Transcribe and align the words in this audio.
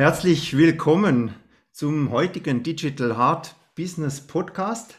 Herzlich 0.00 0.56
willkommen 0.56 1.34
zum 1.72 2.10
heutigen 2.10 2.62
Digital 2.62 3.18
Hard 3.18 3.54
Business 3.76 4.26
Podcast. 4.26 4.96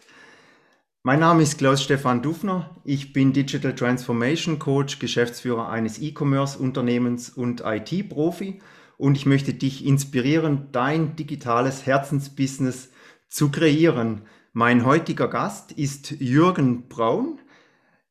Mein 1.01 1.21
Name 1.21 1.41
ist 1.41 1.57
Klaus-Stefan 1.57 2.21
Dufner. 2.21 2.70
Ich 2.84 3.11
bin 3.11 3.34
Digital 3.34 3.73
Transformation 3.73 4.59
Coach, 4.59 4.99
Geschäftsführer 4.99 5.70
eines 5.70 5.99
E-Commerce-Unternehmens 5.99 7.31
und 7.31 7.63
IT-Profi. 7.66 8.61
Und 8.99 9.17
ich 9.17 9.25
möchte 9.25 9.55
dich 9.55 9.88
inspirieren, 9.88 10.67
dein 10.71 11.15
digitales 11.15 11.88
Herzensbusiness 11.88 12.91
zu 13.27 13.49
kreieren. 13.49 14.21
Mein 14.54 14.86
heutiger 14.86 15.29
Gast 15.29 15.71
ist 15.71 16.11
Jürgen 16.11 16.89
Braun. 16.89 17.39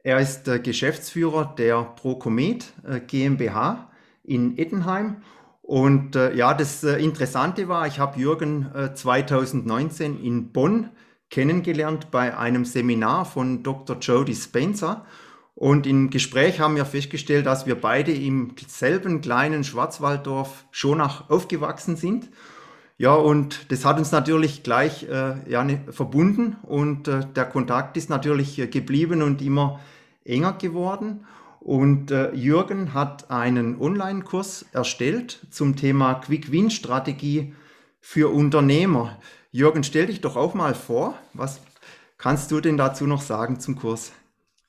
Er 0.02 0.18
ist 0.18 0.48
der 0.48 0.59
Geschäftsführer 0.59 1.54
der 1.57 1.84
Procomet 1.84 2.73
äh, 2.82 2.98
GmbH 2.98 3.93
in 4.24 4.59
Ettenheim 4.59 5.23
und 5.70 6.16
äh, 6.16 6.34
ja, 6.34 6.52
das 6.52 6.83
äh, 6.83 6.97
Interessante 6.97 7.69
war, 7.69 7.87
ich 7.87 8.01
habe 8.01 8.19
Jürgen 8.19 8.74
äh, 8.74 8.92
2019 8.92 10.20
in 10.20 10.51
Bonn 10.51 10.91
kennengelernt 11.30 12.10
bei 12.10 12.37
einem 12.37 12.65
Seminar 12.65 13.24
von 13.24 13.62
Dr. 13.62 13.96
Jody 14.01 14.34
Spencer. 14.34 15.06
Und 15.55 15.87
im 15.87 16.10
Gespräch 16.10 16.59
haben 16.59 16.74
wir 16.74 16.84
festgestellt, 16.84 17.46
dass 17.46 17.66
wir 17.66 17.80
beide 17.80 18.10
im 18.10 18.56
selben 18.66 19.20
kleinen 19.20 19.62
Schwarzwalddorf 19.62 20.65
Schonach 20.73 21.30
aufgewachsen 21.30 21.95
sind. 21.95 22.30
Ja, 22.98 23.15
und 23.15 23.71
das 23.71 23.84
hat 23.84 23.96
uns 23.96 24.10
natürlich 24.10 24.65
gleich 24.65 25.05
äh, 25.05 25.34
ja, 25.48 25.62
ne, 25.62 25.84
verbunden 25.91 26.57
und 26.65 27.07
äh, 27.07 27.21
der 27.37 27.45
Kontakt 27.45 27.96
ist 27.96 28.10
natürlich 28.10 28.59
äh, 28.59 28.66
geblieben 28.66 29.23
und 29.23 29.41
immer 29.41 29.79
enger 30.24 30.55
geworden. 30.55 31.24
Und 31.60 32.10
äh, 32.10 32.32
Jürgen 32.32 32.95
hat 32.95 33.30
einen 33.30 33.79
Online-Kurs 33.79 34.65
erstellt 34.73 35.40
zum 35.51 35.76
Thema 35.76 36.15
Quick-Win-Strategie 36.15 37.54
für 38.01 38.32
Unternehmer. 38.32 39.18
Jürgen, 39.52 39.85
stell 39.85 40.07
dich 40.07 40.23
doch 40.23 40.37
auch 40.37 40.54
mal 40.54 40.74
vor. 40.74 41.15
Was 41.35 41.60
kannst 42.16 42.51
du 42.51 42.60
denn 42.60 42.79
dazu 42.79 43.07
noch 43.07 43.20
sagen 43.20 43.60
zum 43.60 43.76
Kurs? 43.76 44.12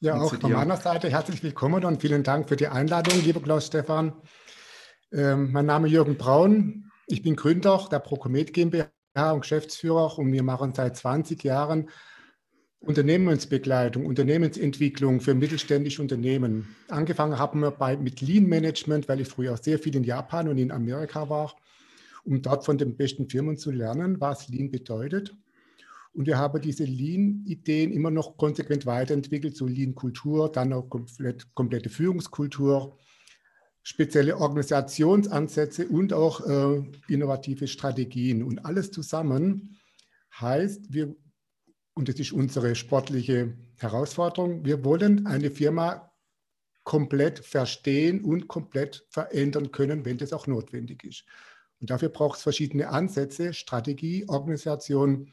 Ja, 0.01 0.19
auch 0.19 0.33
von 0.33 0.51
meiner 0.51 0.77
Seite 0.77 1.09
herzlich 1.09 1.43
willkommen 1.43 1.85
und 1.85 2.01
vielen 2.01 2.23
Dank 2.23 2.49
für 2.49 2.55
die 2.55 2.67
Einladung, 2.67 3.21
lieber 3.23 3.39
Klaus 3.39 3.67
Stefan. 3.67 4.13
Ähm, 5.13 5.51
mein 5.51 5.67
Name 5.67 5.87
ist 5.87 5.93
Jürgen 5.93 6.17
Braun. 6.17 6.91
Ich 7.07 7.21
bin 7.21 7.35
Gründer 7.35 7.87
der 7.89 7.99
Procomet 7.99 8.51
GmbH 8.51 8.89
und 9.31 9.41
Geschäftsführer 9.41 10.17
und 10.17 10.31
wir 10.31 10.43
machen 10.43 10.73
seit 10.73 10.97
20 10.97 11.43
Jahren 11.43 11.89
Unternehmensbegleitung, 12.81 14.07
Unternehmensentwicklung 14.07 15.21
für 15.21 15.35
mittelständische 15.35 16.01
Unternehmen. 16.01 16.75
Angefangen 16.87 17.37
haben 17.37 17.59
wir 17.59 17.69
bei, 17.69 17.95
mit 17.95 18.21
Lean 18.21 18.47
Management, 18.47 19.07
weil 19.07 19.21
ich 19.21 19.27
früher 19.27 19.55
sehr 19.57 19.77
viel 19.77 19.95
in 19.95 20.03
Japan 20.03 20.47
und 20.47 20.57
in 20.57 20.71
Amerika 20.71 21.29
war, 21.29 21.55
um 22.23 22.41
dort 22.41 22.65
von 22.65 22.79
den 22.79 22.97
besten 22.97 23.29
Firmen 23.29 23.57
zu 23.57 23.69
lernen, 23.69 24.19
was 24.19 24.49
Lean 24.49 24.71
bedeutet. 24.71 25.35
Und 26.13 26.25
wir 26.25 26.39
haben 26.39 26.59
diese 26.59 26.83
Lean-Ideen 26.83 27.91
immer 27.91 28.09
noch 28.09 28.35
konsequent 28.35 28.87
weiterentwickelt, 28.87 29.55
so 29.55 29.67
Lean-Kultur, 29.67 30.51
dann 30.51 30.73
auch 30.73 30.89
komplett, 30.89 31.53
komplette 31.53 31.89
Führungskultur, 31.89 32.97
spezielle 33.83 34.37
Organisationsansätze 34.37 35.87
und 35.87 36.13
auch 36.13 36.45
äh, 36.47 36.83
innovative 37.07 37.67
Strategien. 37.67 38.43
Und 38.43 38.65
alles 38.65 38.91
zusammen 38.91 39.77
heißt, 40.39 40.93
wir 40.93 41.15
und 42.01 42.09
das 42.09 42.19
ist 42.19 42.31
unsere 42.31 42.73
sportliche 42.73 43.53
Herausforderung, 43.77 44.65
wir 44.65 44.83
wollen 44.83 45.27
eine 45.27 45.51
Firma 45.51 46.11
komplett 46.83 47.37
verstehen 47.45 48.23
und 48.23 48.47
komplett 48.47 49.05
verändern 49.11 49.71
können, 49.71 50.03
wenn 50.03 50.17
das 50.17 50.33
auch 50.33 50.47
notwendig 50.47 51.03
ist. 51.03 51.25
Und 51.79 51.91
dafür 51.91 52.09
braucht 52.09 52.37
es 52.37 52.41
verschiedene 52.41 52.89
Ansätze, 52.89 53.53
Strategie, 53.53 54.27
Organisation, 54.27 55.31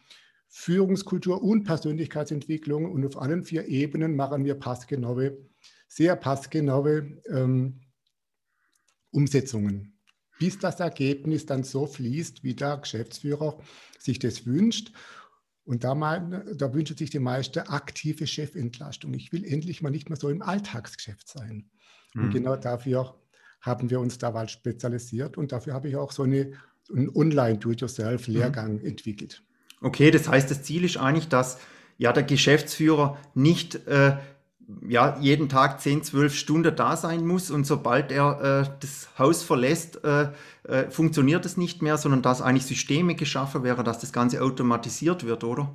Führungskultur 0.48 1.42
und 1.42 1.64
Persönlichkeitsentwicklung. 1.64 2.92
Und 2.92 3.06
auf 3.06 3.18
allen 3.18 3.44
vier 3.44 3.66
Ebenen 3.66 4.14
machen 4.14 4.44
wir 4.44 4.54
passgenaue, 4.54 5.38
sehr 5.86 6.16
passgenaue 6.16 7.18
ähm, 7.30 7.80
Umsetzungen, 9.10 9.98
bis 10.38 10.58
das 10.58 10.80
Ergebnis 10.80 11.46
dann 11.46 11.64
so 11.64 11.86
fließt, 11.86 12.44
wie 12.44 12.52
der 12.52 12.76
Geschäftsführer 12.76 13.58
sich 13.98 14.18
das 14.18 14.44
wünscht. 14.44 14.92
Und 15.68 15.84
da, 15.84 15.94
mein, 15.94 16.44
da 16.56 16.72
wünscht 16.72 16.96
sich 16.96 17.10
die 17.10 17.18
meiste 17.18 17.68
aktive 17.68 18.26
Chefentlastung. 18.26 19.12
Ich 19.12 19.34
will 19.34 19.44
endlich 19.44 19.82
mal 19.82 19.90
nicht 19.90 20.08
mehr 20.08 20.16
so 20.16 20.30
im 20.30 20.40
Alltagsgeschäft 20.40 21.28
sein. 21.28 21.68
Mhm. 22.14 22.24
Und 22.24 22.30
genau 22.30 22.56
dafür 22.56 23.14
haben 23.60 23.90
wir 23.90 24.00
uns 24.00 24.16
da 24.16 24.30
mal 24.30 24.48
spezialisiert 24.48 25.36
und 25.36 25.52
dafür 25.52 25.74
habe 25.74 25.90
ich 25.90 25.96
auch 25.96 26.12
so 26.12 26.22
eine, 26.22 26.52
einen 26.90 27.10
Online-Do-it-yourself-Lehrgang 27.14 28.76
mhm. 28.76 28.86
entwickelt. 28.86 29.42
Okay, 29.82 30.10
das 30.10 30.26
heißt, 30.26 30.50
das 30.50 30.62
Ziel 30.62 30.84
ist 30.84 30.96
eigentlich, 30.96 31.28
dass 31.28 31.58
ja 31.98 32.14
der 32.14 32.22
Geschäftsführer 32.22 33.18
nicht 33.34 33.74
äh, 33.88 34.16
ja, 34.86 35.18
jeden 35.20 35.48
Tag 35.48 35.80
10, 35.80 36.02
12 36.02 36.34
Stunden 36.34 36.76
da 36.76 36.96
sein 36.96 37.26
muss 37.26 37.50
und 37.50 37.64
sobald 37.66 38.12
er 38.12 38.66
äh, 38.66 38.76
das 38.80 39.08
Haus 39.18 39.42
verlässt, 39.42 40.04
äh, 40.04 40.28
äh, 40.64 40.90
funktioniert 40.90 41.46
es 41.46 41.56
nicht 41.56 41.80
mehr, 41.80 41.96
sondern 41.96 42.22
dass 42.22 42.42
eigentlich 42.42 42.66
Systeme 42.66 43.14
geschaffen 43.14 43.62
wären, 43.62 43.84
dass 43.84 43.98
das 43.98 44.12
Ganze 44.12 44.42
automatisiert 44.42 45.24
wird, 45.24 45.42
oder? 45.42 45.74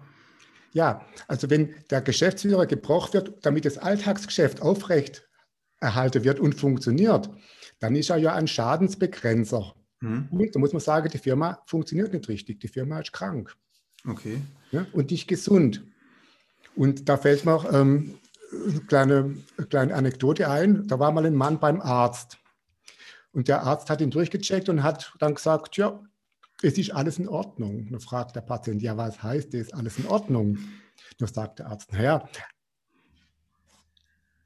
Ja, 0.74 1.06
also 1.28 1.50
wenn 1.50 1.74
der 1.90 2.02
Geschäftsführer 2.02 2.66
gebraucht 2.66 3.14
wird, 3.14 3.46
damit 3.46 3.66
das 3.66 3.78
Alltagsgeschäft 3.78 4.62
aufrecht 4.62 5.28
erhalten 5.80 6.24
wird 6.24 6.40
und 6.40 6.56
funktioniert, 6.56 7.30
dann 7.80 7.96
ist 7.96 8.10
er 8.10 8.18
ja 8.18 8.34
ein 8.34 8.48
Schadensbegrenzer. 8.48 9.74
Hm. 10.00 10.28
Und 10.31 10.56
da 10.56 10.60
muss 10.60 10.74
man 10.74 10.80
sagen, 10.80 11.10
die 11.12 11.18
Firma 11.18 11.62
funktioniert 11.66 12.14
nicht 12.14 12.28
richtig, 12.28 12.60
die 12.60 12.68
Firma 12.68 13.00
ist 13.00 13.12
krank. 13.12 13.56
Okay. 14.08 14.42
Ja, 14.72 14.86
und 14.94 15.12
nicht 15.12 15.28
gesund. 15.28 15.84
Und 16.75 17.10
da 17.10 17.18
fällt 17.18 17.46
mir 17.46 17.54
auch 17.54 17.72
ähm, 17.72 18.16
eine 18.68 18.81
kleine, 18.81 19.38
kleine 19.69 19.96
Anekdote 19.96 20.50
ein. 20.50 20.88
Da 20.88 21.00
war 21.00 21.12
mal 21.12 21.25
ein 21.25 21.36
Mann 21.36 21.59
beim 21.59 21.81
Arzt. 21.81 22.38
Und 23.31 23.47
der 23.47 23.64
Arzt 23.64 23.90
hat 23.90 24.02
ihn 24.02 24.12
durchgecheckt 24.12 24.69
und 24.69 24.84
hat 24.84 25.14
dann 25.19 25.36
gesagt, 25.36 25.78
ja, 25.78 26.00
es 26.62 26.78
ist 26.78 26.92
alles 26.94 27.19
in 27.19 27.28
Ordnung. 27.28 27.88
Dann 27.90 28.00
fragt 28.00 28.36
der 28.36 28.42
Patient, 28.42 28.81
ja, 28.81 28.96
was 28.96 29.22
heißt 29.22 29.53
das, 29.53 29.74
alles 29.74 29.97
in 29.97 30.06
Ordnung? 30.06 30.58
Dann 31.18 31.28
sagt 31.28 31.59
der 31.59 31.68
Arzt, 31.68 31.92
naja, 31.92 32.28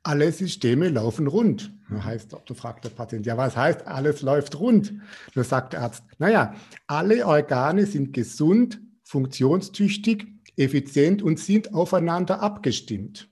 alle 0.03 0.31
Systeme 0.31 0.87
laufen 0.87 1.27
rund. 1.27 1.73
Dann 1.89 2.03
heißt, 2.03 2.31
da 2.33 2.53
fragt 2.53 2.85
der 2.85 2.89
Patient, 2.89 3.25
ja, 3.25 3.37
was 3.37 3.57
heißt, 3.57 3.85
alles 3.85 4.21
läuft 4.21 4.57
rund? 4.57 4.93
Dann 5.35 5.43
sagt 5.43 5.73
der 5.73 5.81
Arzt, 5.81 6.03
naja, 6.17 6.55
alle 6.87 7.25
Organe 7.25 7.85
sind 7.85 8.13
gesund, 8.13 8.79
funktionstüchtig, 9.03 10.27
effizient 10.55 11.21
und 11.21 11.39
sind 11.39 11.73
aufeinander 11.73 12.41
abgestimmt. 12.41 13.29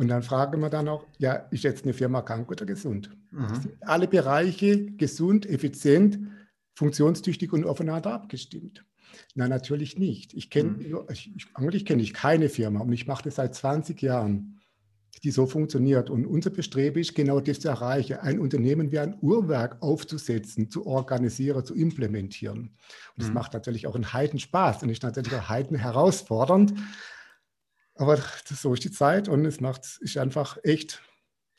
Und 0.00 0.08
dann 0.08 0.22
fragen 0.22 0.62
wir 0.62 0.70
dann 0.70 0.88
auch, 0.88 1.04
ja, 1.18 1.34
ist 1.50 1.62
jetzt 1.62 1.84
eine 1.84 1.92
Firma 1.92 2.22
krank 2.22 2.50
oder 2.50 2.64
gesund? 2.64 3.10
Mhm. 3.32 3.72
alle 3.82 4.08
Bereiche 4.08 4.92
gesund, 4.92 5.44
effizient, 5.44 6.18
funktionstüchtig 6.74 7.52
und 7.52 7.66
aufeinander 7.66 8.14
abgestimmt? 8.14 8.82
Nein, 9.34 9.50
natürlich 9.50 9.98
nicht. 9.98 10.32
Ich 10.32 10.48
kenne, 10.48 10.70
mhm. 10.70 11.00
ich, 11.10 11.48
eigentlich 11.52 11.84
kenne 11.84 12.00
ich 12.00 12.14
keine 12.14 12.48
Firma 12.48 12.80
und 12.80 12.90
ich 12.94 13.06
mache 13.06 13.24
das 13.24 13.34
seit 13.34 13.54
20 13.54 14.00
Jahren, 14.00 14.58
die 15.22 15.32
so 15.32 15.44
funktioniert. 15.44 16.08
Und 16.08 16.24
unser 16.24 16.48
Bestreben 16.48 16.98
ist 16.98 17.14
genau 17.14 17.40
das 17.40 17.60
zu 17.60 17.68
erreichen, 17.68 18.20
ein 18.20 18.40
Unternehmen 18.40 18.92
wie 18.92 19.00
ein 19.00 19.18
Uhrwerk 19.20 19.82
aufzusetzen, 19.82 20.70
zu 20.70 20.86
organisieren, 20.86 21.62
zu 21.62 21.74
implementieren. 21.74 22.58
Und 22.58 22.70
das 23.16 23.28
mhm. 23.28 23.34
macht 23.34 23.52
natürlich 23.52 23.86
auch 23.86 23.96
einen 23.96 24.14
Heiden 24.14 24.38
Spaß 24.38 24.82
und 24.82 24.88
ist 24.88 25.02
natürlich 25.02 25.34
auch 25.34 25.50
Heiden 25.50 25.76
herausfordernd. 25.76 26.72
Aber 28.00 28.18
so 28.46 28.72
ist 28.72 28.82
die 28.82 28.90
Zeit 28.90 29.28
und 29.28 29.44
es 29.44 29.60
macht, 29.60 29.82
ist 30.00 30.16
einfach 30.16 30.56
echt, 30.62 31.02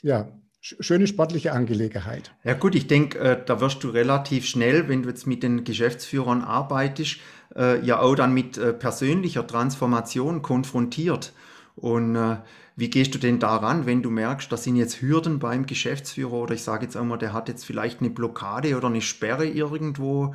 ja, 0.01 0.27
schöne 0.59 1.05
sportliche 1.05 1.51
Angelegenheit. 1.51 2.31
Ja 2.43 2.55
gut, 2.55 2.73
ich 2.73 2.88
denke, 2.88 3.19
äh, 3.19 3.45
da 3.45 3.61
wirst 3.61 3.83
du 3.83 3.89
relativ 3.89 4.47
schnell, 4.47 4.89
wenn 4.89 5.03
du 5.03 5.09
jetzt 5.09 5.27
mit 5.27 5.43
den 5.43 5.65
Geschäftsführern 5.65 6.41
arbeitest, 6.41 7.17
äh, 7.55 7.79
ja 7.85 7.99
auch 7.99 8.15
dann 8.15 8.33
mit 8.33 8.57
äh, 8.57 8.73
persönlicher 8.73 9.45
Transformation 9.45 10.41
konfrontiert. 10.41 11.31
Und 11.75 12.15
äh, 12.15 12.38
wie 12.75 12.89
gehst 12.89 13.13
du 13.13 13.19
denn 13.19 13.37
daran, 13.37 13.85
wenn 13.85 14.01
du 14.01 14.09
merkst, 14.09 14.51
da 14.51 14.57
sind 14.57 14.77
jetzt 14.77 14.99
Hürden 14.99 15.37
beim 15.37 15.67
Geschäftsführer 15.67 16.33
oder 16.33 16.55
ich 16.55 16.63
sage 16.63 16.85
jetzt 16.85 16.97
einmal, 16.97 17.19
der 17.19 17.33
hat 17.33 17.49
jetzt 17.49 17.65
vielleicht 17.65 17.99
eine 17.99 18.09
Blockade 18.09 18.75
oder 18.75 18.87
eine 18.87 19.01
Sperre 19.01 19.45
irgendwo, 19.45 20.33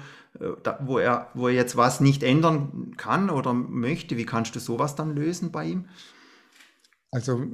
da, 0.62 0.78
wo, 0.82 0.98
er, 0.98 1.30
wo 1.34 1.48
er 1.48 1.54
jetzt 1.54 1.76
was 1.76 2.00
nicht 2.00 2.22
ändern 2.22 2.94
kann 2.96 3.30
oder 3.30 3.52
möchte? 3.52 4.16
Wie 4.16 4.26
kannst 4.26 4.54
du 4.54 4.60
sowas 4.60 4.94
dann 4.94 5.14
lösen 5.14 5.52
bei 5.52 5.64
ihm? 5.64 5.86
Also 7.10 7.46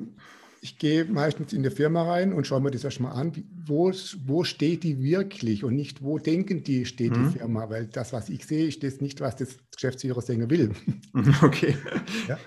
ich 0.61 0.79
gehe 0.79 1.05
meistens 1.05 1.53
in 1.53 1.65
die 1.65 1.71
Firma 1.71 2.05
rein 2.05 2.33
und 2.33 2.47
schaue 2.47 2.61
mir 2.61 2.71
das 2.71 2.85
erstmal 2.85 3.13
an, 3.13 3.33
wo, 3.67 3.93
wo 4.25 4.45
steht 4.45 4.85
die 4.85 5.03
wirklich 5.03 5.65
und 5.65 5.75
nicht, 5.75 6.03
wo 6.03 6.19
denken 6.19 6.63
die, 6.63 6.87
steht 6.87 7.17
mhm. 7.17 7.33
die 7.33 7.39
Firma, 7.39 7.69
weil 7.69 7.87
das, 7.87 8.13
was 8.13 8.29
ich 8.29 8.47
sehe, 8.47 8.69
ist 8.69 8.83
das 8.85 9.01
nicht, 9.01 9.21
was 9.21 9.35
das 9.35 9.59
Geschäftsführer 9.75 10.23
sehen 10.23 10.49
will. 10.51 10.73
Okay. 11.43 11.77
Ja. 12.29 12.39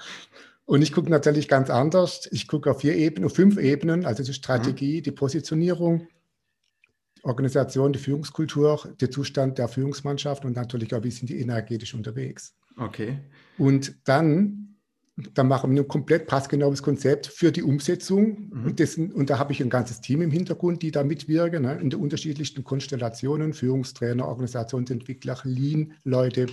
Und 0.68 0.82
ich 0.82 0.94
gucke 0.94 1.12
natürlich 1.12 1.48
ganz 1.48 1.70
anders. 1.70 2.28
Ich 2.32 2.48
gucke 2.48 2.72
auf 2.72 2.82
vier 2.82 2.96
Ebenen, 2.96 3.26
auf 3.26 3.36
fünf 3.36 3.58
Ebenen, 3.58 4.06
also 4.06 4.24
die 4.24 4.34
Strategie, 4.34 4.98
mhm. 5.00 5.04
die 5.04 5.12
Positionierung, 5.12 6.08
Organisation, 7.26 7.92
die 7.92 8.00
Führungskultur, 8.00 8.94
der 9.02 9.12
Zustand 9.12 9.58
der 9.58 9.68
Führungsmannschaft 9.68 10.46
und 10.46 10.56
natürlich 10.56 10.94
auch, 10.94 11.04
wie 11.04 11.12
sind 11.12 11.30
die 11.30 11.40
energetisch 11.40 11.94
unterwegs. 11.94 12.56
Okay. 12.78 13.20
Und 13.58 13.96
dann 14.08 14.76
dann 15.34 15.48
machen 15.48 15.74
wir 15.74 15.82
ein 15.82 15.88
komplett 15.88 16.28
passgenaues 16.28 16.84
Konzept 16.84 17.28
für 17.28 17.52
die 17.52 17.64
Umsetzung. 17.64 18.50
Mhm. 18.52 18.66
Und, 18.66 18.80
dessen, 18.80 19.14
und 19.14 19.30
da 19.30 19.40
habe 19.40 19.54
ich 19.54 19.62
ein 19.62 19.70
ganzes 19.70 20.02
Team 20.02 20.22
im 20.22 20.32
Hintergrund, 20.32 20.82
die 20.82 20.92
da 20.92 21.06
mitwirken, 21.06 21.64
ne, 21.64 21.80
in 21.80 21.90
den 21.90 22.02
unterschiedlichsten 22.02 22.66
Konstellationen, 22.66 23.54
Führungstrainer, 23.54 24.28
Organisationsentwickler, 24.28 25.40
Lean-Leute 25.44 26.48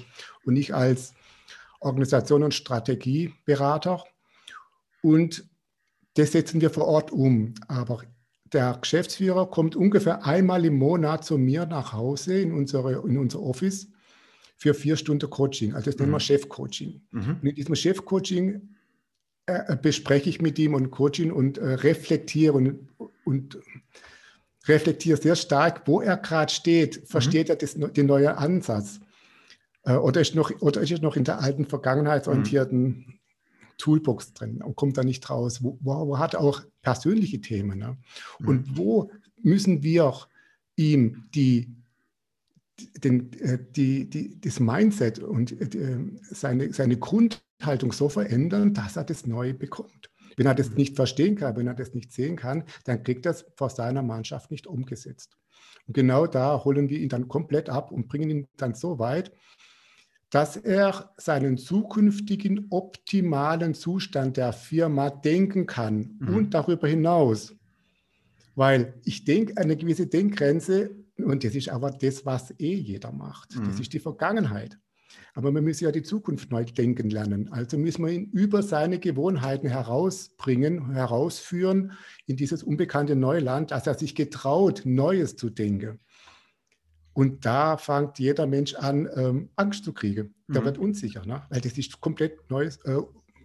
und 0.45 0.55
ich 0.55 0.73
als 0.75 1.15
Organisation- 1.81 2.45
und 2.45 2.55
Strategieberater. 2.55 4.05
Und 5.03 5.45
das 6.15 6.31
setzen 6.31 6.61
wir 6.61 6.71
vor 6.71 6.87
Ort 6.87 7.11
um. 7.11 7.55
Aber 7.67 8.05
der 8.53 8.79
Geschäftsführer 8.81 9.51
kommt 9.51 9.77
ungefähr 9.77 10.25
einmal 10.25 10.65
im 10.65 10.79
Monat 10.79 11.25
zu 11.25 11.39
mir 11.39 11.67
nach 11.67 11.93
Hause 11.93 12.41
in, 12.41 12.53
unsere, 12.53 13.07
in 13.09 13.19
unser 13.19 13.41
Office 13.41 13.89
für 14.57 14.75
vier 14.75 14.97
Stunden 14.97 15.29
Coaching. 15.29 15.75
Also 15.75 15.91
das 15.91 15.99
nennen 15.99 16.13
wir 16.13 16.17
mhm. 16.17 16.21
Chefcoaching. 16.21 17.03
Mhm. 17.11 17.37
Und 17.41 17.49
in 17.49 17.55
diesem 17.55 17.75
Chefcoaching 17.75 18.69
äh, 19.47 19.77
bespreche 19.77 20.29
ich 20.29 20.41
mit 20.41 20.59
ihm 20.59 20.75
und 20.75 20.91
Coaching 20.91 21.33
und 21.33 21.59
äh, 21.59 21.75
reflektiere 21.75 22.53
und, 22.53 22.89
und 23.25 23.59
reflektiere 24.69 25.17
sehr 25.17 25.35
stark, 25.35 25.83
wo 25.87 26.01
er 26.01 26.17
gerade 26.17 26.53
steht. 26.53 27.09
Versteht 27.09 27.49
mhm. 27.49 27.53
er 27.53 27.57
das, 27.57 27.75
den 27.75 28.07
neuen 28.07 28.29
Ansatz? 28.29 29.01
Äh, 29.85 29.95
oder, 29.95 30.21
ist 30.21 30.35
noch, 30.35 30.51
oder 30.61 30.83
ist 30.83 30.93
er 30.93 31.01
noch 31.01 31.17
in 31.17 31.25
der 31.25 31.41
alten 31.41 31.65
vergangenheitsorientierten 31.65 32.83
mhm. 32.83 33.19
Toolbox 33.79 34.33
drin 34.35 34.63
und 34.63 34.77
kommt 34.77 34.97
da 34.97 35.05
nicht 35.05 35.29
raus? 35.29 35.63
Wo, 35.63 35.79
wo, 35.81 36.09
wo 36.09 36.19
hat 36.19 36.35
er 36.35 36.41
auch 36.41 36.63
persönliche 36.83 37.41
Themen? 37.41 37.79
Ne? 37.79 37.97
Und 38.41 38.69
mhm. 38.69 38.77
wo 38.77 39.11
müssen 39.43 39.83
wir 39.83 40.15
ihm 40.77 41.25
die 41.35 41.75
den, 43.05 43.33
äh, 43.41 43.59
die, 43.77 44.09
die, 44.09 44.41
das 44.41 44.61
Mindset 44.61 45.19
und 45.19 45.53
äh, 45.53 45.99
seine, 46.23 46.73
seine 46.73 46.97
Grundhaltung 46.97 47.93
so 47.93 48.09
verändern, 48.09 48.75
dass 48.75 48.97
er 48.97 49.05
das 49.05 49.27
neu 49.27 49.53
bekommt. 49.53 50.11
Wenn 50.37 50.47
er 50.47 50.55
das 50.55 50.71
mhm. 50.71 50.77
nicht 50.77 50.97
verstehen 50.97 51.37
kann, 51.37 51.57
wenn 51.57 51.67
er 51.67 51.75
das 51.75 51.95
nicht 51.95 52.13
sehen 52.13 52.37
kann, 52.37 52.65
dann 52.85 53.03
kriegt 53.03 53.27
er 53.27 53.33
es 53.33 53.45
vor 53.57 53.71
seiner 53.71 54.03
Mannschaft 54.03 54.51
nicht 54.51 54.67
umgesetzt. 54.67 55.37
Und 55.87 55.95
genau 55.95 56.27
da 56.27 56.65
holen 56.65 56.89
wir 56.89 56.99
ihn 56.99 57.09
dann 57.09 57.29
komplett 57.29 57.69
ab 57.69 57.93
und 57.93 58.09
bringen 58.09 58.31
ihn 58.31 58.49
dann 58.57 58.75
so 58.75 58.99
weit, 58.99 59.33
dass 60.33 60.57
er 60.57 61.13
seinen 61.19 61.59
zukünftigen 61.59 62.67
optimalen 62.71 63.75
Zustand 63.75 64.39
der 64.39 64.55
Firma 64.55 65.11
denken 65.11 65.67
kann 65.67 66.17
mhm. 66.19 66.35
und 66.35 66.55
darüber 66.55 66.89
hinaus. 66.89 67.55
Weil 68.55 68.95
ich 69.05 69.25
denke, 69.25 69.59
eine 69.59 69.77
gewisse 69.77 70.07
Denkgrenze 70.07 70.91
und 71.19 71.45
das 71.45 71.55
ist 71.55 71.69
aber 71.69 71.91
das, 71.91 72.25
was 72.25 72.51
eh 72.59 72.75
jeder 72.75 73.13
macht. 73.13 73.55
Mhm. 73.55 73.65
Das 73.67 73.79
ist 73.79 73.93
die 73.93 74.01
Vergangenheit. 74.01 74.79
Aber 75.35 75.53
man 75.53 75.65
muss 75.65 75.81
ja 75.81 75.93
die 75.93 76.03
Zukunft 76.03 76.51
neu 76.51 76.65
denken 76.65 77.11
lernen. 77.11 77.53
Also 77.53 77.77
müssen 77.77 78.03
wir 78.07 78.13
ihn 78.13 78.31
über 78.33 78.63
seine 78.63 78.99
Gewohnheiten 78.99 79.69
herausbringen, 79.69 80.93
herausführen 80.93 81.93
in 82.25 82.37
dieses 82.37 82.63
unbekannte 82.63 83.17
Neuland, 83.17 83.71
dass 83.71 83.87
er 83.87 83.95
sich 83.95 84.15
getraut, 84.15 84.83
Neues 84.87 85.37
zu 85.37 85.51
denken. 85.51 86.01
Und 87.15 87.45
da 87.45 87.77
fängt 87.77 88.19
jeder 88.19 88.47
Mensch 88.47 88.75
an, 88.75 89.09
ähm, 89.15 89.51
Angst 89.57 89.85
zu 89.85 89.93
kriegen. 89.93 90.35
Der 90.49 90.63
mhm. 90.63 90.65
wird 90.65 90.79
unsicher, 90.79 91.27
ne? 91.27 91.43
weil 91.51 91.61
das 91.61 91.77
ist 91.77 92.01
komplett 92.01 92.51
neues, 92.51 92.77
äh, 92.85 93.01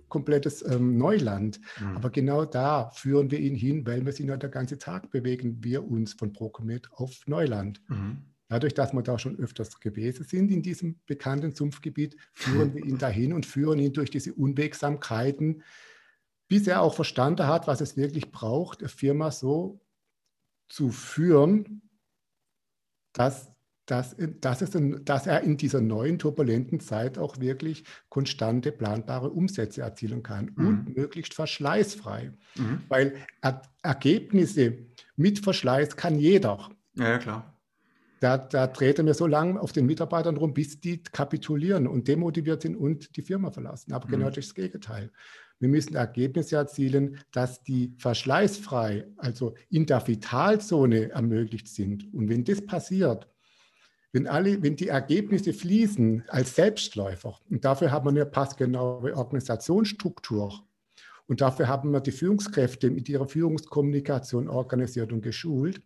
komplettes 0.08 0.62
ähm, 0.66 0.98
Neuland. 0.98 1.60
Mhm. 1.80 1.96
Aber 1.98 2.10
genau 2.10 2.46
da 2.46 2.90
führen 2.92 3.30
wir 3.32 3.40
ihn 3.40 3.56
hin, 3.56 3.86
weil 3.86 4.06
wir 4.06 4.14
sind 4.14 4.30
ja 4.30 4.38
der 4.38 4.50
ganze 4.50 4.78
Tag 4.78 5.12
bewegen 5.12 5.64
wir 5.64 5.86
uns 5.86 6.14
von 6.14 6.34
Procomet 6.34 6.90
auf 6.94 7.28
Neuland. 7.28 7.82
Mhm. 7.90 8.24
Dadurch, 8.50 8.74
dass 8.74 8.94
wir 8.94 9.02
da 9.02 9.20
schon 9.20 9.38
öfters 9.38 9.80
gewesen 9.82 10.24
sind 10.24 10.52
in 10.52 10.62
diesem 10.62 11.00
bekannten 11.06 11.54
Sumpfgebiet, 11.54 12.16
führen 12.34 12.74
wir 12.74 12.86
ihn 12.86 12.98
dahin 12.98 13.34
und 13.34 13.46
führen 13.46 13.80
ihn 13.80 13.92
durch 13.92 14.10
diese 14.10 14.34
Unwegsamkeiten, 14.34 15.64
bis 16.48 16.66
er 16.66 16.82
auch 16.82 16.94
verstanden 16.94 17.48
hat, 17.48 17.68
was 17.68 17.82
es 17.82 17.98
wirklich 17.98 18.32
braucht, 18.32 18.80
eine 18.80 18.88
Firma 18.88 19.32
so 19.32 19.82
zu 20.70 20.92
führen, 20.92 21.82
dass 23.12 23.52
dass, 23.88 24.16
dass, 24.42 24.62
es, 24.62 24.78
dass 25.04 25.28
er 25.28 25.42
in 25.42 25.58
dieser 25.58 25.82
neuen 25.82 26.20
turbulenten 26.20 26.80
Zeit 26.80 27.18
auch 27.18 27.40
wirklich 27.40 27.86
konstante, 28.10 28.72
planbare 28.72 29.30
Umsätze 29.30 29.82
erzielen 29.82 30.22
kann 30.24 30.52
mhm. 30.56 30.68
und 30.68 30.96
möglichst 30.96 31.34
verschleißfrei. 31.34 32.34
Mhm. 32.56 32.82
Weil 32.90 33.16
er, 33.42 33.62
Ergebnisse 33.82 34.78
mit 35.16 35.40
Verschleiß 35.40 35.96
kann 35.96 36.20
jeder. 36.20 36.70
Ja, 36.96 37.10
ja 37.10 37.18
klar. 37.18 37.54
Da, 38.20 38.38
da 38.38 38.68
dreht 38.68 38.98
er 38.98 39.04
mir 39.06 39.14
so 39.14 39.26
lange 39.26 39.60
auf 39.60 39.72
den 39.72 39.86
Mitarbeitern 39.86 40.38
rum, 40.38 40.54
bis 40.54 40.82
die 40.82 41.02
kapitulieren 41.02 41.88
und 41.88 42.08
demotiviert 42.08 42.64
sind 42.64 42.76
und 42.76 43.16
die 43.16 43.22
Firma 43.22 43.52
verlassen. 43.52 43.94
Aber 43.94 44.08
mhm. 44.08 44.12
genau 44.12 44.30
das 44.30 44.54
Gegenteil. 44.54 45.12
Wir 45.60 45.70
müssen 45.70 45.96
Ergebnisse 45.96 46.58
erzielen, 46.58 47.20
dass 47.32 47.64
die 47.64 47.96
verschleißfrei, 47.98 49.08
also 49.18 49.56
in 49.70 49.86
der 49.86 50.06
Vitalzone 50.06 51.12
ermöglicht 51.12 51.68
sind. 51.68 52.14
Und 52.14 52.30
wenn 52.30 52.44
das 52.44 52.64
passiert, 52.64 53.28
wenn, 54.12 54.28
alle, 54.28 54.62
wenn 54.64 54.76
die 54.76 54.88
Ergebnisse 54.88 55.54
fließen 55.54 56.24
als 56.28 56.56
Selbstläufer, 56.56 57.40
und 57.50 57.66
dafür 57.66 57.92
haben 57.92 58.06
wir 58.06 58.22
eine 58.22 58.26
passgenaue 58.26 59.16
Organisationsstruktur, 59.16 60.68
und 61.28 61.42
dafür 61.42 61.68
haben 61.68 61.92
wir 61.92 62.00
die 62.00 62.12
Führungskräfte 62.12 62.90
mit 62.90 63.10
ihrer 63.10 63.28
Führungskommunikation 63.28 64.48
organisiert 64.48 65.12
und 65.12 65.22
geschult, 65.22 65.82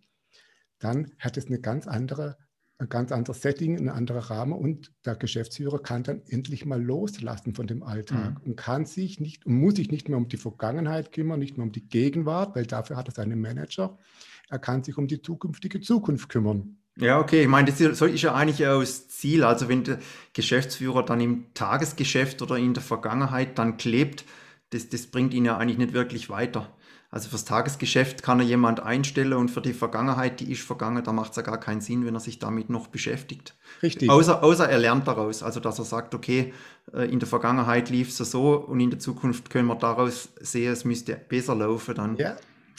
dann 0.80 1.12
hat 1.20 1.38
es 1.38 1.48
eine 1.48 1.60
ganz 1.60 1.88
andere, 1.88 2.38
ein 2.78 2.90
ganz 2.90 3.12
anderes 3.12 3.42
Setting, 3.42 3.78
ein 3.78 3.90
anderer 3.90 4.30
Rahmen 4.30 4.54
und 4.54 4.92
der 5.06 5.16
Geschäftsführer 5.16 5.82
kann 5.82 6.04
dann 6.04 6.22
endlich 6.28 6.66
mal 6.66 6.82
loslassen 6.82 7.54
von 7.54 7.68
dem 7.68 7.84
Alltag 7.84 8.40
mhm. 8.40 8.52
und 8.52 8.56
kann 8.56 8.86
sich 8.86 9.20
nicht 9.20 9.46
und 9.46 9.56
muss 9.56 9.76
sich 9.76 9.92
nicht 9.92 10.10
mehr 10.10 10.18
um 10.18 10.28
die 10.28 10.38
Vergangenheit 10.38 11.12
kümmern, 11.12 11.40
nicht 11.40 11.58
mehr 11.58 11.66
um 11.66 11.72
die 11.72 11.88
Gegenwart, 11.88 12.56
weil 12.56 12.66
dafür 12.66 12.98
hat 12.98 13.08
er 13.08 13.14
seinen 13.14 13.40
Manager. 13.42 13.98
Er 14.50 14.60
kann 14.60 14.84
sich 14.84 14.98
um 14.98 15.08
die 15.08 15.22
zukünftige 15.22 15.82
Zukunft 15.82 16.30
kümmern. 16.30 16.78
Ja, 16.98 17.20
okay. 17.20 17.44
Ich 17.44 17.48
meine, 17.48 17.72
das 17.72 17.80
ist 17.80 18.22
ja 18.22 18.34
eigentlich 18.34 18.68
auch 18.68 18.82
das 18.82 19.08
Ziel. 19.08 19.44
Also 19.44 19.70
wenn 19.70 19.84
der 19.84 20.00
Geschäftsführer 20.34 21.04
dann 21.04 21.22
im 21.22 21.54
Tagesgeschäft 21.54 22.42
oder 22.42 22.58
in 22.58 22.74
der 22.74 22.84
Vergangenheit 22.84 23.58
dann 23.58 23.78
klebt, 23.78 24.26
das, 24.72 24.90
das 24.90 25.08
bringt 25.08 25.34
ihn 25.34 25.46
ja 25.46 25.58
eigentlich 25.58 25.78
nicht 25.78 25.94
wirklich 25.94 26.30
weiter. 26.30 26.70
Also 27.10 27.28
fürs 27.28 27.44
Tagesgeschäft 27.44 28.24
kann 28.24 28.40
er 28.40 28.46
jemand 28.46 28.80
einstellen 28.82 29.34
und 29.34 29.52
für 29.52 29.62
die 29.62 29.74
Vergangenheit, 29.74 30.40
die 30.40 30.50
ist 30.50 30.62
vergangen, 30.62 31.04
da 31.04 31.12
macht 31.12 31.32
es 31.32 31.36
ja 31.36 31.44
gar 31.44 31.60
keinen 31.60 31.82
Sinn, 31.82 32.06
wenn 32.06 32.16
er 32.16 32.22
sich 32.22 32.40
damit 32.40 32.70
noch 32.70 32.88
beschäftigt. 32.88 33.54
Richtig. 33.84 34.10
Außer, 34.10 34.42
außer 34.42 34.70
er 34.70 34.80
lernt 34.80 35.10
daraus. 35.10 35.44
Also 35.44 35.60
dass 35.60 35.78
er 35.78 35.84
sagt, 35.84 36.16
okay, 36.16 36.54
äh, 36.94 37.12
in 37.12 37.20
der 37.20 37.28
Vergangenheit 37.28 37.90
lief 37.90 38.08
es 38.08 38.18
so 38.32 38.54
und 38.54 38.80
in 38.80 38.92
der 38.92 39.00
Zukunft 39.00 39.50
können 39.50 39.68
wir 39.68 39.76
daraus 39.76 40.30
sehen, 40.40 40.72
es 40.72 40.86
müsste 40.86 41.16
besser 41.16 41.54
laufen 41.54 41.96
dann. 41.96 42.16
Ja, 42.16 42.38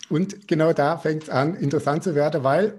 und 0.09 0.49
genau 0.49 0.73
da 0.73 0.97
fängt 0.97 1.25
es 1.25 1.28
an, 1.28 1.54
interessant 1.54 2.02
zu 2.02 2.14
werden, 2.14 2.42
weil 2.42 2.75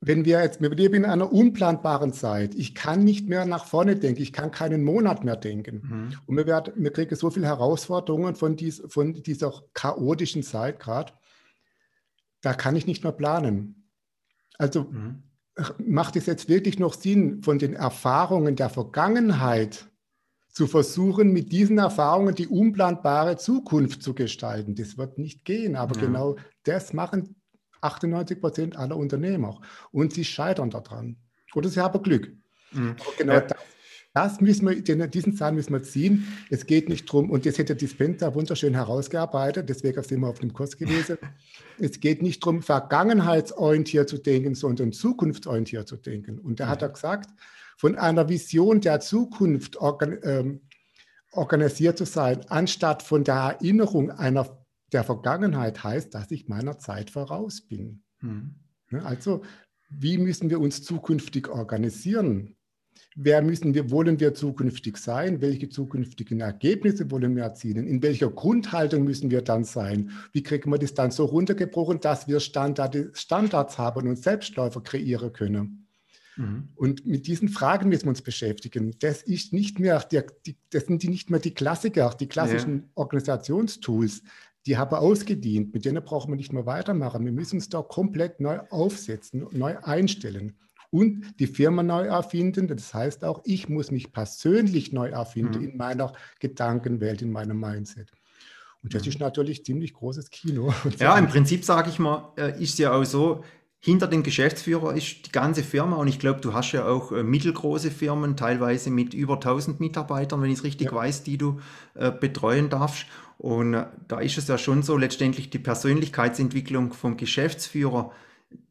wenn 0.00 0.24
wir 0.24 0.42
jetzt, 0.42 0.62
wir 0.62 0.70
leben 0.70 0.94
in 0.94 1.04
einer 1.04 1.30
unplanbaren 1.30 2.14
Zeit. 2.14 2.54
Ich 2.54 2.74
kann 2.74 3.04
nicht 3.04 3.28
mehr 3.28 3.44
nach 3.44 3.66
vorne 3.66 3.96
denken. 3.96 4.22
Ich 4.22 4.32
kann 4.32 4.50
keinen 4.50 4.82
Monat 4.82 5.24
mehr 5.24 5.36
denken. 5.36 5.82
Mhm. 5.82 6.18
Und 6.26 6.36
wir, 6.36 6.46
werden, 6.46 6.72
wir 6.76 6.90
kriegen 6.90 7.14
so 7.14 7.28
viele 7.30 7.46
Herausforderungen 7.46 8.34
von, 8.34 8.56
dies, 8.56 8.82
von 8.88 9.12
dieser 9.12 9.52
chaotischen 9.74 10.42
Zeit 10.42 10.80
gerade. 10.80 11.12
Da 12.40 12.54
kann 12.54 12.76
ich 12.76 12.86
nicht 12.86 13.04
mehr 13.04 13.12
planen. 13.12 13.90
Also 14.56 14.84
mhm. 14.84 15.22
macht 15.78 16.16
es 16.16 16.24
jetzt 16.24 16.48
wirklich 16.48 16.78
noch 16.78 16.94
Sinn, 16.94 17.42
von 17.42 17.58
den 17.58 17.74
Erfahrungen 17.74 18.56
der 18.56 18.70
Vergangenheit 18.70 19.86
zu 20.48 20.66
versuchen, 20.66 21.30
mit 21.32 21.52
diesen 21.52 21.76
Erfahrungen 21.76 22.34
die 22.34 22.48
unplanbare 22.48 23.36
Zukunft 23.36 24.02
zu 24.02 24.14
gestalten? 24.14 24.74
Das 24.74 24.96
wird 24.96 25.18
nicht 25.18 25.44
gehen. 25.44 25.76
Aber 25.76 25.94
ja. 25.96 26.06
genau 26.06 26.36
das 26.64 26.94
machen 26.94 27.39
98 27.80 28.40
Prozent 28.40 28.76
aller 28.76 28.96
Unternehmer. 28.96 29.60
Und 29.92 30.12
sie 30.12 30.24
scheitern 30.24 30.70
daran. 30.70 31.16
Oder 31.54 31.68
sie 31.68 31.80
haben 31.80 32.02
Glück. 32.02 32.32
Mhm. 32.72 32.96
genau 33.18 33.34
ja. 33.34 33.40
das, 33.40 33.58
das, 34.14 34.40
müssen 34.40 34.68
wir, 34.68 35.06
diesen 35.08 35.34
Zahn 35.36 35.54
müssen 35.54 35.72
wir 35.72 35.82
ziehen. 35.82 36.26
Es 36.50 36.66
geht 36.66 36.88
nicht 36.88 37.08
darum, 37.08 37.30
und 37.30 37.46
das 37.46 37.58
hätte 37.58 37.76
Dispenser 37.76 38.34
wunderschön 38.34 38.74
herausgearbeitet, 38.74 39.68
deswegen 39.68 40.02
sind 40.02 40.20
wir 40.20 40.28
auf 40.28 40.40
dem 40.40 40.52
Kurs 40.52 40.76
gewesen. 40.76 41.18
es 41.78 42.00
geht 42.00 42.22
nicht 42.22 42.42
darum, 42.42 42.62
vergangenheitsorientiert 42.62 44.08
zu 44.08 44.18
denken, 44.18 44.54
sondern 44.54 44.92
zukunftsorientiert 44.92 45.88
zu 45.88 45.96
denken. 45.96 46.38
Und 46.38 46.60
da 46.60 46.66
mhm. 46.66 46.70
hat 46.70 46.82
er 46.82 46.88
gesagt, 46.90 47.30
von 47.76 47.96
einer 47.96 48.28
Vision 48.28 48.80
der 48.80 49.00
Zukunft 49.00 49.76
organ, 49.76 50.18
ähm, 50.22 50.60
organisiert 51.32 51.96
zu 51.96 52.04
sein, 52.04 52.44
anstatt 52.48 53.02
von 53.02 53.24
der 53.24 53.34
Erinnerung 53.34 54.10
einer 54.10 54.59
der 54.92 55.04
Vergangenheit 55.04 55.82
heißt, 55.82 56.14
dass 56.14 56.30
ich 56.30 56.48
meiner 56.48 56.78
Zeit 56.78 57.10
voraus 57.10 57.62
bin. 57.62 58.02
Mhm. 58.20 58.54
Also, 59.02 59.42
wie 59.88 60.18
müssen 60.18 60.50
wir 60.50 60.60
uns 60.60 60.82
zukünftig 60.82 61.48
organisieren? 61.48 62.56
wer 63.16 63.42
müssen 63.42 63.74
wir, 63.74 63.90
wollen 63.90 64.20
wir 64.20 64.34
zukünftig 64.34 64.96
sein, 64.96 65.40
welche 65.40 65.68
zukünftigen 65.68 66.40
Ergebnisse 66.40 67.10
wollen 67.10 67.36
wir 67.36 67.44
erzielen, 67.44 67.86
in 67.86 68.02
welcher 68.02 68.30
Grundhaltung 68.30 69.04
müssen 69.04 69.30
wir 69.30 69.42
dann 69.42 69.64
sein, 69.64 70.10
wie 70.32 70.42
kriegen 70.42 70.70
wir 70.70 70.78
das 70.78 70.94
dann 70.94 71.10
so 71.10 71.24
runtergebrochen, 71.24 72.00
dass 72.00 72.28
wir 72.28 72.40
Standard, 72.40 72.96
Standards 73.12 73.78
haben 73.78 74.08
und 74.08 74.16
Selbstläufer 74.16 74.82
kreieren 74.82 75.32
können. 75.32 75.88
Mhm. 76.36 76.68
Und 76.76 77.06
mit 77.06 77.26
diesen 77.26 77.48
Fragen 77.48 77.88
müssen 77.88 78.04
wir 78.04 78.10
uns 78.10 78.22
beschäftigen. 78.22 78.94
Das, 79.00 79.22
ist 79.22 79.52
nicht 79.52 79.78
mehr 79.80 80.00
die, 80.10 80.56
das 80.70 80.86
sind 80.86 81.02
die 81.02 81.08
nicht 81.08 81.30
mehr 81.30 81.40
die 81.40 81.54
Klassiker, 81.54 82.14
die 82.18 82.28
klassischen 82.28 82.76
ja. 82.76 82.88
Organisationstools, 82.94 84.22
die 84.66 84.76
haben 84.76 84.94
ausgedient, 84.94 85.72
mit 85.72 85.84
denen 85.84 86.02
brauchen 86.04 86.30
wir 86.30 86.36
nicht 86.36 86.52
mehr 86.52 86.66
weitermachen. 86.66 87.24
Wir 87.24 87.32
müssen 87.32 87.56
uns 87.56 87.68
da 87.68 87.82
komplett 87.82 88.40
neu 88.40 88.60
aufsetzen, 88.70 89.46
neu 89.52 89.78
einstellen 89.78 90.56
und 90.90 91.38
die 91.38 91.46
Firma 91.46 91.82
neu 91.82 92.06
erfinden. 92.06 92.68
Das 92.68 92.92
heißt 92.92 93.24
auch, 93.24 93.40
ich 93.44 93.68
muss 93.68 93.90
mich 93.90 94.12
persönlich 94.12 94.92
neu 94.92 95.08
erfinden 95.08 95.60
mhm. 95.60 95.68
in 95.70 95.76
meiner 95.76 96.12
Gedankenwelt, 96.40 97.22
in 97.22 97.32
meinem 97.32 97.58
Mindset. 97.58 98.10
Und 98.82 98.94
das 98.94 99.02
mhm. 99.02 99.08
ist 99.10 99.20
natürlich 99.20 99.64
ziemlich 99.64 99.94
großes 99.94 100.30
Kino. 100.30 100.74
Ja, 100.98 101.16
im 101.18 101.28
Prinzip 101.28 101.64
sage 101.64 101.90
ich 101.90 101.98
mal, 101.98 102.32
äh, 102.36 102.62
ist 102.62 102.78
ja 102.78 102.92
auch 102.92 103.04
so, 103.04 103.44
hinter 103.82 104.06
dem 104.06 104.22
Geschäftsführer 104.22 104.94
ist 104.94 105.26
die 105.26 105.32
ganze 105.32 105.62
Firma 105.62 105.96
und 105.96 106.06
ich 106.06 106.18
glaube, 106.18 106.42
du 106.42 106.52
hast 106.52 106.72
ja 106.72 106.86
auch 106.86 107.12
äh, 107.12 107.22
mittelgroße 107.22 107.90
Firmen, 107.90 108.36
teilweise 108.36 108.90
mit 108.90 109.14
über 109.14 109.34
1000 109.34 109.80
Mitarbeitern, 109.80 110.42
wenn 110.42 110.50
ich 110.50 110.58
es 110.58 110.64
richtig 110.64 110.88
ja. 110.88 110.94
weiß, 110.94 111.22
die 111.22 111.38
du 111.38 111.60
äh, 111.94 112.10
betreuen 112.10 112.68
darfst. 112.68 113.06
Und 113.40 113.74
äh, 113.74 113.86
da 114.06 114.20
ist 114.20 114.38
es 114.38 114.48
ja 114.48 114.58
schon 114.58 114.82
so, 114.82 114.96
letztendlich 114.96 115.50
die 115.50 115.58
Persönlichkeitsentwicklung 115.58 116.92
vom 116.92 117.16
Geschäftsführer 117.16 118.12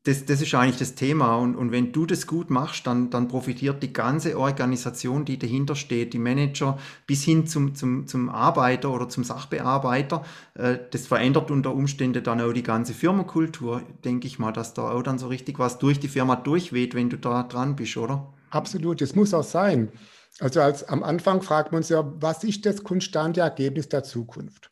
das, 0.03 0.25
das 0.25 0.41
ist 0.41 0.55
eigentlich 0.55 0.77
das 0.77 0.95
Thema. 0.95 1.35
Und, 1.35 1.55
und 1.55 1.71
wenn 1.71 1.91
du 1.91 2.05
das 2.05 2.25
gut 2.25 2.49
machst, 2.49 2.87
dann, 2.87 3.09
dann 3.09 3.27
profitiert 3.27 3.83
die 3.83 3.93
ganze 3.93 4.37
Organisation, 4.37 5.25
die 5.25 5.37
dahinter 5.37 5.75
steht, 5.75 6.13
die 6.13 6.19
Manager 6.19 6.77
bis 7.05 7.23
hin 7.23 7.47
zum, 7.47 7.75
zum, 7.75 8.07
zum 8.07 8.29
Arbeiter 8.29 8.91
oder 8.91 9.09
zum 9.09 9.23
Sachbearbeiter. 9.23 10.23
Äh, 10.55 10.77
das 10.91 11.07
verändert 11.07 11.51
unter 11.51 11.73
Umständen 11.73 12.23
dann 12.23 12.41
auch 12.41 12.53
die 12.53 12.63
ganze 12.63 12.93
Firmenkultur, 12.93 13.81
denke 14.03 14.27
ich 14.27 14.39
mal, 14.39 14.51
dass 14.51 14.73
da 14.73 14.89
auch 14.89 15.03
dann 15.03 15.19
so 15.19 15.27
richtig 15.27 15.59
was 15.59 15.79
durch 15.79 15.99
die 15.99 16.07
Firma 16.07 16.35
durchweht, 16.35 16.95
wenn 16.95 17.09
du 17.09 17.17
da 17.17 17.43
dran 17.43 17.75
bist, 17.75 17.97
oder? 17.97 18.33
Absolut, 18.51 19.01
das 19.01 19.15
muss 19.15 19.33
auch 19.33 19.43
sein. 19.43 19.89
Also 20.39 20.61
als, 20.61 20.83
am 20.85 21.03
Anfang 21.03 21.41
fragt 21.41 21.71
man 21.71 21.79
uns 21.79 21.89
ja, 21.89 22.03
was 22.21 22.43
ist 22.43 22.65
das 22.65 22.83
konstante 22.83 23.41
Ergebnis 23.41 23.89
der 23.89 24.03
Zukunft? 24.03 24.69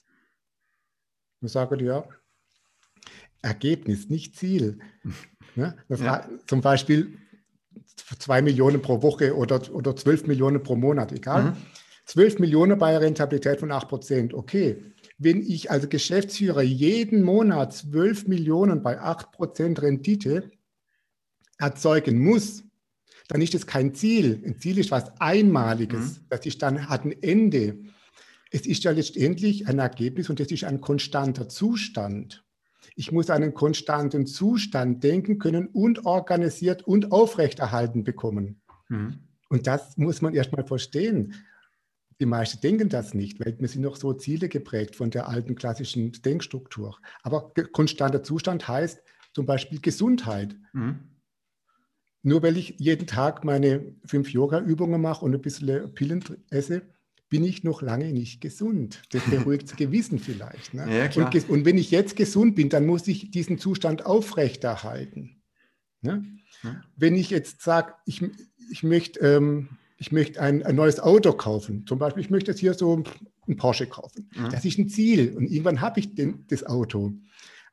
Ich 1.41 1.51
sage 1.51 1.83
ja, 1.83 2.07
Ergebnis, 3.41 4.09
nicht 4.09 4.35
Ziel. 4.35 4.79
Ne? 5.55 5.75
Ja. 5.89 6.29
Zum 6.45 6.61
Beispiel 6.61 7.17
zwei 8.19 8.43
Millionen 8.43 8.79
pro 8.79 9.01
Woche 9.01 9.35
oder, 9.35 9.59
oder 9.73 9.95
12 9.95 10.27
Millionen 10.27 10.61
pro 10.61 10.75
Monat, 10.75 11.11
egal. 11.11 11.45
Mhm. 11.45 11.57
12 12.05 12.37
Millionen 12.37 12.77
bei 12.77 12.89
einer 12.89 13.01
Rentabilität 13.01 13.59
von 13.59 13.71
8 13.71 13.87
Prozent. 13.87 14.33
Okay, 14.35 14.83
wenn 15.17 15.41
ich 15.41 15.71
als 15.71 15.89
Geschäftsführer 15.89 16.61
jeden 16.61 17.23
Monat 17.23 17.73
12 17.73 18.27
Millionen 18.27 18.83
bei 18.83 18.99
8 18.99 19.31
Prozent 19.31 19.81
Rendite 19.81 20.51
erzeugen 21.57 22.19
muss, 22.19 22.63
dann 23.27 23.41
ist 23.41 23.55
es 23.55 23.67
kein 23.67 23.93
Ziel. 23.93 24.41
Ein 24.45 24.57
Ziel 24.59 24.77
ist 24.77 24.91
was 24.91 25.19
Einmaliges. 25.19 26.19
Mhm. 26.19 26.25
Das 26.29 26.45
ist 26.45 26.61
dann, 26.61 26.89
hat 26.89 27.05
ein 27.05 27.11
Ende. 27.21 27.77
Es 28.51 28.65
ist 28.65 28.83
ja 28.83 28.91
letztendlich 28.91 29.67
ein 29.67 29.79
Ergebnis 29.79 30.29
und 30.29 30.39
es 30.39 30.51
ist 30.51 30.63
ein 30.63 30.79
konstanter 30.79 31.49
Zustand. 31.49 32.45
Ich 32.95 33.11
muss 33.11 33.29
einen 33.29 33.53
konstanten 33.53 34.25
Zustand 34.25 35.03
denken 35.03 35.37
können 35.39 35.67
und 35.67 36.05
organisiert 36.05 36.87
und 36.87 37.11
aufrechterhalten 37.11 38.03
bekommen. 38.03 38.61
Mhm. 38.87 39.19
Und 39.49 39.67
das 39.67 39.97
muss 39.97 40.21
man 40.21 40.33
erstmal 40.33 40.65
verstehen. 40.65 41.35
Die 42.19 42.25
meisten 42.25 42.61
denken 42.61 42.89
das 42.89 43.13
nicht, 43.13 43.39
weil 43.39 43.59
wir 43.59 43.67
sind 43.67 43.81
noch 43.81 43.97
so 43.97 44.13
Ziele 44.13 44.49
geprägt 44.49 44.95
von 44.95 45.11
der 45.11 45.29
alten 45.29 45.55
klassischen 45.55 46.13
Denkstruktur. 46.13 46.97
Aber 47.21 47.53
konstanter 47.71 48.23
Zustand 48.23 48.67
heißt 48.67 49.03
zum 49.33 49.45
Beispiel 49.45 49.79
Gesundheit. 49.79 50.55
Mhm. 50.73 50.99
Nur 52.27 52.43
weil 52.43 52.57
ich 52.57 52.75
jeden 52.77 53.07
Tag 53.07 53.45
meine 53.45 53.95
fünf 54.03 54.33
Yoga-Übungen 54.33 54.99
mache 54.99 55.23
und 55.23 55.33
ein 55.33 55.41
bisschen 55.41 55.93
Pillen 55.93 56.21
esse, 56.49 56.81
bin 57.29 57.45
ich 57.45 57.63
noch 57.63 57.81
lange 57.81 58.11
nicht 58.11 58.41
gesund. 58.41 59.01
Das 59.11 59.23
beruhigt 59.29 59.69
das 59.69 59.75
Gewissen 59.77 60.19
vielleicht. 60.19 60.73
Ne? 60.73 60.93
Ja, 60.93 61.23
und, 61.23 61.49
und, 61.49 61.63
wenn 61.63 61.77
ich 61.77 61.89
jetzt 61.89 62.17
gesund 62.17 62.55
bin, 62.55 62.67
dann 62.67 62.85
muss 62.85 63.07
ich 63.07 63.31
diesen 63.31 63.59
Zustand 63.59 64.05
aufrechterhalten. 64.05 65.41
Ne? 66.01 66.25
Ja. 66.63 66.81
Wenn 66.97 67.15
ich 67.15 67.29
jetzt 67.29 67.61
sage, 67.61 67.93
ich, 68.05 68.21
ich 68.69 68.83
möchte, 68.83 69.21
ähm, 69.21 69.69
ich 69.97 70.11
möchte 70.11 70.41
ein, 70.41 70.63
ein, 70.63 70.75
neues 70.75 70.99
Auto 70.99 71.31
kaufen, 71.31 71.87
zum 71.87 71.97
Beispiel, 71.97 72.23
ich 72.23 72.29
möchte 72.29 72.51
jetzt 72.51 72.59
hier 72.59 72.73
so 72.73 73.05
ein 73.47 73.55
Porsche 73.55 73.87
kaufen. 73.87 74.29
Ja. 74.35 74.49
Das 74.49 74.65
ist 74.65 74.77
ein 74.77 74.89
Ziel 74.89 75.33
und 75.33 75.49
irgendwann 75.49 75.79
habe 75.79 76.01
ich 76.01 76.13
den, 76.13 76.43
das 76.49 76.65
Auto. 76.65 77.13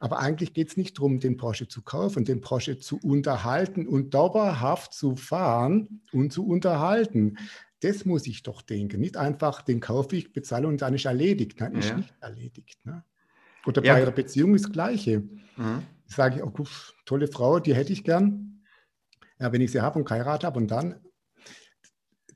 Aber 0.04 0.18
eigentlich 0.18 0.52
geht 0.52 0.68
es 0.68 0.76
nicht 0.76 0.99
darum, 0.99 1.18
den 1.18 1.38
Porsche 1.38 1.66
zu 1.66 1.80
kaufen, 1.80 2.26
den 2.26 2.42
Porsche 2.42 2.76
zu 2.76 2.99
unterhalten 3.02 3.88
und 3.88 4.12
dauerhaft 4.12 4.92
zu 4.92 5.16
fahren 5.16 6.02
und 6.12 6.30
zu 6.30 6.46
unterhalten. 6.46 7.38
Das 7.80 8.04
muss 8.04 8.26
ich 8.26 8.42
doch 8.42 8.61
denken. 8.61 9.00
Nicht 9.00 9.16
einfach, 9.16 9.62
den 9.62 9.80
kaufe 9.80 10.14
ich, 10.16 10.34
bezahle 10.34 10.68
und 10.68 10.82
dann 10.82 10.92
ist 10.92 11.06
erledigt. 11.06 11.58
Nein, 11.58 11.76
ist 11.76 11.96
nicht 11.96 12.12
erledigt. 12.20 12.84
Ne? 12.84 13.02
Oder 13.64 13.82
ja. 13.82 13.94
bei 13.94 14.02
einer 14.02 14.11
Beziehung 14.11 14.54
ist 14.54 14.66
das 14.66 14.73
Gleiche. 14.73 15.20
Mhm. 15.56 15.84
Sage 16.04 16.37
ich, 16.37 16.42
oh, 16.42 16.52
tolle 17.06 17.26
Frau, 17.26 17.58
die 17.58 17.75
hätte 17.75 17.94
ich 17.94 18.04
gern. 18.04 18.61
Ja, 19.38 19.52
wenn 19.52 19.62
ich 19.62 19.73
sie 19.73 19.80
habe 19.80 19.99
und 19.99 20.04
geheiratet 20.06 20.44
habe 20.44 20.61
und 20.61 20.70
dann 20.70 20.96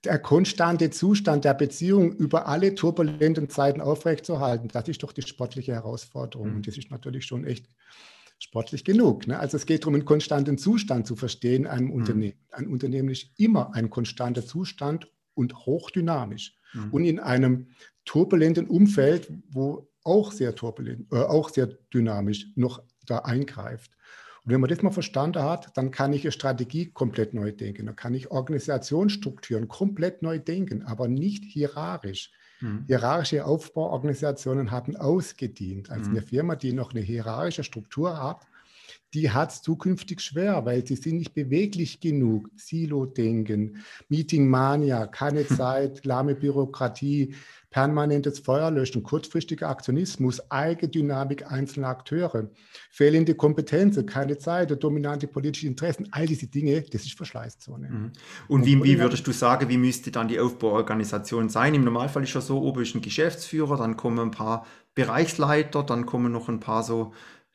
der 0.04 0.18
konstante 0.18 0.90
Zustand 0.90 1.44
der 1.44 1.54
Beziehung 1.54 2.12
über 2.12 2.46
alle 2.46 2.74
turbulenten 2.74 3.48
Zeiten 3.48 3.80
aufrechtzuerhalten, 3.80 4.68
das 4.68 4.88
ist 4.88 5.02
doch 5.02 5.12
die 5.12 5.22
sportliche 5.22 5.72
Herausforderung. 5.72 6.50
Mhm. 6.50 6.56
Und 6.56 6.66
das 6.66 6.76
ist 6.76 6.90
natürlich 6.90 7.26
schon 7.26 7.44
echt 7.44 7.68
sportlich 8.38 8.84
genug. 8.84 9.26
Ne? 9.26 9.38
Also 9.38 9.56
es 9.56 9.66
geht 9.66 9.82
darum, 9.82 9.94
einen 9.94 10.04
konstanten 10.04 10.58
Zustand 10.58 11.06
zu 11.06 11.16
verstehen, 11.16 11.66
einem 11.66 11.86
mhm. 11.86 11.92
Unternehmen. 11.92 12.38
Ein 12.52 12.68
Unternehmen 12.68 13.08
ist 13.08 13.30
immer 13.36 13.74
ein 13.74 13.90
konstanter 13.90 14.46
Zustand 14.46 15.10
und 15.34 15.66
hochdynamisch. 15.66 16.54
Mhm. 16.72 16.90
Und 16.92 17.04
in 17.04 17.18
einem 17.18 17.68
turbulenten 18.04 18.66
Umfeld, 18.66 19.30
wo 19.50 19.88
auch 20.04 20.32
sehr 20.32 20.54
turbulent, 20.54 21.12
äh, 21.12 21.16
auch 21.16 21.50
sehr 21.50 21.66
dynamisch 21.92 22.46
noch 22.54 22.82
da 23.04 23.18
eingreift. 23.20 23.92
Und 24.48 24.54
wenn 24.54 24.62
man 24.62 24.70
das 24.70 24.80
mal 24.80 24.90
verstanden 24.90 25.42
hat, 25.42 25.76
dann 25.76 25.90
kann 25.90 26.14
ich 26.14 26.24
eine 26.24 26.32
Strategie 26.32 26.86
komplett 26.86 27.34
neu 27.34 27.52
denken. 27.52 27.84
Dann 27.84 27.96
kann 27.96 28.14
ich 28.14 28.30
Organisationsstrukturen 28.30 29.68
komplett 29.68 30.22
neu 30.22 30.38
denken, 30.38 30.84
aber 30.84 31.06
nicht 31.06 31.44
hierarchisch. 31.44 32.30
Mhm. 32.62 32.84
Hierarchische 32.86 33.44
Aufbauorganisationen 33.44 34.70
haben 34.70 34.96
ausgedient. 34.96 35.90
Also 35.90 36.08
mhm. 36.08 36.16
eine 36.16 36.26
Firma, 36.26 36.56
die 36.56 36.72
noch 36.72 36.92
eine 36.92 37.02
hierarchische 37.02 37.62
Struktur 37.62 38.22
hat, 38.22 38.46
die 39.14 39.30
hat 39.30 39.52
es 39.52 39.62
zukünftig 39.62 40.20
schwer, 40.20 40.64
weil 40.66 40.86
sie 40.86 40.96
sind 40.96 41.16
nicht 41.16 41.34
beweglich 41.34 42.00
genug. 42.00 42.50
Silo-Denken, 42.56 43.82
Meeting-Mania, 44.08 45.06
keine 45.06 45.46
Zeit, 45.46 46.04
lahme 46.04 46.34
Bürokratie, 46.34 47.34
permanentes 47.70 48.38
Feuerlöschen, 48.38 49.02
kurzfristiger 49.02 49.68
Aktionismus, 49.68 50.50
Eigendynamik 50.50 51.50
einzelner 51.50 51.88
Akteure, 51.88 52.50
fehlende 52.90 53.34
Kompetenzen, 53.34 54.06
keine 54.06 54.38
Zeit, 54.38 54.82
dominante 54.82 55.26
politische 55.26 55.66
Interessen, 55.66 56.08
all 56.10 56.26
diese 56.26 56.46
Dinge, 56.46 56.82
das 56.82 57.04
ist 57.04 57.16
Verschleißzone. 57.16 57.90
Mhm. 57.90 58.12
Und 58.48 58.64
wie, 58.64 58.82
wie 58.82 58.98
würdest 58.98 59.26
du 59.26 59.32
sagen, 59.32 59.68
wie 59.68 59.76
müsste 59.76 60.10
dann 60.10 60.28
die 60.28 60.40
Aufbauorganisation 60.40 61.50
sein? 61.50 61.74
Im 61.74 61.84
Normalfall 61.84 62.22
ist 62.22 62.34
ja 62.34 62.40
so, 62.40 62.62
oben 62.62 62.82
ist 62.82 62.94
ein 62.94 63.02
Geschäftsführer, 63.02 63.76
dann 63.76 63.96
kommen 63.96 64.18
ein 64.18 64.30
paar 64.30 64.66
Bereichsleiter, 64.94 65.82
dann 65.82 66.06
kommen 66.06 66.32
noch 66.32 66.48
ein 66.48 66.60
paar 66.60 66.82
so 66.82 67.12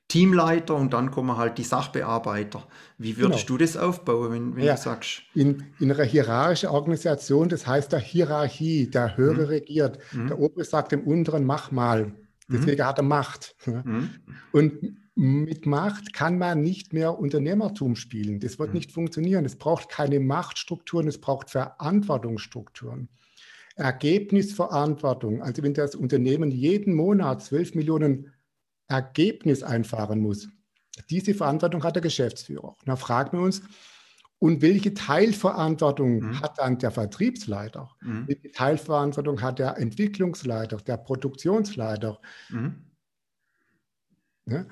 Teamleiter 0.08 0.76
und 0.76 0.94
dann 0.94 1.12
kommen 1.12 1.38
halt 1.38 1.58
die 1.58 1.64
Sachbearbeiter. 1.64 2.68
Wie 2.98 3.18
würdest 3.18 3.48
genau. 3.48 3.58
du 3.58 3.64
das 3.64 3.78
aufbauen, 3.78 4.32
wenn, 4.32 4.56
wenn 4.56 4.64
ja. 4.64 4.76
du 4.76 4.82
sagst? 4.82 5.24
In, 5.34 5.74
in 5.80 5.92
einer 5.92 6.04
hierarchischen 6.04 6.70
Organisation, 6.70 7.50
das 7.50 7.66
heißt 7.66 7.92
der 7.92 8.00
Hierarchie, 8.00 8.90
der 8.90 9.18
Höhere 9.18 9.44
mhm. 9.44 9.48
regiert. 9.48 10.00
Mhm. 10.12 10.28
Der 10.28 10.40
Obere 10.40 10.66
sagt 10.66 10.92
dem 10.92 11.02
Unteren, 11.02 11.46
mach 11.46 11.72
mal. 11.72 12.14
Deswegen 12.48 12.82
mhm. 12.82 12.88
hat 12.88 13.00
er 13.00 13.04
Macht. 13.04 13.56
Mhm. 13.66 14.10
Und 14.52 14.98
mit 15.16 15.68
Macht 15.68 16.14
kann 16.14 16.40
man 16.40 16.62
nicht 16.62 16.92
mehr 16.92 17.20
Unternehmertum 17.20 17.96
spielen. 17.96 18.40
Das 18.40 18.58
wird 18.58 18.70
mhm. 18.70 18.76
nicht 18.76 18.92
funktionieren. 18.92 19.46
Es 19.46 19.56
braucht 19.56 19.90
keine 19.90 20.20
Machtstrukturen, 20.20 21.08
es 21.08 21.20
braucht 21.20 21.52
Verantwortungsstrukturen. 21.52 23.10
Ergebnisverantwortung. 23.76 25.42
Also 25.42 25.64
wenn 25.64 25.74
das 25.74 25.96
Unternehmen 25.96 26.52
jeden 26.52 26.94
Monat 26.96 27.44
12 27.44 27.76
Millionen 27.76 28.32
Ergebnis 28.88 29.64
einfahren 29.64 30.20
muss. 30.20 30.50
Diese 31.10 31.34
Verantwortung 31.34 31.84
hat 31.84 31.96
der 31.96 32.02
Geschäftsführer. 32.02 32.76
Da 32.86 32.96
fragen 32.96 33.38
wir 33.38 33.44
uns, 33.44 33.62
und 34.40 34.62
welche 34.62 34.94
Teilverantwortung 34.94 36.20
mhm. 36.20 36.42
hat 36.42 36.60
dann 36.60 36.78
der 36.78 36.92
Vertriebsleiter? 36.92 37.90
Mhm. 38.02 38.28
Welche 38.28 38.52
Teilverantwortung 38.52 39.42
hat 39.42 39.60
der 39.60 39.78
Entwicklungsleiter, 39.78 40.78
der 40.78 40.98
Produktionsleiter? 40.98 42.20
Mhm. 42.50 42.92
Ja, 44.46 44.66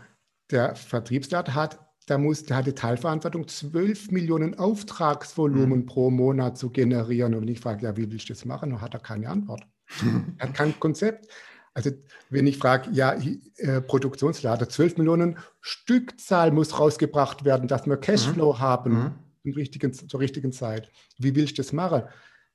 der 0.49 0.75
Vertriebsleiter 0.75 1.55
hat 1.55 1.79
da 2.07 2.17
muss, 2.17 2.43
der 2.43 2.57
hatte 2.57 2.75
Teilverantwortung, 2.75 3.47
12 3.47 4.11
Millionen 4.11 4.59
Auftragsvolumen 4.59 5.79
mhm. 5.79 5.85
pro 5.85 6.09
Monat 6.09 6.57
zu 6.57 6.69
generieren. 6.69 7.35
Und 7.35 7.47
ich 7.47 7.59
frage, 7.61 7.85
ja, 7.85 7.95
wie 7.95 8.11
willst 8.11 8.27
du 8.27 8.33
das 8.33 8.43
machen? 8.43 8.71
Dann 8.71 8.81
hat 8.81 8.93
er 8.93 8.99
keine 8.99 9.29
Antwort. 9.29 9.65
er 10.37 10.47
hat 10.49 10.53
kein 10.53 10.77
Konzept. 10.79 11.27
Also 11.73 11.91
wenn 12.29 12.47
ich 12.47 12.57
frage, 12.57 12.89
ja, 12.91 13.15
äh, 13.57 13.81
Produktionslader, 13.81 14.67
12 14.67 14.97
Millionen 14.97 15.37
Stückzahl 15.61 16.51
muss 16.51 16.77
rausgebracht 16.77 17.45
werden, 17.45 17.67
dass 17.67 17.85
wir 17.85 17.97
Cashflow 17.97 18.53
mhm. 18.53 18.59
haben 18.59 19.15
mhm. 19.43 19.53
Richtigen, 19.53 19.93
zur 19.93 20.19
richtigen 20.19 20.51
Zeit. 20.51 20.91
Wie 21.17 21.35
will 21.35 21.45
ich 21.45 21.53
das 21.53 21.71
machen? 21.71 22.03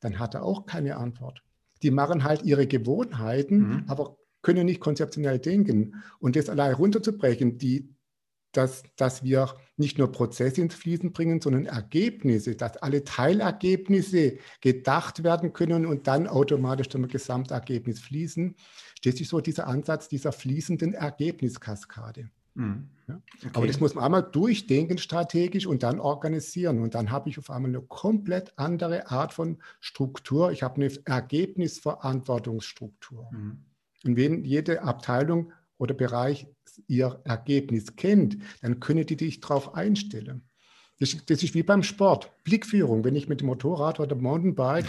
Dann 0.01 0.19
hat 0.19 0.35
er 0.35 0.43
auch 0.43 0.67
keine 0.67 0.97
Antwort. 0.97 1.43
Die 1.83 1.91
machen 1.91 2.25
halt 2.25 2.43
ihre 2.43 2.67
Gewohnheiten, 2.67 3.59
mhm. 3.59 3.85
aber 3.89 4.19
können 4.43 4.67
nicht 4.67 4.81
konzeptionell 4.81 5.39
denken. 5.39 6.03
Und 6.21 6.37
das 6.37 6.49
allein 6.49 6.75
runterzubrechen, 6.75 7.59
die, 7.59 7.96
dass, 8.53 8.83
dass 8.97 9.23
wir 9.23 9.55
nicht 9.77 9.99
nur 9.99 10.11
Prozesse 10.11 10.63
ins 10.63 10.75
Fließen 10.75 11.13
bringen, 11.13 11.41
sondern 11.41 11.67
Ergebnisse, 11.67 12.57
dass 12.57 12.77
alle 12.79 13.05
Teilergebnisse 13.05 14.39
gedacht 14.61 15.23
werden 15.23 15.53
können 15.53 15.87
und 15.87 16.07
dann 16.07 16.27
automatisch 16.27 16.89
zum 16.89 17.07
Gesamtergebnis 17.09 18.01
fließen, 18.01 18.57
steht 18.99 19.19
sich 19.19 19.29
so 19.29 19.41
dieser 19.41 19.67
Ansatz 19.67 20.09
dieser 20.09 20.33
fließenden 20.33 20.95
Ergebniskaskade. 20.95 22.31
Mhm. 22.57 22.89
Ja? 23.07 23.23
Okay. 23.39 23.51
Aber 23.55 23.67
das 23.67 23.81
muss 23.81 23.95
man 23.95 24.05
einmal 24.05 24.23
durchdenken 24.23 24.99
strategisch 24.99 25.67
und 25.67 25.83
dann 25.83 25.99
organisieren. 26.01 26.81
Und 26.81 26.95
dann 26.95 27.11
habe 27.11 27.29
ich 27.29 27.39
auf 27.39 27.51
einmal 27.51 27.71
eine 27.71 27.83
komplett 27.83 28.55
andere 28.57 29.11
Art 29.11 29.35
von 29.35 29.59
Struktur. 29.81 30.53
Ich 30.53 30.63
habe 30.63 30.77
eine 30.77 30.89
Ergebnisverantwortungsstruktur. 31.05 33.29
Mhm. 33.31 33.65
Und 34.05 34.17
wenn 34.17 34.45
jede 34.45 34.83
Abteilung 34.83 35.53
oder 35.79 35.95
Bereich 35.95 36.47
ihr 36.87 37.21
Ergebnis 37.25 37.97
kennt, 37.97 38.39
dann 38.63 38.81
können 38.81 39.07
die 39.07 39.17
dich 39.17 39.41
darauf 39.41 39.75
einstellen. 39.75 40.43
Das, 40.99 41.17
das, 41.27 41.43
ist 41.43 41.55
wie 41.55 41.63
beim 41.63 41.83
Sport, 41.83 42.31
Blickführung. 42.45 43.05
Wenn 43.05 43.17
ich 43.17 43.29
mit 43.29 43.41
dem 43.41 43.47
Motorrad 43.47 44.01
oder 44.01 44.17
Mountainbike, 44.17 44.87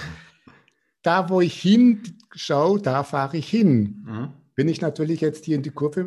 da 1.02 1.30
wo 1.30 1.42
ich 1.42 1.60
hinschaue, 1.62 2.82
da 2.82 3.04
fahre 3.04 3.38
ich 3.38 3.50
hin. 3.50 4.06
Mhm. 4.06 4.30
Wenn 4.56 4.70
ich 4.70 4.82
natürlich 4.82 5.22
jetzt 5.22 5.46
hier 5.46 5.56
in 5.56 5.64
die 5.64 5.70
Kurve 5.70 6.06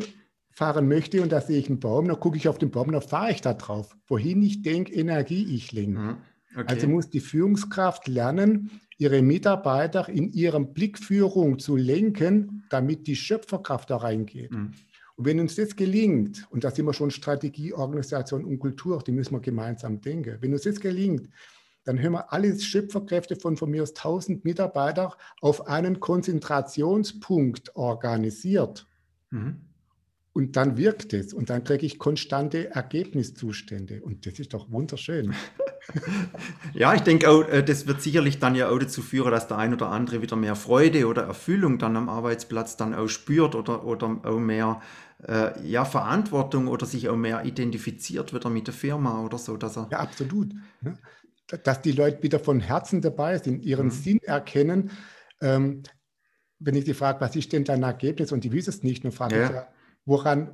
fahren 0.50 0.88
möchte 0.88 1.22
und 1.22 1.32
da 1.32 1.40
sehe 1.40 1.58
ich 1.58 1.68
einen 1.68 1.80
Baum, 1.80 2.08
dann 2.08 2.18
gucke 2.18 2.36
ich 2.36 2.48
auf 2.48 2.58
den 2.58 2.70
Baum, 2.70 2.92
dann 2.92 3.02
fahre 3.02 3.30
ich 3.30 3.40
da 3.40 3.54
drauf. 3.54 3.96
Wohin 4.08 4.42
ich 4.42 4.62
denke, 4.62 4.92
Energie 4.92 5.54
ich 5.54 5.72
lenke. 5.72 6.00
Mhm. 6.00 6.16
Okay. 6.56 6.64
Also 6.66 6.88
muss 6.88 7.10
die 7.10 7.20
Führungskraft 7.20 8.08
lernen, 8.08 8.80
ihre 8.98 9.22
Mitarbeiter 9.22 10.08
in 10.08 10.32
ihrem 10.32 10.72
Blickführung 10.72 11.58
zu 11.58 11.76
lenken, 11.76 12.64
damit 12.70 13.06
die 13.06 13.16
Schöpferkraft 13.16 13.90
da 13.90 13.98
reingeht. 13.98 14.50
Mhm. 14.50 14.72
Und 15.20 15.26
wenn 15.26 15.38
uns 15.38 15.54
das 15.54 15.76
gelingt, 15.76 16.46
und 16.48 16.64
da 16.64 16.70
sind 16.70 16.86
wir 16.86 16.94
schon 16.94 17.10
Strategie, 17.10 17.74
Organisation 17.74 18.42
und 18.42 18.58
Kultur, 18.58 19.02
die 19.06 19.12
müssen 19.12 19.34
wir 19.34 19.40
gemeinsam 19.40 20.00
denken. 20.00 20.38
Wenn 20.40 20.54
uns 20.54 20.62
das 20.62 20.80
gelingt, 20.80 21.28
dann 21.84 22.00
hören 22.00 22.12
wir 22.12 22.32
alle 22.32 22.58
Schöpferkräfte 22.58 23.36
von 23.36 23.58
von 23.58 23.70
mir 23.70 23.82
aus 23.82 23.90
1000 23.90 24.46
Mitarbeitern 24.46 25.12
auf 25.42 25.66
einen 25.66 26.00
Konzentrationspunkt 26.00 27.76
organisiert. 27.76 28.86
Mhm. 29.28 29.60
Und 30.32 30.56
dann 30.56 30.78
wirkt 30.78 31.12
es 31.12 31.34
und 31.34 31.50
dann 31.50 31.64
kriege 31.64 31.84
ich 31.84 31.98
konstante 31.98 32.70
Ergebniszustände. 32.70 34.00
Und 34.00 34.24
das 34.24 34.38
ist 34.38 34.54
doch 34.54 34.70
wunderschön. 34.70 35.34
ja, 36.72 36.94
ich 36.94 37.02
denke 37.02 37.28
auch, 37.28 37.46
äh, 37.46 37.62
das 37.62 37.86
wird 37.86 38.00
sicherlich 38.00 38.38
dann 38.38 38.54
ja 38.54 38.70
auch 38.70 38.78
dazu 38.78 39.02
führen, 39.02 39.32
dass 39.32 39.48
der 39.48 39.58
ein 39.58 39.74
oder 39.74 39.90
andere 39.90 40.22
wieder 40.22 40.36
mehr 40.36 40.56
Freude 40.56 41.06
oder 41.08 41.24
Erfüllung 41.24 41.78
dann 41.78 41.96
am 41.98 42.08
Arbeitsplatz 42.08 42.78
dann 42.78 42.94
auch 42.94 43.08
spürt 43.08 43.54
oder, 43.54 43.84
oder 43.84 44.18
auch 44.22 44.38
mehr 44.38 44.80
äh, 45.26 45.66
ja, 45.66 45.84
Verantwortung 45.84 46.68
oder 46.68 46.86
sich 46.86 47.08
auch 47.08 47.16
mehr 47.16 47.44
identifiziert 47.44 48.34
wieder 48.34 48.50
mit 48.50 48.66
der 48.66 48.74
Firma 48.74 49.22
oder 49.24 49.38
so. 49.38 49.56
Dass 49.56 49.76
er 49.76 49.88
ja, 49.90 49.98
absolut. 49.98 50.52
Ne? 50.80 50.98
Dass 51.64 51.82
die 51.82 51.92
Leute 51.92 52.22
wieder 52.22 52.38
von 52.38 52.60
Herzen 52.60 53.00
dabei 53.00 53.38
sind, 53.38 53.64
ihren 53.64 53.86
mhm. 53.86 53.90
Sinn 53.90 54.18
erkennen. 54.22 54.90
Ähm, 55.40 55.82
wenn 56.58 56.74
ich 56.74 56.84
sie 56.84 56.94
frage, 56.94 57.20
was 57.20 57.34
ist 57.36 57.52
denn 57.52 57.64
dein 57.64 57.82
Ergebnis 57.82 58.32
und 58.32 58.44
die 58.44 58.52
wissen 58.52 58.70
es 58.70 58.82
nicht, 58.82 59.04
dann 59.04 59.12
frage 59.12 59.36
ja. 59.36 59.46
ich 59.46 59.50
ja, 59.50 59.68
woran, 60.04 60.50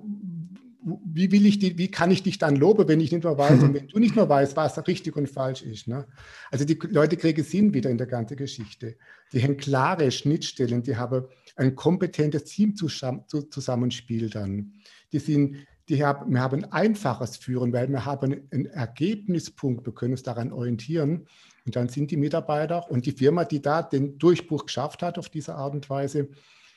wie 1.05 1.33
will 1.33 1.47
ich 1.47 1.59
die, 1.59 1.77
wie 1.79 1.91
kann 1.91 2.13
ich 2.13 2.23
dich 2.23 2.39
dann 2.39 2.55
loben, 2.55 2.87
wenn 2.87 3.00
ich 3.00 3.11
nicht 3.11 3.25
mehr 3.25 3.37
weiß 3.37 3.63
und 3.63 3.75
wenn 3.75 3.89
du 3.89 3.99
nicht 3.99 4.15
mehr 4.15 4.29
weißt, 4.29 4.57
was 4.57 4.87
richtig 4.87 5.17
und 5.17 5.29
falsch 5.29 5.63
ist. 5.63 5.89
Ne? 5.89 6.07
Also 6.50 6.65
die 6.65 6.79
Leute 6.91 7.17
kriegen 7.17 7.45
Sinn 7.45 7.75
wieder 7.75 7.91
in 7.91 7.99
der 7.99 8.07
ganzen 8.07 8.37
Geschichte. 8.37 8.97
Die 9.33 9.43
haben 9.43 9.57
klare 9.57 10.11
Schnittstellen, 10.13 10.83
die 10.83 10.97
haben 10.97 11.25
ein 11.56 11.75
kompetentes 11.75 12.45
Teamzusammenspiel 12.45 14.30
dann. 14.30 14.75
Die 15.12 15.19
sind, 15.19 15.66
die 15.88 16.04
haben, 16.04 16.32
wir 16.32 16.40
haben 16.40 16.64
ein 16.64 16.73
einfaches 16.73 17.36
Führen, 17.36 17.73
weil 17.73 17.88
wir 17.88 18.04
haben 18.04 18.47
einen 18.50 18.66
Ergebnispunkt, 18.66 19.86
wir 19.86 19.95
können 19.95 20.12
uns 20.12 20.23
daran 20.23 20.52
orientieren. 20.52 21.26
Und 21.64 21.75
dann 21.75 21.88
sind 21.88 22.10
die 22.10 22.16
Mitarbeiter 22.16 22.90
und 22.90 23.06
die 23.06 23.12
Firma, 23.12 23.45
die 23.45 23.60
da 23.60 23.82
den 23.82 24.19
Durchbruch 24.19 24.66
geschafft 24.66 25.02
hat 25.02 25.19
auf 25.19 25.28
diese 25.28 25.54
Art 25.54 25.75
und 25.75 25.90
Weise, 25.90 26.28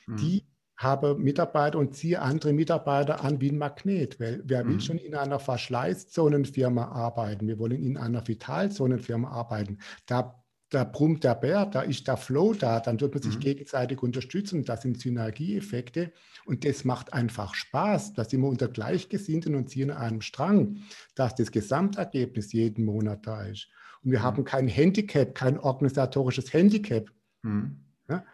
mhm. 0.06 0.16
die 0.16 0.44
habe 0.76 1.14
Mitarbeiter 1.14 1.78
und 1.78 1.94
ziehe 1.94 2.22
andere 2.22 2.54
Mitarbeiter 2.54 3.22
an 3.22 3.40
wie 3.40 3.50
ein 3.50 3.58
Magnet. 3.58 4.18
Weil 4.18 4.42
wer 4.46 4.64
will 4.66 4.74
mhm. 4.74 4.80
schon 4.80 4.98
in 4.98 5.14
einer 5.14 5.38
Verschleißzonenfirma 5.38 6.86
arbeiten? 6.86 7.46
Wir 7.46 7.58
wollen 7.58 7.82
in 7.82 7.98
einer 7.98 8.26
Vitalzonenfirma 8.26 9.28
arbeiten. 9.28 9.78
Da, 10.06 10.39
da 10.70 10.84
brummt 10.84 11.24
der 11.24 11.34
Bär, 11.34 11.66
da 11.66 11.82
ist 11.82 12.06
der 12.06 12.16
Flow 12.16 12.54
da, 12.54 12.78
dann 12.78 13.00
wird 13.00 13.12
man 13.12 13.22
sich 13.22 13.34
mhm. 13.36 13.40
gegenseitig 13.40 14.02
unterstützen. 14.02 14.64
Das 14.64 14.82
sind 14.82 15.00
Synergieeffekte 15.00 16.12
und 16.44 16.64
das 16.64 16.84
macht 16.84 17.12
einfach 17.12 17.54
Spaß. 17.54 18.14
Da 18.14 18.24
sind 18.24 18.40
wir 18.40 18.48
unter 18.48 18.68
Gleichgesinnten 18.68 19.56
und 19.56 19.68
ziehen 19.68 19.90
an 19.90 19.96
einem 19.98 20.20
Strang, 20.20 20.78
dass 21.16 21.34
das 21.34 21.50
Gesamtergebnis 21.50 22.52
jeden 22.52 22.84
Monat 22.84 23.26
da 23.26 23.42
ist. 23.42 23.68
Und 24.02 24.12
wir 24.12 24.20
mhm. 24.20 24.24
haben 24.24 24.44
kein 24.44 24.68
Handicap, 24.68 25.34
kein 25.34 25.58
organisatorisches 25.58 26.52
Handicap. 26.52 27.10
Mhm. 27.42 27.80
Ja? 28.08 28.24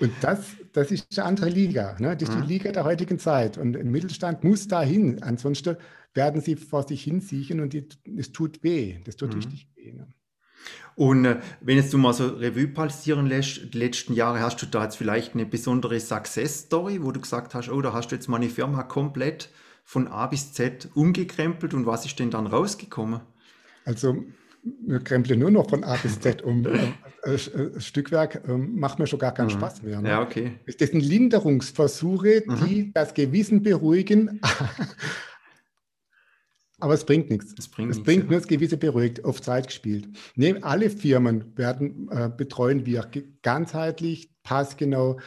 Und 0.00 0.12
das, 0.20 0.56
das 0.72 0.90
ist 0.90 1.18
eine 1.18 1.26
andere 1.26 1.50
Liga. 1.50 1.96
Ne? 2.00 2.16
Das 2.16 2.28
ist 2.28 2.34
die 2.34 2.42
mhm. 2.42 2.48
Liga 2.48 2.72
der 2.72 2.84
heutigen 2.84 3.20
Zeit. 3.20 3.58
Und 3.58 3.76
ein 3.76 3.90
Mittelstand 3.90 4.42
muss 4.42 4.66
dahin. 4.66 5.22
Ansonsten 5.22 5.76
werden 6.14 6.40
sie 6.40 6.56
vor 6.56 6.82
sich 6.86 7.04
hinsiechen 7.04 7.60
und 7.60 7.76
es 8.16 8.32
tut 8.32 8.64
weh. 8.64 8.98
Das 9.04 9.14
tut 9.16 9.30
mhm. 9.30 9.36
richtig 9.36 9.68
weh. 9.76 9.92
Ne? 9.92 10.08
Und 10.94 11.24
äh, 11.24 11.36
wenn 11.60 11.76
jetzt 11.76 11.92
du 11.92 11.98
mal 11.98 12.12
so 12.12 12.26
Revue 12.26 12.66
passieren 12.66 13.26
lässt, 13.26 13.72
die 13.72 13.78
letzten 13.78 14.14
Jahre, 14.14 14.40
hast 14.40 14.60
du 14.60 14.66
da 14.66 14.82
jetzt 14.84 14.96
vielleicht 14.96 15.34
eine 15.34 15.46
besondere 15.46 16.00
Success-Story, 16.00 17.02
wo 17.02 17.12
du 17.12 17.20
gesagt 17.20 17.54
hast, 17.54 17.70
oh, 17.70 17.80
da 17.80 17.92
hast 17.92 18.08
du 18.08 18.16
jetzt 18.16 18.28
meine 18.28 18.48
Firma 18.48 18.82
komplett 18.82 19.50
von 19.84 20.08
A 20.08 20.26
bis 20.26 20.52
Z 20.52 20.88
umgekrempelt 20.94 21.72
und 21.72 21.86
was 21.86 22.04
ist 22.04 22.18
denn 22.18 22.30
dann 22.30 22.46
rausgekommen? 22.46 23.20
Also 23.84 24.24
wir 24.62 25.00
krempeln 25.00 25.38
nur 25.38 25.50
noch 25.50 25.70
von 25.70 25.84
A 25.84 25.96
bis 25.96 26.20
Z 26.20 26.42
um. 26.42 26.66
Äh, 27.24 27.34
äh, 27.34 27.80
Stückwerk 27.80 28.44
äh, 28.46 28.56
macht 28.56 29.00
mir 29.00 29.08
schon 29.08 29.18
gar 29.18 29.34
keinen 29.34 29.48
mhm. 29.48 29.58
Spaß 29.58 29.82
mehr. 29.82 30.00
Ne? 30.00 30.08
Ja, 30.08 30.22
okay. 30.22 30.52
Das 30.78 30.90
sind 30.90 31.00
Linderungsversuche, 31.00 32.44
mhm. 32.46 32.64
die 32.64 32.92
das 32.94 33.12
Gewissen 33.12 33.62
beruhigen. 33.62 34.40
Aber 36.80 36.94
es 36.94 37.04
bringt 37.04 37.28
nichts. 37.28 37.54
Es 37.58 37.68
bringt, 37.68 37.90
es 37.90 38.02
bringt 38.02 38.30
nur 38.30 38.38
das 38.38 38.46
Gewisse 38.46 38.76
beruhigt, 38.76 39.24
auf 39.24 39.42
Zeit 39.42 39.66
gespielt. 39.66 40.08
Nee, 40.36 40.54
alle 40.62 40.90
Firmen 40.90 41.56
werden 41.56 42.08
äh, 42.10 42.30
betreuen 42.34 42.86
wir 42.86 43.10
ganzheitlich, 43.42 44.30
passgenau 44.44 45.18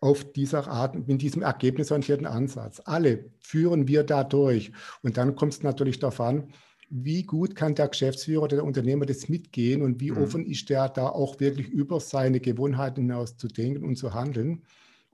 auf 0.00 0.30
dieser 0.32 0.68
Art, 0.68 1.08
mit 1.08 1.22
diesem 1.22 1.40
ergebnisorientierten 1.40 2.26
Ansatz. 2.26 2.82
Alle 2.84 3.30
führen 3.40 3.88
wir 3.88 4.02
da 4.02 4.22
durch. 4.22 4.72
Und 5.02 5.16
dann 5.16 5.34
kommt 5.34 5.54
es 5.54 5.62
natürlich 5.62 5.98
darauf 5.98 6.20
an, 6.20 6.48
wie 6.90 7.22
gut 7.22 7.56
kann 7.56 7.74
der 7.74 7.88
Geschäftsführer 7.88 8.42
oder 8.42 8.56
der 8.56 8.64
Unternehmer 8.64 9.06
das 9.06 9.30
mitgehen 9.30 9.80
und 9.80 10.00
wie 10.00 10.10
mhm. 10.10 10.18
offen 10.18 10.44
ist 10.44 10.68
der 10.68 10.90
da 10.90 11.08
auch 11.08 11.40
wirklich 11.40 11.68
über 11.68 11.98
seine 12.00 12.40
Gewohnheiten 12.40 13.00
hinaus 13.00 13.38
zu 13.38 13.48
denken 13.48 13.84
und 13.84 13.96
zu 13.96 14.12
handeln, 14.12 14.62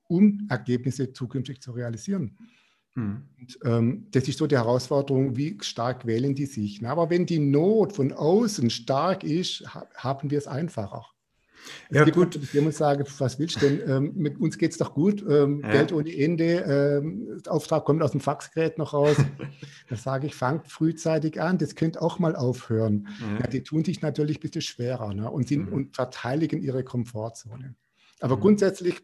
um 0.09 0.47
Ergebnisse 0.51 1.13
zukünftig 1.13 1.63
zu 1.63 1.71
realisieren. 1.71 2.37
Mhm. 3.01 3.23
Und, 3.39 3.59
ähm, 3.65 4.07
das 4.11 4.29
ist 4.29 4.39
so 4.39 4.47
die 4.47 4.57
Herausforderung, 4.57 5.37
wie 5.37 5.59
stark 5.63 6.07
wählen 6.07 6.35
die 6.35 6.47
sich. 6.47 6.85
Aber 6.87 7.11
wenn 7.11 7.27
die 7.27 7.39
Not 7.39 7.93
von 7.93 8.13
außen 8.13 8.71
stark 8.71 9.25
ist, 9.25 9.65
haben 9.95 10.31
wir 10.31 10.39
es 10.39 10.47
einfacher. 10.47 11.07
Ja, 11.91 12.05
es 12.05 12.13
gut. 12.13 12.37
Ich 12.37 12.61
muss 12.61 12.79
sagen, 12.79 13.05
was 13.19 13.39
willst 13.39 13.57
du 13.57 13.69
denn? 13.69 13.81
Ähm, 13.87 14.13
mit 14.17 14.41
uns 14.41 14.57
geht 14.57 14.73
es 14.73 14.79
doch 14.79 14.95
gut. 14.95 15.25
Ähm, 15.29 15.61
ja. 15.63 15.73
Geld 15.73 15.93
ohne 15.93 16.17
Ende. 16.17 17.01
Ähm, 17.03 17.41
der 17.45 17.53
Auftrag 17.53 17.85
kommt 17.85 18.03
aus 18.03 18.13
dem 18.13 18.21
Faxgerät 18.21 18.79
noch 18.79 18.95
raus. 18.95 19.17
da 19.89 19.97
sage 19.97 20.27
ich, 20.27 20.35
fangt 20.35 20.69
frühzeitig 20.69 21.41
an. 21.41 21.59
Das 21.59 21.75
könnte 21.75 22.01
auch 22.01 22.19
mal 22.19 22.37
aufhören. 22.37 23.09
Ja. 23.41 23.47
die 23.47 23.63
tun 23.63 23.85
sich 23.85 24.01
natürlich 24.03 24.39
ein 24.39 24.41
bisschen 24.41 24.63
schwerer 24.63 25.13
ne? 25.13 25.31
und, 25.31 25.49
sind, 25.49 25.67
mhm. 25.67 25.73
und 25.73 25.97
verteidigen 25.97 26.63
ihre 26.63 26.85
Komfortzone. 26.85 27.75
Aber 28.21 28.37
mhm. 28.37 28.41
grundsätzlich 28.41 29.03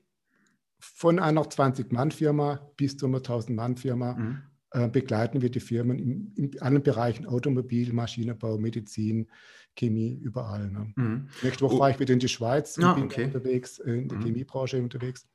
von 0.79 1.19
einer 1.19 1.43
20-Mann-Firma 1.43 2.73
bis 2.77 2.97
zu 2.97 3.07
einer 3.07 3.19
1000-Mann-Firma 3.19 4.15
mhm. 4.15 4.43
äh, 4.71 4.89
begleiten 4.89 5.43
wir 5.43 5.51
die 5.51 5.61
Firmen 5.61 5.99
in, 5.99 6.33
in 6.37 6.61
allen 6.61 6.83
Bereichen 6.83 7.27
Automobil, 7.27 7.93
Maschinenbau, 7.93 8.59
Medizin, 8.59 9.29
Chemie, 9.75 10.19
überall. 10.23 10.71
Ne? 10.71 10.93
Mhm. 10.97 11.29
Nächste 11.43 11.65
Woche 11.65 11.75
oh. 11.75 11.79
fahre 11.79 11.91
ich 11.93 12.01
wieder 12.01 12.13
in 12.13 12.19
die 12.19 12.29
Schweiz 12.29 12.77
und 12.79 12.85
ah, 12.85 12.95
bin 12.95 13.05
okay. 13.05 13.25
unterwegs, 13.25 13.79
äh, 13.79 13.93
in 13.93 14.09
der 14.09 14.19
mhm. 14.19 14.25
Chemiebranche 14.25 14.83
unterwegs. 14.83 15.27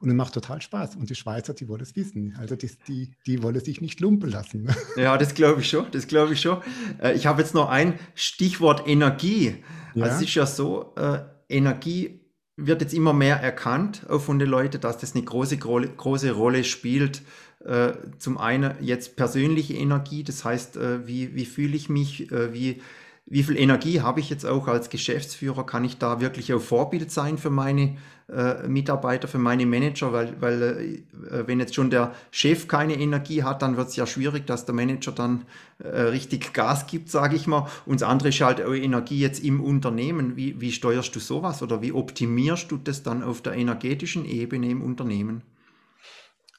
Und 0.00 0.08
es 0.08 0.14
macht 0.14 0.34
total 0.34 0.60
Spaß. 0.60 0.96
Und 0.96 1.10
die 1.10 1.14
Schweizer, 1.14 1.54
die 1.54 1.68
wollen 1.68 1.80
es 1.80 1.94
wissen. 1.94 2.36
Also 2.38 2.56
die, 2.56 2.70
die, 2.88 3.14
die 3.24 3.42
wollen 3.42 3.60
sich 3.60 3.80
nicht 3.80 4.00
lumpen 4.00 4.30
lassen. 4.30 4.68
Ja, 4.96 5.16
das 5.16 5.34
glaube 5.34 5.60
ich 5.60 5.68
schon. 5.68 5.86
Das 5.92 6.06
glaube 6.06 6.34
ich 6.34 6.40
schon. 6.40 6.60
Äh, 7.00 7.14
ich 7.14 7.26
habe 7.26 7.40
jetzt 7.40 7.54
noch 7.54 7.68
ein 7.68 7.98
Stichwort 8.14 8.86
Energie. 8.86 9.62
Ja. 9.94 10.04
Also 10.04 10.16
es 10.16 10.22
ist 10.22 10.34
ja 10.34 10.46
so, 10.46 10.94
äh, 10.96 11.20
Energie 11.48 12.21
wird 12.56 12.82
jetzt 12.82 12.94
immer 12.94 13.12
mehr 13.12 13.36
erkannt, 13.36 14.06
auch 14.08 14.20
von 14.20 14.38
den 14.38 14.48
Leuten, 14.48 14.80
dass 14.80 14.98
das 14.98 15.14
eine 15.14 15.24
große, 15.24 15.56
große 15.58 16.32
Rolle 16.32 16.64
spielt. 16.64 17.22
Äh, 17.64 17.92
zum 18.18 18.38
einen 18.38 18.74
jetzt 18.80 19.16
persönliche 19.16 19.74
Energie, 19.74 20.24
das 20.24 20.44
heißt, 20.44 20.76
äh, 20.76 21.06
wie, 21.06 21.34
wie 21.34 21.46
fühle 21.46 21.76
ich 21.76 21.88
mich, 21.88 22.30
äh, 22.32 22.52
wie 22.52 22.82
wie 23.26 23.42
viel 23.42 23.56
Energie 23.56 24.00
habe 24.00 24.20
ich 24.20 24.30
jetzt 24.30 24.44
auch 24.44 24.66
als 24.66 24.90
Geschäftsführer? 24.90 25.64
Kann 25.64 25.84
ich 25.84 25.98
da 25.98 26.20
wirklich 26.20 26.52
auch 26.52 26.60
Vorbild 26.60 27.10
sein 27.12 27.38
für 27.38 27.50
meine 27.50 27.96
äh, 28.28 28.66
Mitarbeiter, 28.66 29.28
für 29.28 29.38
meine 29.38 29.64
Manager? 29.64 30.12
Weil, 30.12 30.40
weil 30.40 31.02
äh, 31.30 31.46
wenn 31.46 31.60
jetzt 31.60 31.74
schon 31.74 31.88
der 31.88 32.14
Chef 32.32 32.66
keine 32.66 32.94
Energie 32.98 33.44
hat, 33.44 33.62
dann 33.62 33.76
wird 33.76 33.88
es 33.88 33.96
ja 33.96 34.06
schwierig, 34.06 34.46
dass 34.46 34.66
der 34.66 34.74
Manager 34.74 35.12
dann 35.12 35.44
äh, 35.78 35.88
richtig 35.88 36.52
Gas 36.52 36.86
gibt, 36.88 37.10
sage 37.10 37.36
ich 37.36 37.46
mal. 37.46 37.68
Und 37.86 38.00
das 38.00 38.08
andere 38.08 38.30
ist 38.30 38.40
halt 38.40 38.60
auch 38.60 38.74
Energie 38.74 39.20
jetzt 39.20 39.42
im 39.42 39.60
Unternehmen. 39.60 40.36
Wie, 40.36 40.60
wie 40.60 40.72
steuerst 40.72 41.14
du 41.14 41.20
sowas 41.20 41.62
oder 41.62 41.80
wie 41.80 41.92
optimierst 41.92 42.70
du 42.72 42.76
das 42.76 43.04
dann 43.04 43.22
auf 43.22 43.40
der 43.40 43.54
energetischen 43.54 44.24
Ebene 44.24 44.68
im 44.68 44.82
Unternehmen? 44.82 45.42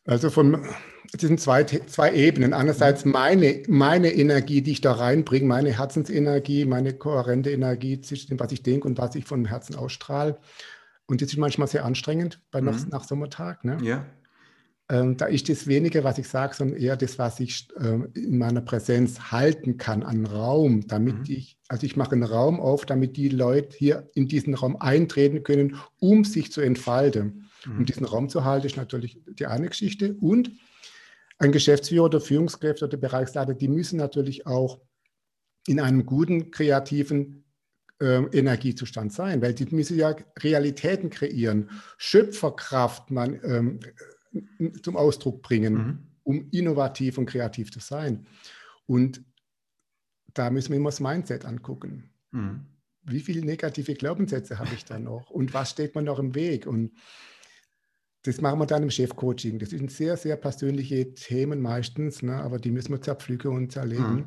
Also 0.06 0.30
von, 0.30 0.66
es 1.14 1.22
sind 1.22 1.40
zwei, 1.40 1.64
zwei 1.64 2.14
Ebenen. 2.14 2.54
Einerseits 2.54 3.06
meine, 3.06 3.64
meine 3.68 4.14
Energie, 4.14 4.62
die 4.62 4.72
ich 4.72 4.82
da 4.82 4.94
reinbringe, 4.94 5.46
meine 5.46 5.78
Herzensenergie, 5.78 6.66
meine 6.66 6.94
kohärente 6.94 7.52
Energie 7.52 8.02
zwischen 8.02 8.30
dem, 8.30 8.40
was 8.40 8.52
ich 8.52 8.64
denke 8.64 8.88
und 8.88 8.98
was 8.98 9.16
ich 9.16 9.26
von 9.26 9.46
Herzen 9.46 9.76
ausstrahle. 9.76 10.38
Und 11.06 11.22
das 11.22 11.30
ist 11.30 11.38
manchmal 11.38 11.68
sehr 11.68 11.86
anstrengend 11.86 12.42
bei 12.52 12.60
mhm. 12.60 12.68
nach, 12.68 12.88
nach 12.88 13.04
Sommertag. 13.06 13.64
Ne? 13.64 13.78
Ja. 13.82 14.06
Ähm, 14.90 15.16
da 15.16 15.26
ist 15.26 15.48
das 15.48 15.68
weniger, 15.68 16.04
was 16.04 16.18
ich 16.18 16.28
sage, 16.28 16.56
sondern 16.56 16.78
eher 16.78 16.98
das, 16.98 17.18
was 17.18 17.40
ich 17.40 17.70
ähm, 17.80 18.10
in 18.14 18.38
meiner 18.38 18.62
Präsenz 18.62 19.32
halten 19.32 19.78
kann 19.78 20.04
an 20.04 20.26
Raum, 20.26 20.86
damit 20.88 21.30
mhm. 21.30 21.36
ich, 21.36 21.58
also 21.70 21.86
ich 21.86 21.96
mache 21.96 22.12
einen 22.12 22.24
Raum 22.24 22.60
auf, 22.60 22.86
damit 22.86 23.16
die 23.16 23.30
Leute 23.30 23.78
hier 23.78 24.10
in 24.14 24.28
diesen 24.28 24.54
Raum 24.54 24.76
eintreten 24.76 25.44
können, 25.44 25.78
um 26.00 26.26
sich 26.26 26.52
zu 26.52 26.60
entfalten. 26.60 27.50
Mhm. 27.66 27.80
Um 27.80 27.86
diesen 27.86 28.06
Raum 28.06 28.30
zu 28.30 28.44
halten, 28.44 28.68
ist 28.68 28.78
natürlich 28.78 29.20
die 29.26 29.46
eine 29.46 29.70
Geschichte. 29.70 30.16
Und 30.16 30.52
ein 31.38 31.52
Geschäftsführer 31.52 32.06
oder 32.06 32.22
Führungskräfte 32.22 32.86
oder 32.86 32.98
Bereichsleiter, 32.98 33.54
die 33.54 33.68
müssen 33.68 33.98
natürlich 33.98 34.46
auch 34.48 34.80
in 35.68 35.80
einem 35.80 36.06
guten, 36.06 36.52
kreativen 36.52 37.44
äh, 38.00 38.24
Energiezustand 38.38 39.14
sein, 39.14 39.42
weil 39.42 39.54
die 39.54 39.66
müssen 39.74 39.98
ja 39.98 40.16
Realitäten 40.40 41.10
kreieren, 41.10 41.70
Schöpferkraft 41.98 43.12
man, 43.12 43.40
ähm, 43.44 43.80
zum 44.82 44.98
Ausdruck 44.98 45.42
bringen, 45.42 45.74
mhm. 45.74 46.00
um 46.24 46.48
innovativ 46.52 47.18
und 47.18 47.28
kreativ 47.28 47.72
zu 47.72 47.80
sein. 47.80 48.26
Und 48.86 49.24
da 50.34 50.50
müssen 50.50 50.70
wir 50.70 50.78
immer 50.78 50.90
das 50.90 51.00
Mindset 51.00 51.46
angucken. 51.46 52.10
Mhm. 52.32 52.66
Wie 53.04 53.20
viele 53.20 53.46
negative 53.46 53.94
Glaubenssätze 53.96 54.60
habe 54.60 54.74
ich 54.74 54.86
da 54.86 54.98
noch? 54.98 55.30
Und 55.30 55.54
was 55.54 55.72
steht 55.72 55.94
mir 55.94 56.02
noch 56.02 56.20
im 56.20 56.36
Weg? 56.36 56.66
Und 56.66 56.94
das 58.24 58.42
machen 58.42 58.60
wir 58.60 58.66
dann 58.66 58.84
im 58.84 58.90
Chefcoaching. 58.90 59.60
Das 59.60 59.70
sind 59.70 59.92
sehr, 59.92 60.18
sehr 60.18 60.38
persönliche 60.38 61.14
Themen 61.14 61.62
meistens, 61.62 62.24
ne? 62.24 62.36
aber 62.36 62.58
die 62.58 62.72
müssen 62.72 62.92
wir 62.92 63.02
zerpflücken 63.02 63.52
und 63.52 63.72
zerlegen. 63.72 64.16
Mhm. 64.16 64.26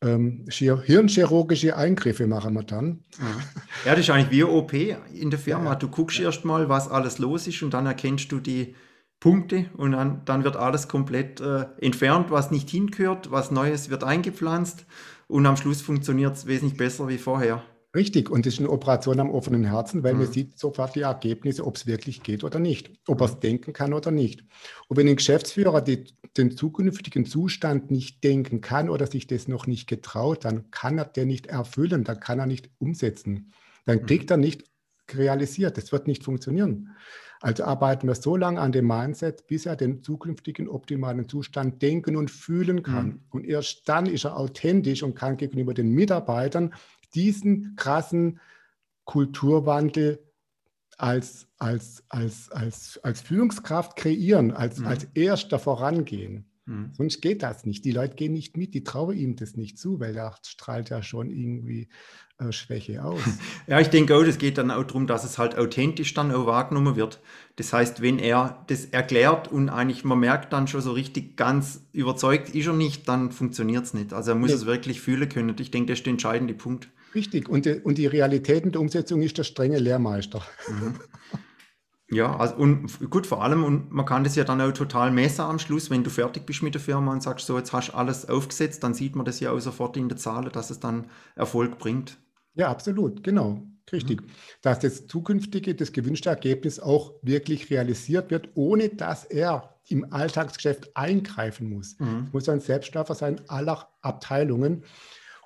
Ähm, 0.00 0.44
hirnchirurgische 0.48 1.76
Eingriffe 1.76 2.26
machen 2.26 2.54
wir 2.54 2.62
dann. 2.62 3.04
Mhm. 3.18 3.42
Ja, 3.84 3.92
das 3.92 4.00
ist 4.00 4.10
eigentlich 4.10 4.30
wie 4.30 4.44
OP 4.44 4.72
in 4.72 5.30
der 5.30 5.38
Firma. 5.38 5.70
Ja. 5.70 5.74
Du 5.74 5.88
guckst 5.88 6.18
ja. 6.18 6.26
erst 6.26 6.44
mal, 6.44 6.68
was 6.68 6.88
alles 6.88 7.18
los 7.18 7.46
ist 7.46 7.62
und 7.62 7.74
dann 7.74 7.86
erkennst 7.86 8.30
du 8.32 8.38
die 8.38 8.74
Punkte 9.20 9.66
und 9.76 9.92
dann, 9.92 10.22
dann 10.24 10.44
wird 10.44 10.56
alles 10.56 10.86
komplett 10.86 11.40
äh, 11.40 11.66
entfernt, 11.80 12.30
was 12.30 12.50
nicht 12.50 12.70
hingehört, 12.70 13.32
was 13.32 13.50
Neues 13.50 13.90
wird 13.90 14.04
eingepflanzt 14.04 14.86
und 15.26 15.44
am 15.44 15.56
Schluss 15.56 15.82
funktioniert 15.82 16.36
es 16.36 16.46
wesentlich 16.46 16.78
besser 16.78 17.08
wie 17.08 17.18
vorher. 17.18 17.62
Richtig, 17.98 18.30
und 18.30 18.46
das 18.46 18.54
ist 18.54 18.60
eine 18.60 18.70
Operation 18.70 19.18
am 19.18 19.28
offenen 19.28 19.64
Herzen, 19.64 20.04
weil 20.04 20.14
mhm. 20.14 20.20
man 20.20 20.32
sieht 20.32 20.56
sofort 20.56 20.94
die 20.94 21.00
Ergebnisse, 21.00 21.66
ob 21.66 21.74
es 21.74 21.88
wirklich 21.88 22.22
geht 22.22 22.44
oder 22.44 22.60
nicht, 22.60 22.92
ob 23.08 23.20
er 23.20 23.24
es 23.24 23.40
denken 23.40 23.72
kann 23.72 23.92
oder 23.92 24.12
nicht. 24.12 24.44
Und 24.86 24.96
wenn 24.96 25.08
ein 25.08 25.16
Geschäftsführer 25.16 25.80
die, 25.80 26.04
den 26.36 26.52
zukünftigen 26.52 27.26
Zustand 27.26 27.90
nicht 27.90 28.22
denken 28.22 28.60
kann 28.60 28.88
oder 28.88 29.08
sich 29.08 29.26
das 29.26 29.48
noch 29.48 29.66
nicht 29.66 29.88
getraut, 29.88 30.44
dann 30.44 30.70
kann 30.70 30.96
er 30.96 31.06
den 31.06 31.26
nicht 31.26 31.48
erfüllen, 31.48 32.04
dann 32.04 32.20
kann 32.20 32.38
er 32.38 32.46
nicht 32.46 32.70
umsetzen. 32.78 33.52
Dann 33.84 34.02
mhm. 34.02 34.06
kriegt 34.06 34.30
er 34.30 34.36
nicht 34.36 34.62
realisiert, 35.12 35.76
das 35.76 35.90
wird 35.90 36.06
nicht 36.06 36.22
funktionieren. 36.22 36.90
Also 37.40 37.64
arbeiten 37.64 38.06
wir 38.06 38.14
so 38.14 38.36
lange 38.36 38.60
an 38.60 38.70
dem 38.70 38.86
Mindset, 38.86 39.48
bis 39.48 39.66
er 39.66 39.74
den 39.74 40.04
zukünftigen 40.04 40.68
optimalen 40.68 41.28
Zustand 41.28 41.82
denken 41.82 42.16
und 42.16 42.30
fühlen 42.30 42.84
kann. 42.84 43.06
Mhm. 43.06 43.20
Und 43.30 43.44
erst 43.44 43.88
dann 43.88 44.06
ist 44.06 44.24
er 44.24 44.36
authentisch 44.36 45.02
und 45.02 45.14
kann 45.14 45.36
gegenüber 45.36 45.74
den 45.74 45.90
Mitarbeitern 45.90 46.74
diesen 47.14 47.76
krassen 47.76 48.40
Kulturwandel 49.04 50.22
als, 50.98 51.46
als, 51.58 52.02
als, 52.08 52.50
als, 52.50 52.98
als 53.02 53.20
Führungskraft 53.20 53.96
kreieren, 53.96 54.52
als, 54.52 54.78
mhm. 54.78 54.86
als 54.86 55.04
Erster 55.14 55.58
vorangehen. 55.58 56.44
Mhm. 56.68 56.90
Sonst 56.92 57.22
geht 57.22 57.42
das 57.42 57.64
nicht. 57.64 57.84
Die 57.84 57.92
Leute 57.92 58.16
gehen 58.16 58.32
nicht 58.32 58.56
mit, 58.56 58.74
die 58.74 58.84
trauen 58.84 59.16
ihm 59.16 59.36
das 59.36 59.56
nicht 59.56 59.78
zu, 59.78 60.00
weil 60.00 60.12
da 60.12 60.34
strahlt 60.44 60.90
ja 60.90 61.02
schon 61.02 61.30
irgendwie 61.30 61.88
äh, 62.38 62.52
Schwäche 62.52 63.02
aus. 63.02 63.20
Ja, 63.66 63.80
ich 63.80 63.88
denke 63.88 64.16
auch, 64.16 64.22
es 64.22 64.38
geht 64.38 64.56
dann 64.56 64.70
auch 64.70 64.84
darum, 64.84 65.06
dass 65.06 65.24
es 65.24 65.36
halt 65.36 65.56
authentisch 65.58 66.14
dann 66.14 66.32
auch 66.32 66.46
wahrgenommen 66.46 66.96
wird. 66.96 67.20
Das 67.56 67.72
heißt, 67.72 68.00
wenn 68.00 68.18
er 68.18 68.64
das 68.68 68.86
erklärt 68.86 69.48
und 69.48 69.68
eigentlich 69.68 70.04
man 70.04 70.18
merkt 70.18 70.52
dann 70.52 70.68
schon 70.68 70.80
so 70.80 70.92
richtig 70.92 71.36
ganz 71.36 71.82
überzeugt 71.92 72.54
ist 72.54 72.66
er 72.66 72.72
nicht, 72.72 73.08
dann 73.08 73.30
funktioniert 73.30 73.84
es 73.84 73.94
nicht. 73.94 74.12
Also 74.12 74.30
er 74.32 74.36
muss 74.36 74.50
ja. 74.50 74.56
es 74.56 74.66
wirklich 74.66 75.00
fühlen 75.00 75.28
können. 75.28 75.54
Ich 75.58 75.70
denke, 75.70 75.92
das 75.92 75.98
ist 75.98 76.06
der 76.06 76.12
entscheidende 76.12 76.54
Punkt. 76.54 76.88
Richtig. 77.14 77.48
Und 77.48 77.66
die, 77.66 77.74
und 77.74 77.98
die 77.98 78.06
Realität 78.06 78.64
und 78.64 78.72
der 78.74 78.80
Umsetzung 78.80 79.22
ist 79.22 79.38
der 79.38 79.44
strenge 79.44 79.78
Lehrmeister. 79.78 80.42
Mhm. 80.68 80.94
Ja, 82.10 82.36
also 82.36 82.54
und 82.54 83.10
gut, 83.10 83.26
vor 83.26 83.42
allem, 83.42 83.64
und 83.64 83.92
man 83.92 84.06
kann 84.06 84.24
das 84.24 84.34
ja 84.34 84.44
dann 84.44 84.60
auch 84.62 84.72
total 84.72 85.10
messen 85.10 85.42
am 85.42 85.58
Schluss, 85.58 85.90
wenn 85.90 86.04
du 86.04 86.10
fertig 86.10 86.46
bist 86.46 86.62
mit 86.62 86.74
der 86.74 86.80
Firma 86.80 87.12
und 87.12 87.22
sagst, 87.22 87.46
so, 87.46 87.58
jetzt 87.58 87.72
hast 87.74 87.88
du 87.88 87.94
alles 87.94 88.26
aufgesetzt, 88.26 88.82
dann 88.82 88.94
sieht 88.94 89.14
man 89.14 89.26
das 89.26 89.40
ja 89.40 89.52
auch 89.52 89.60
sofort 89.60 89.96
in 89.98 90.08
der 90.08 90.16
Zahl, 90.16 90.48
dass 90.48 90.70
es 90.70 90.80
dann 90.80 91.10
Erfolg 91.36 91.78
bringt. 91.78 92.18
Ja, 92.54 92.70
absolut, 92.70 93.22
genau. 93.22 93.62
Richtig. 93.92 94.22
Mhm. 94.22 94.26
Dass 94.62 94.78
das 94.80 95.06
zukünftige, 95.06 95.74
das 95.74 95.92
gewünschte 95.92 96.30
Ergebnis 96.30 96.80
auch 96.80 97.14
wirklich 97.22 97.70
realisiert 97.70 98.30
wird, 98.30 98.50
ohne 98.54 98.88
dass 98.88 99.24
er 99.24 99.78
im 99.88 100.12
Alltagsgeschäft 100.12 100.96
eingreifen 100.96 101.70
muss. 101.70 101.98
Mhm. 101.98 102.24
Es 102.26 102.32
muss 102.32 102.48
ein 102.48 102.60
Selbstläufer 102.60 103.14
sein 103.14 103.40
aller 103.48 103.88
Abteilungen. 104.00 104.84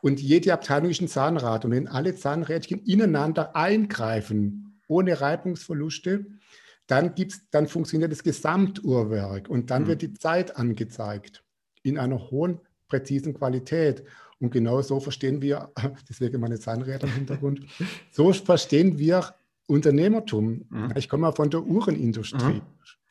Und 0.03 0.21
jede 0.21 0.53
Abteilung 0.53 0.91
ist 0.91 1.01
ein 1.01 1.09
Zahnrad. 1.09 1.65
Und 1.65 1.71
wenn 1.71 1.87
alle 1.87 2.15
Zahnrädchen 2.17 2.81
ineinander 2.85 3.55
eingreifen, 3.55 4.81
ohne 4.89 5.21
Reibungsverluste, 5.21 6.27
dann, 6.89 7.15
gibt's, 7.15 7.41
dann 7.53 7.69
funktioniert 7.69 8.11
das 8.11 8.25
Gesamtuhrwerk 8.25 9.49
und 9.49 9.71
dann 9.71 9.85
mhm. 9.85 9.87
wird 9.87 10.03
die 10.03 10.13
Zeit 10.13 10.57
angezeigt 10.57 11.45
in 11.85 11.99
einer 11.99 12.31
hohen, 12.31 12.59
präzisen 12.89 13.33
Qualität. 13.33 14.05
Und 14.41 14.51
genau 14.51 14.83
so 14.83 14.99
verstehen 14.99 15.41
wir, 15.41 15.71
deswegen 16.09 16.41
meine 16.41 16.59
Zahnräder 16.59 17.07
im 17.07 17.15
Hintergrund, 17.15 17.61
so 18.11 18.33
verstehen 18.33 18.99
wir 18.99 19.35
Unternehmertum. 19.69 20.67
Mhm. 20.69 20.93
Ich 20.97 21.09
komme 21.09 21.23
mal 21.23 21.33
von 21.33 21.49
der 21.49 21.63
Uhrenindustrie, 21.63 22.55
mhm. 22.55 22.63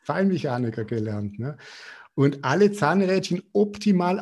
Feinmechaniker 0.04 0.84
gelernt. 0.84 1.38
Ne? 1.38 1.56
Und 2.14 2.44
alle 2.44 2.70
Zahnrädchen 2.70 3.42
optimal 3.54 4.20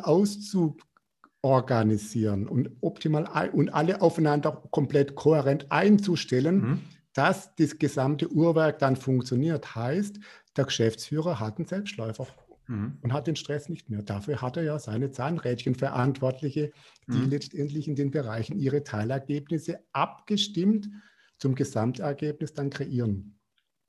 auszuorganisieren 1.41 2.47
und 2.47 2.69
optimal 2.81 3.49
und 3.49 3.69
alle 3.69 4.01
aufeinander 4.01 4.63
komplett 4.71 5.15
kohärent 5.15 5.71
einzustellen, 5.71 6.55
mhm. 6.55 6.81
dass 7.13 7.55
das 7.55 7.79
gesamte 7.79 8.31
Uhrwerk 8.31 8.79
dann 8.79 8.95
funktioniert. 8.95 9.75
Heißt, 9.75 10.19
der 10.55 10.65
Geschäftsführer 10.65 11.39
hat 11.39 11.57
einen 11.57 11.67
Selbstläufer 11.67 12.27
mhm. 12.67 12.97
und 13.01 13.13
hat 13.13 13.27
den 13.27 13.35
Stress 13.35 13.69
nicht 13.69 13.89
mehr. 13.89 14.03
Dafür 14.03 14.41
hat 14.41 14.57
er 14.57 14.63
ja 14.63 14.79
seine 14.79 15.11
Zahnrädchenverantwortliche, 15.11 16.71
die 17.07 17.17
mhm. 17.17 17.29
letztendlich 17.29 17.87
in 17.87 17.95
den 17.95 18.11
Bereichen 18.11 18.57
ihre 18.57 18.83
Teilergebnisse 18.83 19.79
abgestimmt 19.93 20.89
zum 21.37 21.55
Gesamtergebnis 21.55 22.53
dann 22.53 22.69
kreieren. 22.69 23.37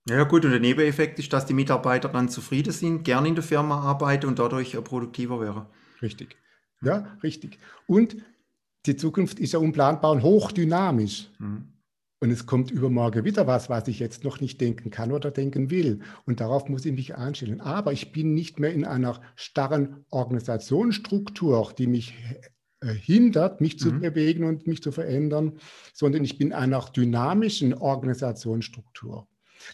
Ja 0.09 0.25
gut, 0.25 0.45
und 0.45 0.51
der 0.51 0.59
Nebeneffekt 0.59 1.21
ist, 1.21 1.33
dass 1.33 1.47
die 1.47 1.55
Mitarbeiter 1.55 2.09
dann 2.09 2.29
zufrieden 2.29 2.73
sind, 2.73 3.05
gerne 3.05 3.29
in 3.29 3.37
der 3.37 3.45
Firma 3.45 3.83
arbeiten 3.83 4.27
und 4.27 4.39
dadurch 4.41 4.73
produktiver 4.83 5.41
wären. 5.41 5.67
Richtig. 6.01 6.37
Ja, 6.83 7.17
richtig. 7.23 7.59
Und 7.87 8.17
die 8.87 8.97
Zukunft 8.97 9.39
ist 9.39 9.53
ja 9.53 9.59
unplanbar 9.59 10.11
und 10.13 10.23
hochdynamisch. 10.23 11.31
Mhm. 11.39 11.69
Und 12.21 12.31
es 12.31 12.47
kommt 12.47 12.71
übermorgen 12.71 13.25
wieder 13.25 13.49
was, 13.49 13.69
was 13.69 13.89
ich 13.89 13.99
jetzt 13.99 14.23
noch 14.23 14.41
nicht 14.41 14.61
denken 14.61 14.91
kann 14.91 15.11
oder 15.11 15.33
denken 15.33 15.71
will. 15.71 16.03
Und 16.25 16.39
darauf 16.39 16.69
muss 16.69 16.85
ich 16.85 16.93
mich 16.93 17.17
einstellen. 17.17 17.61
Aber 17.61 17.93
ich 17.93 18.13
bin 18.13 18.33
nicht 18.33 18.61
mehr 18.61 18.73
in 18.73 18.85
einer 18.85 19.21
starren 19.35 20.05
Organisationsstruktur, 20.11 21.73
die 21.77 21.89
mich 21.89 22.15
äh, 22.81 22.95
hindert, 22.95 23.61
mich 23.61 23.79
zu 23.79 23.93
mhm. 23.93 24.01
bewegen 24.01 24.45
und 24.45 24.69
mich 24.69 24.83
zu 24.83 24.93
verändern, 24.93 25.59
sondern 25.93 26.23
ich 26.23 26.39
bin 26.39 26.49
in 26.49 26.53
einer 26.53 26.81
dynamischen 26.95 27.75
Organisationsstruktur. 27.75 29.27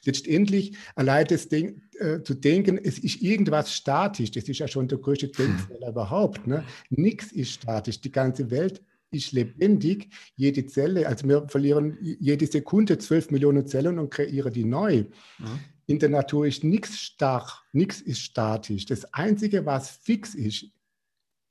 Letztendlich 0.04 0.76
allein 0.94 1.26
das 1.26 1.48
Ding, 1.48 1.82
äh, 1.98 2.22
zu 2.22 2.34
denken, 2.34 2.78
es 2.78 2.98
ist 2.98 3.20
irgendwas 3.22 3.74
statisch, 3.74 4.30
das 4.30 4.48
ist 4.48 4.58
ja 4.58 4.68
schon 4.68 4.88
der 4.88 4.98
größte 4.98 5.28
Denkfehler 5.28 5.88
überhaupt. 5.88 6.46
Ne? 6.46 6.64
Nichts 6.90 7.32
ist 7.32 7.52
statisch. 7.52 8.00
Die 8.00 8.12
ganze 8.12 8.50
Welt 8.50 8.82
ist 9.10 9.32
lebendig. 9.32 10.08
Jede 10.36 10.66
Zelle, 10.66 11.06
also 11.08 11.28
wir 11.28 11.48
verlieren 11.48 11.98
jede 12.00 12.46
Sekunde 12.46 12.98
12 12.98 13.30
Millionen 13.30 13.66
Zellen 13.66 13.98
und 13.98 14.10
kreieren 14.10 14.52
die 14.52 14.64
neu. 14.64 15.04
Mhm. 15.38 15.60
In 15.86 15.98
der 15.98 16.10
Natur 16.10 16.46
ist 16.46 16.64
nichts 16.64 16.98
starr, 16.98 17.50
nichts 17.72 18.00
ist 18.00 18.20
statisch. 18.20 18.84
Das 18.84 19.12
Einzige, 19.14 19.64
was 19.64 19.90
fix 19.90 20.34
ist 20.34 20.66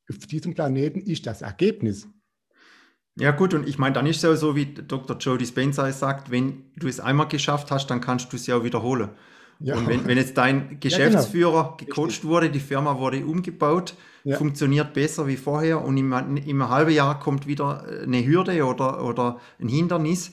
auf 0.09 0.27
diesem 0.27 0.53
Planeten, 0.53 1.01
ist 1.01 1.25
das 1.25 1.41
Ergebnis. 1.41 2.07
Ja 3.19 3.31
gut, 3.31 3.53
und 3.53 3.67
ich 3.67 3.77
meine, 3.79 3.93
dann 3.93 4.05
ist 4.05 4.17
es 4.17 4.23
ja 4.23 4.35
so, 4.35 4.55
wie 4.55 4.65
Dr. 4.65 5.17
Joe 5.17 5.37
Dispenza 5.37 5.91
sagt, 5.91 6.29
wenn 6.29 6.63
du 6.75 6.87
es 6.87 6.99
einmal 6.99 7.27
geschafft 7.27 7.71
hast, 7.71 7.87
dann 7.87 7.99
kannst 7.99 8.31
du 8.31 8.37
es 8.37 8.45
ja 8.45 8.57
auch 8.57 8.63
wiederholen. 8.63 9.09
Ja. 9.59 9.75
Und 9.75 9.87
wenn, 9.87 10.05
wenn 10.05 10.17
jetzt 10.17 10.37
dein 10.37 10.79
Geschäftsführer 10.79 11.53
ja, 11.53 11.61
genau. 11.63 11.75
gecoacht 11.77 12.07
Richtig. 12.09 12.29
wurde, 12.29 12.49
die 12.51 12.59
Firma 12.59 12.99
wurde 12.99 13.25
umgebaut, 13.25 13.95
ja. 14.23 14.37
funktioniert 14.37 14.93
besser 14.93 15.25
wie 15.25 15.37
vorher 15.37 15.83
und 15.83 15.97
im, 15.97 16.13
im 16.37 16.69
halben 16.69 16.91
Jahr 16.91 17.19
kommt 17.19 17.47
wieder 17.47 17.83
eine 18.03 18.23
Hürde 18.23 18.63
oder, 18.65 19.03
oder 19.03 19.39
ein 19.59 19.67
Hindernis, 19.67 20.31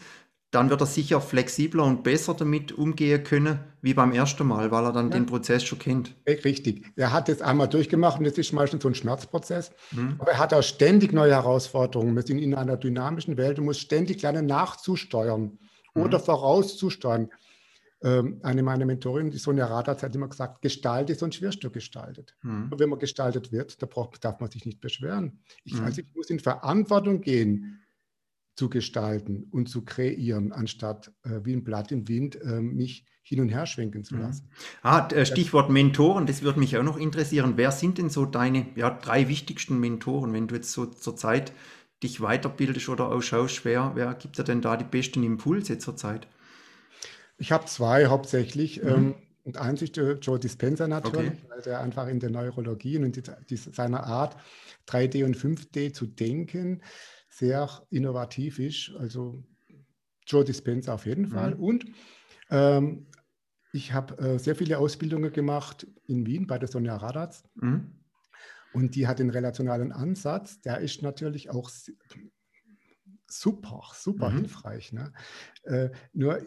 dann 0.54 0.70
wird 0.70 0.80
er 0.80 0.86
sicher 0.86 1.20
flexibler 1.20 1.84
und 1.84 2.04
besser 2.04 2.34
damit 2.34 2.70
umgehen 2.72 3.24
können, 3.24 3.58
wie 3.82 3.92
beim 3.92 4.12
ersten 4.12 4.46
Mal, 4.46 4.70
weil 4.70 4.84
er 4.84 4.92
dann 4.92 5.10
ja. 5.10 5.14
den 5.14 5.26
Prozess 5.26 5.64
schon 5.64 5.80
kennt. 5.80 6.14
Richtig. 6.26 6.84
Er 6.96 7.12
hat 7.12 7.28
es 7.28 7.42
einmal 7.42 7.68
durchgemacht 7.68 8.18
und 8.18 8.24
das 8.24 8.38
ist 8.38 8.52
meistens 8.52 8.82
so 8.82 8.88
ein 8.88 8.94
Schmerzprozess. 8.94 9.72
Mhm. 9.90 10.14
Aber 10.18 10.32
er 10.32 10.38
hat 10.38 10.54
auch 10.54 10.62
ständig 10.62 11.12
neue 11.12 11.32
Herausforderungen. 11.32 12.14
Wir 12.14 12.22
sind 12.22 12.38
in 12.38 12.54
einer 12.54 12.76
dynamischen 12.76 13.36
Welt 13.36 13.58
und 13.58 13.64
muss 13.64 13.80
ständig 13.80 14.22
lernen, 14.22 14.46
nachzusteuern 14.46 15.58
mhm. 15.94 16.02
oder 16.02 16.20
vorauszusteuern. 16.20 17.30
Ähm, 18.02 18.38
eine 18.42 18.62
meiner 18.62 18.84
Mentorinnen, 18.84 19.32
die 19.32 19.38
Sonja 19.38 19.66
Radatz, 19.66 20.02
hat 20.02 20.14
immer 20.14 20.28
gesagt, 20.28 20.62
gestalte, 20.62 21.14
sonst 21.16 21.42
wirst 21.42 21.64
du 21.64 21.70
gestaltet. 21.70 22.36
Mhm. 22.42 22.68
Und 22.70 22.78
wenn 22.78 22.90
man 22.90 23.00
gestaltet 23.00 23.50
wird, 23.50 23.82
da 23.82 23.86
braucht, 23.86 24.24
darf 24.24 24.38
man 24.38 24.50
sich 24.50 24.64
nicht 24.66 24.80
beschweren. 24.80 25.40
Ich, 25.64 25.74
mhm. 25.74 25.84
also 25.84 26.00
ich 26.00 26.06
muss 26.14 26.30
in 26.30 26.38
Verantwortung 26.38 27.22
gehen 27.22 27.80
zu 28.54 28.68
gestalten 28.68 29.48
und 29.50 29.68
zu 29.68 29.84
kreieren, 29.84 30.52
anstatt 30.52 31.12
äh, 31.24 31.40
wie 31.44 31.54
ein 31.54 31.64
Blatt 31.64 31.90
im 31.90 32.08
Wind 32.08 32.40
äh, 32.40 32.60
mich 32.60 33.04
hin 33.22 33.40
und 33.40 33.48
her 33.48 33.66
schwenken 33.66 34.04
zu 34.04 34.14
mhm. 34.14 34.22
lassen. 34.22 34.50
Ah, 34.82 35.08
äh, 35.08 35.24
Stichwort 35.26 35.70
Mentoren, 35.70 36.26
das 36.26 36.42
würde 36.42 36.60
mich 36.60 36.76
auch 36.76 36.82
noch 36.82 36.98
interessieren. 36.98 37.54
Wer 37.56 37.72
sind 37.72 37.98
denn 37.98 38.10
so 38.10 38.26
deine 38.26 38.66
ja, 38.76 38.90
drei 38.90 39.28
wichtigsten 39.28 39.80
Mentoren, 39.80 40.32
wenn 40.32 40.46
du 40.46 40.54
jetzt 40.54 40.72
so 40.72 40.86
zur 40.86 41.16
Zeit 41.16 41.52
dich 42.02 42.18
weiterbildest 42.18 42.88
oder 42.90 43.08
ausschaust? 43.08 43.64
Wer, 43.64 43.92
wer 43.94 44.14
gibt 44.14 44.38
dir 44.38 44.44
denn 44.44 44.60
da 44.60 44.76
die 44.76 44.84
besten 44.84 45.22
Impulse 45.24 45.78
zur 45.78 45.96
Zeit? 45.96 46.28
Ich 47.38 47.50
habe 47.50 47.64
zwei 47.64 48.06
hauptsächlich. 48.06 48.82
Mhm. 48.82 48.88
Ähm, 48.88 49.14
und 49.44 49.58
eins 49.58 49.82
ist 49.82 49.96
der 49.96 50.18
Joe 50.18 50.38
Dispenza 50.38 50.88
natürlich, 50.88 51.32
okay. 51.32 51.42
weil 51.48 51.62
der 51.62 51.80
einfach 51.80 52.08
in 52.08 52.18
der 52.18 52.30
Neurologie 52.30 52.96
und 52.96 53.04
in 53.04 53.24
die, 53.50 53.56
seiner 53.56 54.04
Art 54.04 54.36
3D 54.88 55.24
und 55.24 55.36
5D 55.36 55.92
zu 55.92 56.06
denken 56.06 56.80
sehr 57.34 57.68
innovativ 57.90 58.58
ist. 58.58 58.92
Also 58.98 59.42
Joe 60.26 60.44
Dispenza 60.44 60.94
auf 60.94 61.06
jeden 61.06 61.26
Fall. 61.26 61.56
Mhm. 61.56 61.60
Und 61.60 61.84
ähm, 62.50 63.06
ich 63.72 63.92
habe 63.92 64.16
äh, 64.18 64.38
sehr 64.38 64.54
viele 64.54 64.78
Ausbildungen 64.78 65.32
gemacht 65.32 65.86
in 66.06 66.26
Wien 66.26 66.46
bei 66.46 66.58
der 66.58 66.68
Sonja 66.68 66.96
Radatz. 66.96 67.44
Mhm. 67.56 67.92
Und 68.72 68.94
die 68.94 69.06
hat 69.06 69.18
den 69.18 69.30
relationalen 69.30 69.92
Ansatz. 69.92 70.60
Der 70.60 70.78
ist 70.78 71.02
natürlich 71.02 71.50
auch 71.50 71.70
super, 73.26 73.82
super 73.94 74.30
mhm. 74.30 74.36
hilfreich. 74.36 74.92
Ne? 74.92 75.12
Äh, 75.64 75.90
nur 76.12 76.46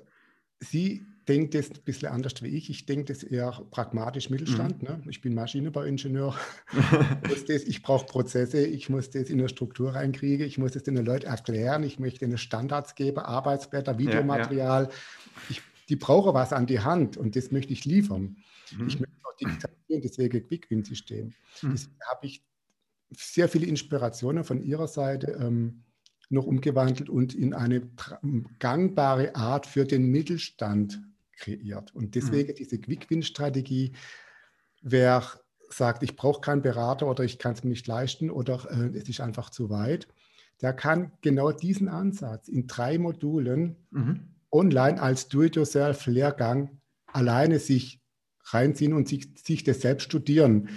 sie 0.60 1.06
denkt 1.28 1.54
das 1.54 1.70
ein 1.70 1.82
bisschen 1.84 2.10
anders 2.10 2.42
wie 2.42 2.48
ich. 2.48 2.70
Ich 2.70 2.86
denke 2.86 3.14
das 3.14 3.24
eher 3.24 3.52
pragmatisch 3.72 4.30
Mittelstand. 4.30 4.82
Mhm. 4.82 4.88
Ne? 4.88 5.02
Ich 5.10 5.22
bin 5.22 5.34
Maschinenbauingenieur. 5.34 6.36
ich 7.48 7.82
brauche 7.82 8.06
Prozesse, 8.06 8.66
ich 8.66 8.90
muss 8.90 9.10
das 9.10 9.30
in 9.30 9.40
eine 9.40 9.50
Struktur 9.50 9.96
reinkriegen, 9.96 10.46
ich 10.46 10.58
muss 10.58 10.72
das 10.72 10.84
den 10.84 10.98
Leuten 10.98 11.28
erklären, 11.28 11.84
ich 11.84 12.00
möchte 12.00 12.26
ihnen 12.26 12.38
Standards 12.38 12.96
geben, 12.96 13.20
Arbeitsblätter, 13.20 13.98
Videomaterial. 13.98 14.84
Ja, 14.84 14.90
ja. 14.90 14.96
Ich, 15.50 15.62
die 15.90 15.96
brauchen 15.96 16.34
was 16.34 16.54
an 16.54 16.66
die 16.66 16.80
Hand 16.80 17.18
und 17.18 17.36
das 17.36 17.52
möchte 17.52 17.74
ich 17.74 17.86
liefern. 17.86 18.38
Mhm. 18.78 18.88
Ich 18.88 19.00
möchte 19.00 19.16
auch 19.24 19.36
digitalisieren, 19.36 20.02
deswegen 20.02 20.48
Quick-Win-System. 20.48 21.34
Mhm. 21.62 21.72
Deswegen 21.72 22.00
habe 22.10 22.26
ich 22.26 22.44
sehr 23.12 23.50
viele 23.50 23.66
Inspirationen 23.66 24.44
von 24.44 24.62
ihrer 24.62 24.88
Seite. 24.88 25.38
Ähm, 25.42 25.84
noch 26.30 26.46
umgewandelt 26.46 27.10
und 27.10 27.34
in 27.34 27.54
eine 27.54 27.90
gangbare 28.60 29.36
Art 29.36 29.66
für 29.66 29.86
den 29.86 30.12
Mittelstand 30.12 31.02
kreiert. 31.38 31.94
Und 31.96 32.16
deswegen 32.16 32.52
mhm. 32.52 32.56
diese 32.56 32.80
Quick-Win-Strategie, 32.80 33.94
wer 34.82 35.24
sagt, 35.70 36.04
ich 36.04 36.16
brauche 36.16 36.42
keinen 36.42 36.62
Berater 36.62 37.08
oder 37.08 37.24
ich 37.24 37.40
kann 37.40 37.54
es 37.54 37.64
mir 37.64 37.72
nicht 37.72 37.88
leisten 37.88 38.30
oder 38.30 38.66
äh, 38.70 38.98
es 38.98 39.10
ist 39.10 39.22
einfach 39.22 39.50
zu 39.50 39.70
weit, 39.70 40.08
der 40.62 40.74
kann 40.74 41.12
genau 41.22 41.52
diesen 41.52 41.88
Ansatz 41.88 42.48
in 42.48 42.68
drei 42.68 42.98
Modulen 42.98 43.76
mhm. 43.92 44.36
online 44.52 45.02
als 45.02 45.28
Do-it-yourself-Lehrgang 45.28 46.82
alleine 47.06 47.60
sich 47.60 48.02
reinziehen 48.46 48.94
und 48.94 49.08
sich, 49.08 49.28
sich 49.44 49.64
das 49.64 49.82
selbst 49.82 50.06
studieren 50.06 50.70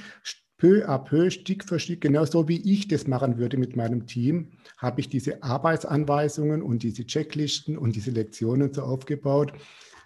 peu 0.61 0.87
à 0.87 0.99
peu, 0.99 1.31
Stück 1.31 1.65
für 1.65 1.81
Stück, 1.81 2.03
genauso 2.03 2.47
wie 2.47 2.61
ich 2.71 2.87
das 2.87 3.07
machen 3.07 3.39
würde 3.39 3.57
mit 3.57 3.77
meinem 3.77 4.07
Team, 4.07 4.51
habe 4.77 5.01
ich 5.01 5.09
diese 5.09 5.43
Arbeitsanweisungen 5.43 6.61
und 6.61 6.83
diese 6.83 7.07
Checklisten 7.07 7.79
und 7.79 7.97
diese 7.97 8.11
Lektionen 8.11 8.73
so 8.75 8.83
aufgebaut, 8.83 9.55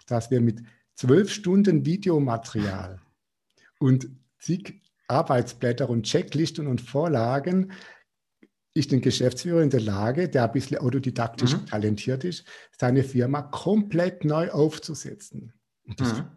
dass 0.05 0.31
wir 0.31 0.41
mit 0.41 0.61
zwölf 0.93 1.31
Stunden 1.31 1.85
Videomaterial 1.85 3.01
und 3.79 4.09
zig 4.39 4.81
Arbeitsblätter 5.07 5.89
und 5.89 6.03
Checklisten 6.03 6.67
und 6.67 6.81
Vorlagen 6.81 7.71
ist 8.73 8.91
den 8.91 9.01
Geschäftsführer 9.01 9.61
in 9.61 9.69
der 9.69 9.81
Lage, 9.81 10.27
der 10.27 10.45
ein 10.45 10.51
bisschen 10.51 10.79
autodidaktisch 10.79 11.53
mhm. 11.53 11.65
talentiert 11.65 12.23
ist, 12.23 12.45
seine 12.77 13.03
Firma 13.03 13.41
komplett 13.41 14.25
neu 14.25 14.51
aufzusetzen. 14.51 15.53
Und 15.85 16.01
das 16.01 16.19
mhm. 16.19 16.27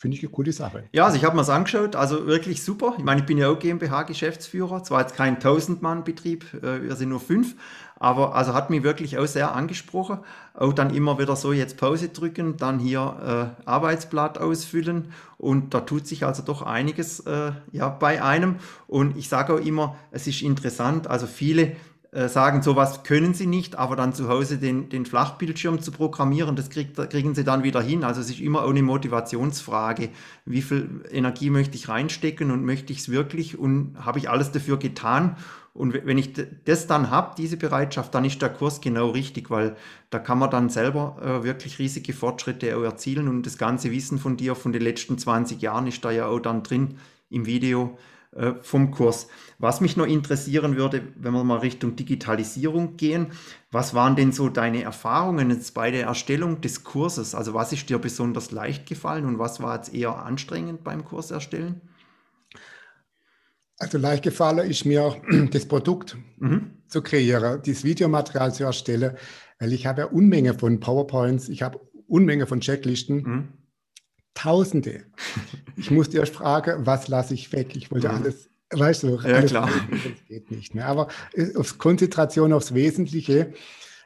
Finde 0.00 0.16
ich 0.16 0.22
eine 0.22 0.30
coole 0.30 0.52
Sache. 0.52 0.84
Ja, 0.92 1.06
also 1.06 1.16
ich 1.16 1.24
habe 1.24 1.34
mir 1.34 1.40
das 1.40 1.50
angeschaut, 1.50 1.96
also 1.96 2.28
wirklich 2.28 2.62
super. 2.62 2.94
Ich 2.98 3.02
meine, 3.02 3.22
ich 3.22 3.26
bin 3.26 3.36
ja 3.36 3.48
auch 3.48 3.58
GmbH-Geschäftsführer, 3.58 4.84
zwar 4.84 5.00
jetzt 5.00 5.16
kein 5.16 5.38
1000-Mann-Betrieb, 5.38 6.54
äh, 6.62 6.82
wir 6.84 6.94
sind 6.94 7.08
nur 7.08 7.18
fünf, 7.18 7.56
aber 7.96 8.36
also 8.36 8.54
hat 8.54 8.70
mich 8.70 8.84
wirklich 8.84 9.18
auch 9.18 9.26
sehr 9.26 9.56
angesprochen. 9.56 10.18
Auch 10.54 10.72
dann 10.72 10.94
immer 10.94 11.18
wieder 11.18 11.34
so 11.34 11.52
jetzt 11.52 11.78
Pause 11.78 12.10
drücken, 12.10 12.56
dann 12.56 12.78
hier 12.78 13.56
äh, 13.66 13.68
Arbeitsblatt 13.68 14.38
ausfüllen 14.38 15.12
und 15.36 15.74
da 15.74 15.80
tut 15.80 16.06
sich 16.06 16.24
also 16.24 16.44
doch 16.44 16.62
einiges 16.62 17.18
äh, 17.20 17.50
ja, 17.72 17.88
bei 17.88 18.22
einem. 18.22 18.56
Und 18.86 19.16
ich 19.16 19.28
sage 19.28 19.54
auch 19.54 19.60
immer, 19.60 19.96
es 20.12 20.28
ist 20.28 20.42
interessant, 20.42 21.08
also 21.08 21.26
viele 21.26 21.74
äh, 22.10 22.28
sagen, 22.28 22.62
sowas 22.62 23.02
können 23.02 23.34
sie 23.34 23.46
nicht, 23.46 23.76
aber 23.76 23.94
dann 23.94 24.14
zu 24.14 24.28
Hause 24.28 24.56
den, 24.56 24.88
den 24.88 25.04
Flachbildschirm 25.04 25.82
zu 25.82 25.92
programmieren, 25.92 26.56
das 26.56 26.70
kriegt, 26.70 26.96
kriegen 27.10 27.34
sie 27.34 27.44
dann 27.44 27.64
wieder 27.64 27.82
hin. 27.82 28.02
Also 28.02 28.22
es 28.22 28.30
ist 28.30 28.40
immer 28.40 28.66
eine 28.66 28.82
Motivationsfrage. 28.82 30.08
Wie 30.46 30.62
viel 30.62 31.02
Energie 31.10 31.50
möchte 31.50 31.76
ich 31.76 31.90
reinstecken 31.90 32.50
und 32.50 32.64
möchte 32.64 32.94
ich 32.94 33.00
es 33.00 33.10
wirklich 33.10 33.58
und 33.58 33.94
habe 33.98 34.18
ich 34.18 34.30
alles 34.30 34.52
dafür 34.52 34.78
getan? 34.78 35.36
Und 35.74 35.92
wenn 35.92 36.16
ich 36.16 36.32
das 36.64 36.86
dann 36.86 37.10
habe, 37.10 37.34
diese 37.36 37.58
Bereitschaft, 37.58 38.14
dann 38.14 38.24
ist 38.24 38.40
der 38.40 38.48
Kurs 38.48 38.80
genau 38.80 39.10
richtig, 39.10 39.50
weil 39.50 39.76
da 40.08 40.18
kann 40.18 40.38
man 40.38 40.50
dann 40.50 40.70
selber 40.70 41.18
äh, 41.22 41.44
wirklich 41.44 41.78
riesige 41.78 42.14
Fortschritte 42.14 42.70
erzielen 42.70 43.28
und 43.28 43.44
das 43.44 43.58
ganze 43.58 43.90
Wissen 43.92 44.18
von 44.18 44.38
dir 44.38 44.54
von 44.54 44.72
den 44.72 44.82
letzten 44.82 45.18
20 45.18 45.60
Jahren 45.60 45.86
ist 45.86 46.02
da 46.04 46.10
ja 46.10 46.26
auch 46.26 46.40
dann 46.40 46.62
drin 46.62 46.96
im 47.28 47.44
Video 47.44 47.98
äh, 48.32 48.52
vom 48.60 48.90
Kurs. 48.90 49.28
Was 49.58 49.80
mich 49.80 49.96
noch 49.96 50.06
interessieren 50.06 50.76
würde, 50.76 51.02
wenn 51.16 51.32
wir 51.32 51.44
mal 51.44 51.58
Richtung 51.58 51.96
Digitalisierung 51.96 52.96
gehen, 52.96 53.28
was 53.70 53.94
waren 53.94 54.16
denn 54.16 54.32
so 54.32 54.48
deine 54.48 54.82
Erfahrungen 54.82 55.50
jetzt 55.50 55.74
bei 55.74 55.90
der 55.90 56.06
Erstellung 56.06 56.60
des 56.60 56.84
Kurses? 56.84 57.34
Also 57.34 57.54
was 57.54 57.72
ist 57.72 57.88
dir 57.88 57.98
besonders 57.98 58.50
leicht 58.50 58.86
gefallen 58.86 59.24
und 59.24 59.38
was 59.38 59.62
war 59.62 59.76
jetzt 59.76 59.94
eher 59.94 60.24
anstrengend 60.24 60.84
beim 60.84 61.04
Kurs 61.04 61.30
erstellen? 61.30 61.80
Also 63.78 63.96
leicht 63.96 64.24
gefallen 64.24 64.68
ist 64.70 64.84
mir 64.84 65.16
das 65.50 65.66
Produkt 65.66 66.16
mhm. 66.36 66.82
zu 66.88 67.00
kreieren, 67.02 67.62
das 67.64 67.84
Videomaterial 67.84 68.52
zu 68.52 68.64
erstellen, 68.64 69.16
weil 69.58 69.72
ich 69.72 69.86
habe 69.86 70.02
ja 70.02 70.06
Unmenge 70.08 70.54
von 70.54 70.80
PowerPoints, 70.80 71.48
ich 71.48 71.62
habe 71.62 71.80
Unmenge 72.06 72.46
von 72.46 72.60
Checklisten. 72.60 73.16
Mhm. 73.22 73.48
Tausende. 74.38 75.02
Ich 75.76 75.90
musste 75.90 76.18
erst 76.18 76.32
fragen, 76.32 76.86
was 76.86 77.08
lasse 77.08 77.34
ich 77.34 77.52
weg? 77.52 77.74
Ich 77.74 77.90
wollte 77.90 78.06
ja. 78.06 78.12
alles, 78.12 78.48
weißt 78.70 79.02
du, 79.02 79.16
ja, 79.16 79.34
alles 79.34 79.50
klar. 79.50 79.68
das 79.90 80.24
geht 80.28 80.50
nicht 80.52 80.76
mehr. 80.76 80.86
Aber 80.86 81.08
äh, 81.32 81.56
auf 81.56 81.76
Konzentration 81.78 82.52
aufs 82.52 82.72
Wesentliche, 82.72 83.52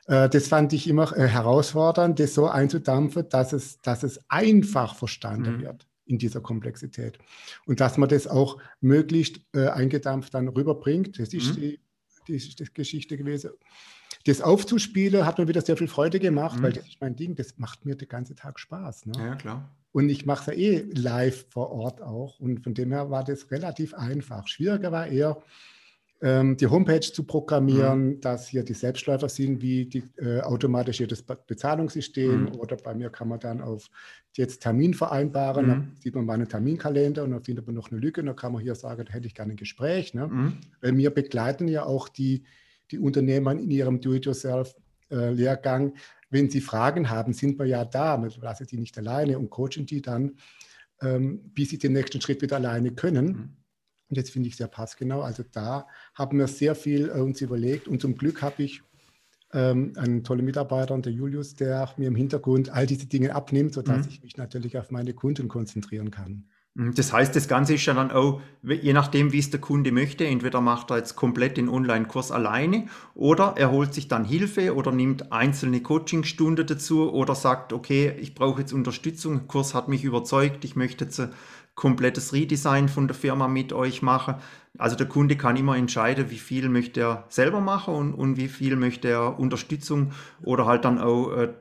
äh, 0.06 0.30
das 0.30 0.48
fand 0.48 0.72
ich 0.72 0.88
immer 0.88 1.14
äh, 1.14 1.26
herausfordernd, 1.26 2.18
das 2.18 2.32
so 2.32 2.48
einzudampfen, 2.48 3.28
dass 3.28 3.52
es, 3.52 3.82
dass 3.82 4.04
es 4.04 4.20
einfach 4.30 4.94
verstanden 4.94 5.58
mhm. 5.58 5.62
wird 5.64 5.86
in 6.06 6.16
dieser 6.16 6.40
Komplexität. 6.40 7.18
Und 7.66 7.80
dass 7.80 7.98
man 7.98 8.08
das 8.08 8.26
auch 8.26 8.56
möglichst 8.80 9.40
eingedampft 9.54 10.32
dann 10.32 10.48
rüberbringt. 10.48 11.18
Das 11.18 11.34
ist, 11.34 11.50
mhm. 11.50 11.60
die, 11.60 11.80
die, 12.26 12.34
ist 12.36 12.58
die 12.58 12.64
Geschichte 12.72 13.18
gewesen. 13.18 13.50
das 14.24 14.40
aufzuspielen 14.40 15.26
hat 15.26 15.38
mir 15.38 15.46
wieder 15.46 15.60
sehr 15.60 15.76
viel 15.76 15.88
Freude 15.88 16.20
gemacht, 16.20 16.58
mhm. 16.58 16.62
weil 16.62 16.72
das 16.72 16.86
ist 16.86 17.02
mein 17.02 17.16
Ding, 17.16 17.34
das 17.34 17.58
macht 17.58 17.84
mir 17.84 17.96
den 17.96 18.08
ganzen 18.08 18.34
Tag 18.34 18.58
Spaß. 18.58 19.06
Ne? 19.06 19.12
Ja, 19.18 19.34
klar. 19.34 19.70
Und 19.92 20.08
ich 20.08 20.26
mache 20.26 20.50
es 20.50 20.56
ja 20.56 20.62
eh 20.62 20.86
live 20.94 21.46
vor 21.50 21.70
Ort 21.70 22.02
auch. 22.02 22.40
Und 22.40 22.64
von 22.64 22.74
dem 22.74 22.92
her 22.92 23.10
war 23.10 23.24
das 23.24 23.50
relativ 23.50 23.94
einfach. 23.94 24.48
Schwieriger 24.48 24.90
war 24.90 25.06
eher, 25.06 25.42
ähm, 26.22 26.56
die 26.56 26.68
Homepage 26.68 27.00
zu 27.00 27.24
programmieren, 27.24 28.06
mhm. 28.06 28.20
dass 28.20 28.46
hier 28.46 28.62
die 28.62 28.74
Selbstläufer 28.74 29.28
sind, 29.28 29.60
wie 29.60 29.86
die 29.86 30.04
äh, 30.18 30.40
automatisiertes 30.40 31.22
Bezahlungssystem. 31.22 32.44
Mhm. 32.44 32.52
Oder 32.60 32.76
bei 32.76 32.94
mir 32.94 33.10
kann 33.10 33.28
man 33.28 33.40
dann 33.40 33.60
auf 33.60 33.90
jetzt 34.36 34.62
Termin 34.62 34.94
vereinbaren. 34.94 35.66
Mhm. 35.66 35.68
Dann 35.68 35.96
sieht 36.00 36.14
man 36.14 36.24
meinen 36.24 36.48
Terminkalender 36.48 37.24
und 37.24 37.32
dann 37.32 37.42
findet 37.42 37.66
man 37.66 37.74
noch 37.74 37.90
eine 37.90 38.00
Lücke. 38.00 38.20
Und 38.20 38.28
dann 38.28 38.36
kann 38.36 38.52
man 38.52 38.62
hier 38.62 38.76
sagen, 38.76 39.04
da 39.04 39.12
hätte 39.12 39.26
ich 39.26 39.34
gerne 39.34 39.54
ein 39.54 39.56
Gespräch. 39.56 40.14
Ne? 40.14 40.28
Mhm. 40.28 40.58
Weil 40.80 40.96
wir 40.96 41.10
begleiten 41.10 41.66
ja 41.66 41.84
auch 41.84 42.08
die, 42.08 42.44
die 42.92 43.00
Unternehmer 43.00 43.52
in 43.52 43.70
ihrem 43.70 44.00
Do-it-yourself-Lehrgang. 44.00 45.88
Äh, 45.88 45.98
Wenn 46.32 46.50
sie 46.50 46.60
Fragen 46.60 47.10
haben, 47.10 47.32
sind 47.32 47.58
wir 47.58 47.66
ja 47.66 47.84
da. 47.84 48.20
Wir 48.22 48.30
lassen 48.40 48.66
die 48.66 48.78
nicht 48.78 48.96
alleine 48.96 49.38
und 49.38 49.50
coachen 49.50 49.86
die 49.86 50.00
dann, 50.00 50.32
ähm, 51.00 51.52
bis 51.54 51.70
sie 51.70 51.78
den 51.78 51.92
nächsten 51.92 52.20
Schritt 52.20 52.40
wieder 52.42 52.56
alleine 52.56 52.92
können. 52.92 53.26
Mhm. 53.26 53.56
Und 54.08 54.16
jetzt 54.16 54.30
finde 54.30 54.48
ich 54.48 54.56
sehr 54.56 54.68
passgenau. 54.68 55.20
Also 55.20 55.44
da 55.50 55.86
haben 56.14 56.38
wir 56.38 56.48
sehr 56.48 56.74
viel 56.74 57.08
äh, 57.08 57.20
uns 57.20 57.40
überlegt 57.40 57.86
und 57.86 58.00
zum 58.00 58.16
Glück 58.16 58.42
habe 58.42 58.62
ich 58.62 58.82
ähm, 59.52 59.92
einen 59.96 60.24
tollen 60.24 60.44
Mitarbeiter, 60.44 60.98
der 60.98 61.12
Julius, 61.12 61.54
der 61.54 61.90
mir 61.98 62.08
im 62.08 62.16
Hintergrund 62.16 62.70
all 62.70 62.86
diese 62.86 63.06
Dinge 63.06 63.34
abnimmt, 63.34 63.74
sodass 63.74 64.06
mhm. 64.06 64.12
ich 64.12 64.22
mich 64.22 64.36
natürlich 64.36 64.78
auf 64.78 64.90
meine 64.90 65.12
Kunden 65.12 65.48
konzentrieren 65.48 66.10
kann. 66.10 66.48
Mhm. 66.74 66.94
Das 66.94 67.12
heißt, 67.12 67.36
das 67.36 67.48
Ganze 67.48 67.74
ist 67.74 67.84
ja 67.86 67.94
dann 67.94 68.10
auch, 68.10 68.40
je 68.62 68.92
nachdem, 68.92 69.32
wie 69.32 69.38
es 69.38 69.50
der 69.50 69.60
Kunde 69.60 69.92
möchte, 69.92 70.26
entweder 70.26 70.60
macht 70.60 70.90
er 70.90 70.98
jetzt 70.98 71.16
komplett 71.16 71.56
den 71.56 71.68
Online-Kurs 71.68 72.30
alleine 72.30 72.86
oder 73.14 73.54
er 73.56 73.70
holt 73.70 73.92
sich 73.94 74.08
dann 74.08 74.24
Hilfe 74.24 74.74
oder 74.74 74.92
nimmt 74.92 75.32
einzelne 75.32 75.82
Coachingstunden 75.82 76.66
dazu 76.66 77.12
oder 77.12 77.34
sagt, 77.34 77.72
okay, 77.72 78.14
ich 78.20 78.34
brauche 78.34 78.60
jetzt 78.60 78.72
Unterstützung, 78.72 79.38
der 79.38 79.46
Kurs 79.48 79.74
hat 79.74 79.88
mich 79.88 80.04
überzeugt, 80.04 80.64
ich 80.64 80.76
möchte 80.76 81.04
jetzt 81.04 81.20
komplettes 81.74 82.32
Redesign 82.32 82.88
von 82.88 83.08
der 83.08 83.14
Firma 83.14 83.48
mit 83.48 83.72
euch 83.72 84.02
mache. 84.02 84.38
Also 84.78 84.96
der 84.96 85.08
Kunde 85.08 85.36
kann 85.36 85.56
immer 85.56 85.76
entscheiden, 85.76 86.30
wie 86.30 86.38
viel 86.38 86.68
möchte 86.68 87.00
er 87.00 87.24
selber 87.28 87.60
machen 87.60 87.94
und, 87.94 88.14
und 88.14 88.36
wie 88.36 88.48
viel 88.48 88.76
möchte 88.76 89.08
er 89.08 89.38
Unterstützung 89.38 90.12
oder 90.42 90.66
halt 90.66 90.84
dann 90.84 90.98
auch, 90.98 91.32
äh, 91.32 91.54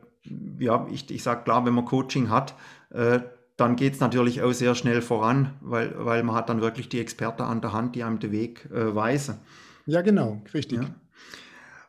ja, 0.60 0.86
ich, 0.92 1.10
ich 1.10 1.24
sage 1.24 1.44
klar, 1.44 1.66
wenn 1.66 1.74
man 1.74 1.86
Coaching 1.86 2.30
hat, 2.30 2.56
äh, 2.90 3.22
dann 3.62 3.76
geht 3.76 3.94
es 3.94 4.00
natürlich 4.00 4.42
auch 4.42 4.52
sehr 4.54 4.74
schnell 4.74 5.02
voran, 5.02 5.54
weil, 5.62 5.94
weil 5.98 6.24
man 6.24 6.36
hat 6.36 6.50
dann 6.50 6.62
wirklich 6.62 6.90
die 6.90 7.00
Experten 7.00 7.44
an 7.44 7.62
der 7.62 7.74
Hand, 7.74 7.96
die 7.96 8.04
einem 8.04 8.20
den 8.20 8.32
Weg 8.32 8.68
äh, 8.72 8.96
weisen. 8.96 9.38
Ja, 9.86 10.02
genau, 10.02 10.42
richtig. 10.54 10.82
Ja. 10.82 10.96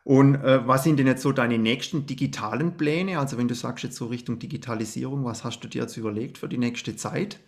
Und 0.03 0.35
äh, 0.35 0.67
was 0.67 0.83
sind 0.83 0.99
denn 0.99 1.07
jetzt 1.07 1.23
so 1.23 1.31
deine 1.31 1.57
nächsten 1.57 2.05
digitalen 2.05 2.77
Pläne? 2.77 3.17
Also 3.17 3.37
wenn 3.37 3.47
du 3.47 3.55
sagst 3.55 3.83
jetzt 3.83 3.95
so 3.95 4.05
Richtung 4.05 4.37
Digitalisierung, 4.37 5.25
was 5.25 5.43
hast 5.43 5.61
du 5.61 5.67
dir 5.67 5.81
jetzt 5.81 5.97
überlegt 5.97 6.37
für 6.37 6.47
die 6.47 6.57
nächste 6.57 6.95
Zeit? 6.95 7.39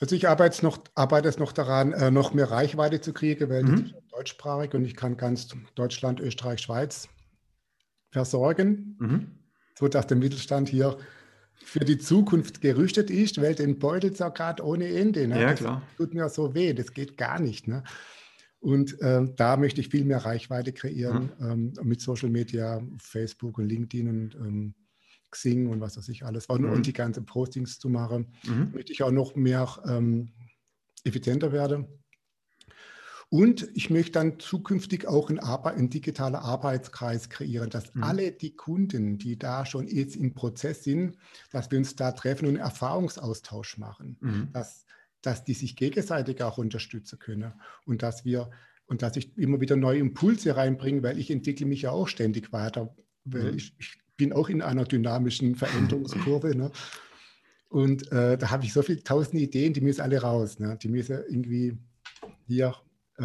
Also 0.00 0.16
ich 0.16 0.28
arbeite 0.28 0.54
jetzt 0.54 0.62
noch, 0.62 0.78
arbeite 0.94 1.28
jetzt 1.28 1.38
noch 1.38 1.52
daran, 1.52 1.92
äh, 1.92 2.10
noch 2.10 2.32
mehr 2.32 2.50
Reichweite 2.50 3.00
zu 3.00 3.12
kriegen, 3.12 3.50
weil 3.50 3.64
mhm. 3.64 3.74
ist 3.74 3.94
deutschsprachig 4.10 4.72
und 4.74 4.84
ich 4.84 4.96
kann 4.96 5.18
ganz 5.18 5.48
Deutschland, 5.74 6.18
Österreich, 6.18 6.60
Schweiz 6.60 7.08
versorgen, 8.10 8.96
mhm. 8.98 9.38
sodass 9.78 10.06
der 10.06 10.16
Mittelstand 10.16 10.68
hier 10.68 10.96
für 11.54 11.80
die 11.80 11.98
Zukunft 11.98 12.60
gerüstet 12.60 13.10
ist, 13.10 13.40
weil 13.40 13.54
den 13.54 13.78
beutelt 13.78 14.14
es 14.14 14.18
ja 14.18 14.28
gerade 14.28 14.64
ohne 14.64 14.88
Ende. 14.88 15.26
Ne? 15.26 15.40
Ja, 15.40 15.50
das 15.50 15.60
klar. 15.60 15.82
tut 15.96 16.14
mir 16.14 16.28
so 16.28 16.54
weh, 16.54 16.72
das 16.74 16.92
geht 16.92 17.16
gar 17.16 17.40
nicht. 17.40 17.68
Ne? 17.68 17.84
Und 18.60 19.00
äh, 19.00 19.26
da 19.36 19.56
möchte 19.56 19.80
ich 19.80 19.88
viel 19.88 20.04
mehr 20.04 20.24
Reichweite 20.24 20.72
kreieren 20.72 21.32
mhm. 21.38 21.50
ähm, 21.50 21.72
mit 21.82 22.00
Social 22.00 22.30
Media, 22.30 22.80
Facebook 22.98 23.58
und 23.58 23.68
LinkedIn 23.68 24.08
und 24.08 24.34
ähm, 24.36 24.74
Xing 25.30 25.66
und 25.66 25.80
was 25.80 25.96
weiß 25.96 26.08
ich 26.10 26.24
alles, 26.24 26.48
nur 26.48 26.58
mhm. 26.58 26.82
die 26.82 26.92
ganzen 26.92 27.24
Postings 27.24 27.78
zu 27.78 27.88
machen, 27.88 28.32
mhm. 28.44 28.70
damit 28.72 28.90
ich 28.90 29.02
auch 29.02 29.10
noch 29.10 29.34
mehr 29.34 29.66
ähm, 29.88 30.32
effizienter 31.04 31.52
werde. 31.52 31.88
Und 33.32 33.66
ich 33.72 33.88
möchte 33.88 34.12
dann 34.12 34.38
zukünftig 34.38 35.08
auch 35.08 35.30
einen, 35.30 35.38
Arbeit, 35.38 35.76
einen 35.76 35.88
digitalen 35.88 36.34
Arbeitskreis 36.34 37.30
kreieren, 37.30 37.70
dass 37.70 37.94
mhm. 37.94 38.02
alle 38.02 38.30
die 38.30 38.54
Kunden, 38.54 39.16
die 39.16 39.38
da 39.38 39.64
schon 39.64 39.88
jetzt 39.88 40.16
im 40.16 40.34
Prozess 40.34 40.84
sind, 40.84 41.16
dass 41.50 41.70
wir 41.70 41.78
uns 41.78 41.96
da 41.96 42.12
treffen 42.12 42.44
und 42.44 42.56
einen 42.56 42.64
Erfahrungsaustausch 42.64 43.78
machen, 43.78 44.18
mhm. 44.20 44.48
dass, 44.52 44.84
dass 45.22 45.44
die 45.44 45.54
sich 45.54 45.76
gegenseitig 45.76 46.42
auch 46.42 46.58
unterstützen 46.58 47.18
können 47.18 47.54
und 47.86 48.02
dass 48.02 48.26
wir 48.26 48.50
und 48.84 49.00
dass 49.00 49.16
ich 49.16 49.34
immer 49.38 49.62
wieder 49.62 49.76
neue 49.76 50.00
Impulse 50.00 50.54
reinbringe, 50.54 51.02
weil 51.02 51.18
ich 51.18 51.30
entwickle 51.30 51.64
mich 51.64 51.80
ja 51.80 51.90
auch 51.90 52.08
ständig 52.08 52.52
weiter. 52.52 52.94
Weil 53.24 53.52
mhm. 53.52 53.56
ich, 53.56 53.74
ich 53.78 53.98
bin 54.18 54.34
auch 54.34 54.50
in 54.50 54.60
einer 54.60 54.84
dynamischen 54.84 55.54
Veränderungskurve. 55.56 56.54
Ne? 56.54 56.70
Und 57.70 58.12
äh, 58.12 58.36
da 58.36 58.50
habe 58.50 58.66
ich 58.66 58.74
so 58.74 58.82
viele 58.82 59.02
tausend 59.02 59.40
Ideen, 59.40 59.72
die 59.72 59.80
müssen 59.80 60.02
alle 60.02 60.20
raus. 60.20 60.58
Ne? 60.58 60.76
Die 60.82 60.88
müssen 60.88 61.16
irgendwie 61.30 61.78
hier, 62.46 62.74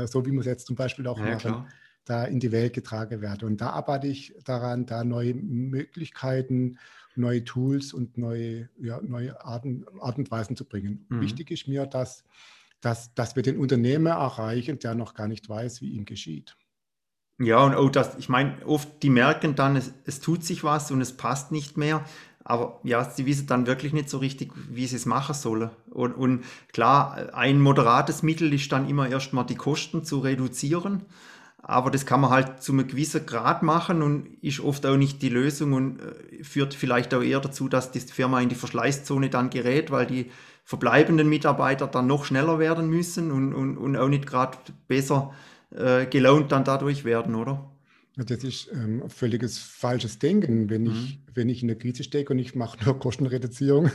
so 0.05 0.25
wie 0.25 0.31
wir 0.31 0.41
es 0.41 0.45
jetzt 0.45 0.67
zum 0.67 0.75
Beispiel 0.75 1.07
auch 1.07 1.17
ja, 1.19 1.25
machen, 1.25 1.39
klar. 1.39 1.67
da 2.05 2.25
in 2.25 2.39
die 2.39 2.51
Welt 2.51 2.73
getragen 2.73 3.21
werden. 3.21 3.47
Und 3.47 3.61
da 3.61 3.71
arbeite 3.71 4.07
ich 4.07 4.35
daran, 4.43 4.85
da 4.85 5.03
neue 5.03 5.33
Möglichkeiten, 5.33 6.77
neue 7.15 7.43
Tools 7.43 7.93
und 7.93 8.17
neue, 8.17 8.69
ja, 8.79 9.01
neue 9.01 9.43
Arten, 9.43 9.85
Art 9.99 10.17
und 10.17 10.29
Weisen 10.29 10.55
zu 10.55 10.65
bringen. 10.65 11.05
Mhm. 11.09 11.21
Wichtig 11.21 11.51
ist 11.51 11.67
mir, 11.67 11.85
dass, 11.85 12.23
dass, 12.81 13.13
dass 13.15 13.35
wir 13.35 13.43
den 13.43 13.57
Unternehmer 13.57 14.11
erreichen, 14.11 14.79
der 14.79 14.93
noch 14.93 15.13
gar 15.13 15.27
nicht 15.27 15.49
weiß, 15.49 15.81
wie 15.81 15.91
ihm 15.91 16.05
geschieht. 16.05 16.55
Ja, 17.39 17.63
und 17.63 17.75
auch 17.75 17.89
das, 17.89 18.15
ich 18.17 18.29
meine, 18.29 18.65
oft 18.65 19.03
die 19.03 19.11
merken 19.11 19.55
dann, 19.55 19.75
es, 19.75 19.93
es 20.05 20.19
tut 20.19 20.43
sich 20.43 20.63
was 20.63 20.89
und 20.89 21.01
es 21.01 21.15
passt 21.15 21.51
nicht 21.51 21.77
mehr. 21.77 22.03
Aber 22.49 22.79
ja, 22.83 23.03
sie 23.03 23.25
wissen 23.25 23.45
dann 23.45 23.67
wirklich 23.67 23.91
nicht 23.91 24.09
so 24.09 24.19
richtig, 24.19 24.53
wie 24.69 24.87
sie 24.87 24.95
es 24.95 25.05
machen 25.05 25.35
sollen. 25.35 25.69
Und, 25.89 26.13
und 26.13 26.45
klar, 26.71 27.33
ein 27.33 27.59
moderates 27.59 28.23
Mittel 28.23 28.53
ist 28.53 28.71
dann 28.71 28.87
immer 28.87 29.09
erstmal 29.09 29.45
die 29.45 29.55
Kosten 29.55 30.05
zu 30.05 30.19
reduzieren. 30.19 31.03
Aber 31.57 31.91
das 31.91 32.05
kann 32.05 32.21
man 32.21 32.29
halt 32.29 32.63
zu 32.63 32.71
einem 32.71 32.87
gewissen 32.87 33.25
Grad 33.25 33.63
machen 33.63 34.01
und 34.01 34.41
ist 34.41 34.61
oft 34.61 34.85
auch 34.85 34.95
nicht 34.95 35.21
die 35.21 35.27
Lösung 35.27 35.73
und 35.73 35.99
äh, 35.99 36.41
führt 36.41 36.73
vielleicht 36.73 37.13
auch 37.13 37.21
eher 37.21 37.41
dazu, 37.41 37.67
dass 37.67 37.91
die 37.91 37.99
Firma 37.99 38.39
in 38.39 38.47
die 38.47 38.55
Verschleißzone 38.55 39.29
dann 39.29 39.49
gerät, 39.49 39.91
weil 39.91 40.05
die 40.05 40.31
verbleibenden 40.63 41.27
Mitarbeiter 41.27 41.87
dann 41.87 42.07
noch 42.07 42.23
schneller 42.23 42.59
werden 42.59 42.89
müssen 42.89 43.29
und, 43.29 43.53
und, 43.53 43.75
und 43.77 43.97
auch 43.97 44.07
nicht 44.07 44.25
gerade 44.25 44.57
besser 44.87 45.33
äh, 45.71 46.05
gelaunt 46.05 46.53
dann 46.53 46.63
dadurch 46.63 47.03
werden, 47.03 47.35
oder? 47.35 47.69
Das 48.17 48.43
ist 48.43 48.69
ähm, 48.73 49.07
völliges 49.09 49.59
falsches 49.59 50.17
Denken, 50.17 50.69
wenn 50.71 50.87
ich, 50.87 50.91
mhm. 50.91 51.17
wenn 51.35 51.49
ich 51.49 51.61
in 51.61 51.67
der 51.67 51.77
Krise 51.77 52.03
stecke 52.03 52.33
und 52.33 52.39
ich 52.39 52.55
mache 52.55 52.83
nur 52.83 52.97
Kostenreduzierung. 52.99 53.91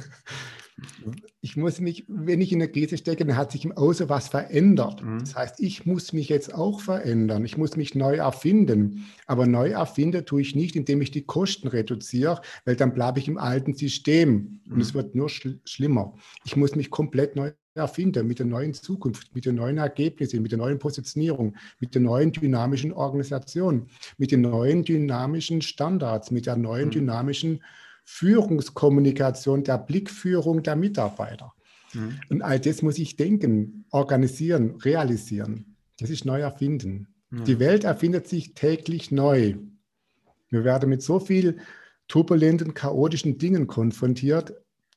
Ich 1.41 1.57
muss 1.57 1.81
mich, 1.81 2.05
wenn 2.09 2.41
ich 2.41 2.53
in 2.53 2.59
der 2.59 2.71
Krise 2.71 2.97
stecke, 2.97 3.25
dann 3.25 3.37
hat 3.37 3.53
sich 3.53 3.65
im 3.65 3.73
Außen 3.73 4.09
was 4.09 4.29
verändert. 4.29 5.03
Mhm. 5.03 5.21
Das 5.21 5.35
heißt, 5.35 5.61
ich 5.61 5.87
muss 5.87 6.13
mich 6.13 6.29
jetzt 6.29 6.55
auch 6.55 6.81
verändern. 6.81 7.45
Ich 7.45 7.57
muss 7.57 7.77
mich 7.77 7.95
neu 7.95 8.17
erfinden. 8.17 9.05
Aber 9.27 9.47
neu 9.47 9.71
erfinden 9.71 10.25
tue 10.25 10.43
ich 10.43 10.55
nicht, 10.55 10.77
indem 10.77 11.03
ich 11.03 11.11
die 11.11 11.25
Kosten 11.25 11.69
reduziere, 11.69 12.41
weil 12.65 12.77
dann 12.77 12.95
bleibe 12.95 13.19
ich 13.19 13.29
im 13.29 13.39
alten 13.39 13.75
System 13.75 14.61
und 14.71 14.81
es 14.81 14.93
mhm. 14.93 14.99
wird 14.99 15.15
nur 15.15 15.29
schl 15.29 15.61
schlimmer. 15.65 16.15
Ich 16.45 16.57
muss 16.57 16.75
mich 16.75 16.91
komplett 16.91 17.37
neu 17.37 17.53
erfinden, 17.75 18.27
mit 18.27 18.39
der 18.39 18.47
neuen 18.47 18.75
Zukunft, 18.75 19.35
mit 19.35 19.47
den 19.47 19.55
neuen 19.55 19.79
Ergebnissen, 19.79 20.43
mit 20.43 20.53
der 20.53 20.59
neuen 20.59 20.79
Positionierung, 20.79 21.57
mit 21.81 21.95
der 21.95 22.03
neuen 22.03 22.33
dynamischen 22.33 22.93
Organisation, 22.93 23.89
mit 24.19 24.31
den 24.31 24.43
neuen 24.43 24.85
dynamischen 24.85 25.63
Standards, 25.63 26.31
mit 26.31 26.47
der 26.47 26.57
neuen 26.57 26.87
mhm. 26.87 26.93
dynamischen 26.93 27.63
Führungskommunikation, 28.05 29.65
der 29.65 29.79
Blickführung 29.79 30.63
der 30.63 30.77
Mitarbeiter. 30.77 31.53
Mhm. 31.95 32.21
Und 32.29 32.43
all 32.43 32.61
das 32.61 32.83
muss 32.83 32.99
ich 32.99 33.17
denken, 33.17 33.85
organisieren, 33.91 34.77
realisieren. 34.77 35.77
Das 35.99 36.11
ist 36.11 36.25
neu 36.25 36.41
erfinden. 36.41 37.09
Mhm. 37.31 37.45
Die 37.45 37.59
Welt 37.59 37.85
erfindet 37.85 38.29
sich 38.29 38.55
täglich 38.55 39.11
neu. 39.11 39.55
Wir 40.51 40.65
werden 40.65 40.89
mit 40.89 41.03
so 41.03 41.19
viel 41.19 41.59
turbulenten, 42.09 42.75
chaotischen 42.75 43.39
Dingen 43.39 43.67
konfrontiert, 43.67 44.53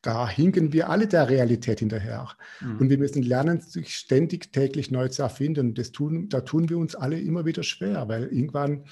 da 0.06 0.30
hinken 0.30 0.72
wir 0.72 0.90
alle 0.92 1.08
der 1.08 1.30
Realität 1.30 1.80
hinterher. 1.80 2.30
Mhm. 2.62 2.78
Und 2.78 2.90
wir 2.92 3.00
müssen 3.00 3.24
lernen, 3.24 3.60
sich 3.60 3.96
ständig 3.96 4.52
täglich 4.54 4.92
neu 4.92 5.08
zu 5.08 5.24
erfinden. 5.24 5.74
Das 5.74 5.92
tun, 5.92 6.30
da 6.30 6.42
tun 6.42 6.70
wir 6.70 6.78
uns 6.78 6.94
alle 6.94 7.20
immer 7.20 7.46
wieder 7.46 7.64
schwer, 7.64 8.08
weil 8.08 8.26
irgendwann 8.26 8.86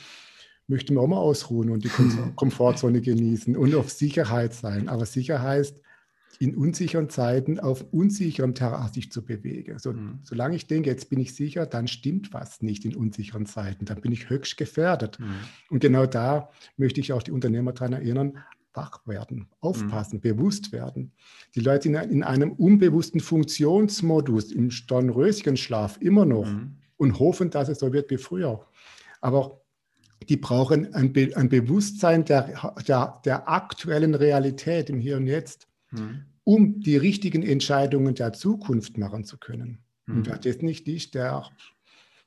möchten 0.67 0.95
wir 0.95 1.01
auch 1.01 1.07
mal 1.07 1.17
ausruhen 1.17 1.69
und 1.69 1.83
die 1.83 1.89
Komfortzone 2.35 3.01
genießen 3.01 3.55
und 3.55 3.75
auf 3.75 3.89
Sicherheit 3.89 4.53
sein. 4.53 4.89
Aber 4.89 5.05
Sicherheit 5.05 5.43
heißt, 5.43 5.83
in 6.39 6.55
unsicheren 6.55 7.09
Zeiten 7.09 7.59
auf 7.59 7.85
unsicherem 7.91 8.55
Terrain 8.55 8.91
sich 8.91 9.11
zu 9.11 9.23
bewegen. 9.23 9.79
So, 9.79 9.93
mhm. 9.93 10.19
Solange 10.23 10.55
ich 10.55 10.67
denke, 10.67 10.89
jetzt 10.89 11.09
bin 11.09 11.19
ich 11.19 11.35
sicher, 11.35 11.65
dann 11.65 11.87
stimmt 11.87 12.33
was 12.33 12.61
nicht 12.61 12.85
in 12.85 12.95
unsicheren 12.95 13.45
Zeiten. 13.45 13.85
Dann 13.85 14.01
bin 14.01 14.11
ich 14.11 14.29
höchst 14.29 14.57
gefährdet. 14.57 15.19
Mhm. 15.19 15.35
Und 15.69 15.79
genau 15.79 16.05
da 16.05 16.49
möchte 16.75 16.99
ich 16.99 17.13
auch 17.13 17.23
die 17.23 17.31
Unternehmer 17.31 17.73
daran 17.73 17.93
erinnern, 17.93 18.39
wach 18.73 19.05
werden, 19.05 19.47
aufpassen, 19.59 20.17
mhm. 20.17 20.21
bewusst 20.21 20.71
werden. 20.71 21.13
Die 21.55 21.59
Leute 21.59 21.89
in, 21.89 21.95
in, 21.95 22.23
einem 22.23 22.51
unbewussten 22.51 23.19
Funktionsmodus, 23.19 24.51
im 24.51 24.71
Stornröschenschlaf 24.71 25.97
immer 26.01 26.25
noch 26.25 26.47
mhm. 26.47 26.77
und 26.97 27.19
hoffen, 27.19 27.51
dass 27.51 27.69
es 27.69 27.79
so 27.79 27.93
wird 27.93 28.09
wie 28.09 28.17
früher. 28.17 28.65
Aber 29.21 29.62
die 30.29 30.37
brauchen 30.37 30.93
ein, 30.93 31.13
Be 31.13 31.31
ein 31.35 31.49
Bewusstsein 31.49 32.25
der, 32.25 32.73
der, 32.87 33.21
der, 33.25 33.49
aktuellen 33.49 34.15
Realität 34.15 34.89
im 34.89 34.99
Hier 34.99 35.17
und 35.17 35.27
Jetzt, 35.27 35.67
mhm. 35.91 36.25
um 36.43 36.79
die 36.79 36.97
richtigen 36.97 37.43
Entscheidungen 37.43 38.15
der 38.15 38.33
Zukunft 38.33 38.97
machen 38.97 39.23
zu 39.23 39.37
können. 39.37 39.79
Mhm. 40.05 40.17
Und 40.17 40.27
wer 40.27 40.37
das 40.37 40.61
nicht 40.61 40.87
ist, 40.87 41.15
der, 41.15 41.47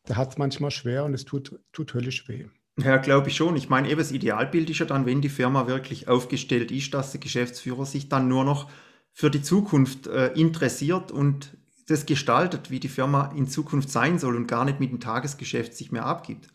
der 0.08 0.16
hat 0.16 0.30
es 0.30 0.38
manchmal 0.38 0.70
schwer 0.70 1.04
und 1.04 1.14
es 1.14 1.24
tut, 1.24 1.58
tut 1.72 1.94
höllisch 1.94 2.28
weh. 2.28 2.46
Ja, 2.78 2.98
glaube 2.98 3.28
ich 3.28 3.36
schon. 3.36 3.56
Ich 3.56 3.70
meine, 3.70 3.88
eben 3.88 3.98
das 3.98 4.12
Idealbild 4.12 4.68
ist 4.68 4.80
ja 4.80 4.86
dann, 4.86 5.06
wenn 5.06 5.22
die 5.22 5.30
Firma 5.30 5.66
wirklich 5.66 6.08
aufgestellt 6.08 6.70
ist, 6.70 6.92
dass 6.92 7.12
der 7.12 7.20
Geschäftsführer 7.20 7.86
sich 7.86 8.08
dann 8.08 8.28
nur 8.28 8.44
noch 8.44 8.70
für 9.12 9.30
die 9.30 9.40
Zukunft 9.40 10.08
äh, 10.08 10.32
interessiert 10.34 11.10
und 11.10 11.56
das 11.86 12.04
gestaltet, 12.04 12.70
wie 12.70 12.80
die 12.80 12.88
Firma 12.88 13.32
in 13.34 13.48
Zukunft 13.48 13.88
sein 13.88 14.18
soll 14.18 14.36
und 14.36 14.46
gar 14.46 14.64
nicht 14.64 14.80
mit 14.80 14.90
dem 14.90 15.00
Tagesgeschäft 15.00 15.74
sich 15.74 15.90
mehr 15.90 16.04
abgibt. 16.04 16.48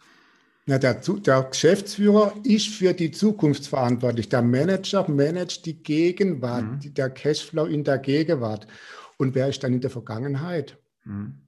Ja, 0.72 0.80
der, 0.80 0.94
der, 0.94 1.44
Geschäftsführer 1.44 2.34
ist 2.46 2.70
für 2.70 2.94
die 2.94 3.12
Zukunft 3.12 3.68
verantwortlich. 3.68 4.30
Der 4.30 4.42
Manager 4.42 5.06
managt 5.10 5.66
die 5.66 5.84
Gegenwart, 5.84 6.86
mhm. 6.86 6.94
der 6.94 7.10
Cashflow 7.10 7.66
in 7.66 7.84
der 7.84 7.98
Gegenwart. 7.98 8.68
Und 9.18 9.36
wer 9.36 9.50
ist 9.50 9.66
dann 9.66 9.74
in 9.74 9.82
der 9.82 9.90
Vergangenheit? 9.90 10.78
Mhm. 11.04 11.42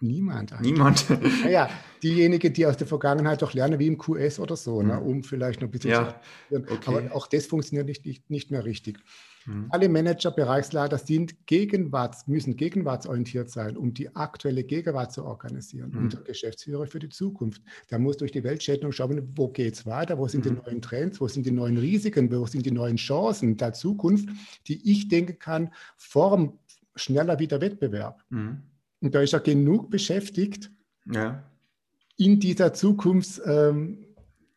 Niemand. 0.00 0.52
Eigentlich. 0.52 0.72
Niemand. 0.72 1.06
naja, 1.44 1.68
diejenigen, 2.02 2.52
die 2.52 2.66
aus 2.66 2.76
der 2.76 2.86
Vergangenheit 2.86 3.42
doch 3.42 3.54
lernen, 3.54 3.78
wie 3.78 3.86
im 3.86 3.98
QS 3.98 4.38
oder 4.40 4.56
so, 4.56 4.82
ne, 4.82 4.94
mhm. 4.94 5.00
ne, 5.00 5.00
um 5.00 5.22
vielleicht 5.22 5.60
noch 5.60 5.68
ein 5.68 5.70
bisschen 5.70 5.90
ja, 5.90 6.20
zu. 6.50 6.56
Okay. 6.56 6.76
Aber 6.86 7.16
auch 7.16 7.26
das 7.26 7.46
funktioniert 7.46 7.86
nicht, 7.86 8.04
nicht, 8.04 8.30
nicht 8.30 8.50
mehr 8.50 8.64
richtig. 8.64 8.98
Mhm. 9.46 9.66
Alle 9.70 9.88
Manager, 9.88 10.30
Bereichsleiter 10.30 10.98
sind 10.98 11.46
gegenwarts, 11.46 12.26
müssen 12.26 12.56
gegenwartsorientiert 12.56 13.50
sein, 13.50 13.76
um 13.76 13.94
die 13.94 14.14
aktuelle 14.14 14.64
Gegenwart 14.64 15.12
zu 15.12 15.24
organisieren. 15.24 15.90
Mhm. 15.90 15.98
Und 15.98 16.12
der 16.14 16.20
Geschäftsführer 16.22 16.86
für 16.86 16.98
die 16.98 17.08
Zukunft, 17.08 17.62
der 17.90 17.98
muss 17.98 18.16
durch 18.16 18.32
die 18.32 18.44
Welt 18.44 18.62
schätzen 18.62 18.86
und 18.86 18.92
schauen, 18.92 19.32
wo 19.36 19.48
geht 19.48 19.74
es 19.74 19.86
weiter, 19.86 20.18
wo 20.18 20.28
sind 20.28 20.44
mhm. 20.44 20.50
die 20.50 20.62
neuen 20.62 20.82
Trends, 20.82 21.20
wo 21.20 21.28
sind 21.28 21.46
die 21.46 21.52
neuen 21.52 21.76
Risiken, 21.76 22.30
wo 22.32 22.46
sind 22.46 22.66
die 22.66 22.70
neuen 22.70 22.96
Chancen 22.96 23.56
der 23.56 23.72
Zukunft, 23.72 24.28
die 24.68 24.90
ich 24.90 25.08
denken 25.08 25.38
kann, 25.38 25.70
form 25.96 26.58
schneller 26.94 27.38
wieder 27.38 27.60
Wettbewerb. 27.60 28.22
Mhm. 28.30 28.62
Und 29.02 29.14
da 29.14 29.20
ist 29.20 29.34
er 29.34 29.40
genug 29.40 29.90
beschäftigt 29.90 30.70
ja. 31.12 31.44
in 32.16 32.40
dieser 32.40 32.72
Zukunfts... 32.72 33.40
Ähm, 33.44 34.06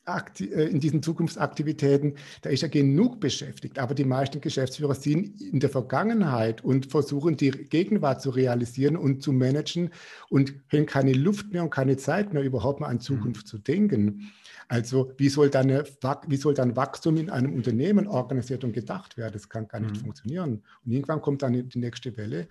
äh, 0.08 0.68
in 0.68 0.80
diesen 0.80 1.02
Zukunftsaktivitäten, 1.02 2.16
da 2.44 2.52
ist 2.52 2.62
er 2.62 2.70
genug 2.70 3.20
beschäftigt. 3.20 3.80
Aber 3.80 3.96
die 3.96 4.04
meisten 4.04 4.40
Geschäftsführer 4.40 4.94
sind 4.94 5.42
in 5.42 5.60
der 5.60 5.70
Vergangenheit 5.70 6.64
und 6.64 6.92
versuchen 6.92 7.38
die 7.38 7.50
Gegenwart 7.50 8.22
zu 8.22 8.30
realisieren 8.30 8.98
und 8.98 9.24
zu 9.24 9.32
managen 9.32 9.90
und 10.30 10.54
haben 10.72 10.86
keine 10.86 11.14
Luft 11.14 11.52
mehr 11.52 11.64
und 11.64 11.72
keine 11.72 11.98
Zeit 11.98 12.34
mehr, 12.34 12.44
überhaupt 12.44 12.82
mal 12.82 12.88
an 12.88 13.00
Zukunft 13.00 13.46
mhm. 13.46 13.48
zu 13.48 13.58
denken. 13.58 14.32
Also 14.68 15.12
wie 15.18 15.30
soll, 15.30 15.50
dann 15.50 15.72
eine, 15.72 15.84
wie 16.28 16.38
soll 16.38 16.54
dann 16.54 16.76
Wachstum 16.76 17.18
in 17.18 17.30
einem 17.32 17.54
Unternehmen 17.54 18.08
organisiert 18.08 18.64
und 18.64 18.74
gedacht 18.74 19.18
werden? 19.18 19.34
Das 19.34 19.50
kann 19.50 19.68
gar 19.68 19.80
nicht 19.80 19.96
mhm. 19.96 20.02
funktionieren. 20.02 20.64
Und 20.86 20.92
irgendwann 20.92 21.22
kommt 21.22 21.42
dann 21.42 21.68
die 21.68 21.80
nächste 21.80 22.16
Welle 22.16 22.48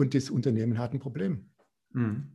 und 0.00 0.14
das 0.14 0.30
Unternehmen 0.30 0.78
hat 0.78 0.92
ein 0.92 0.98
Problem. 0.98 1.46
Mhm. 1.92 2.28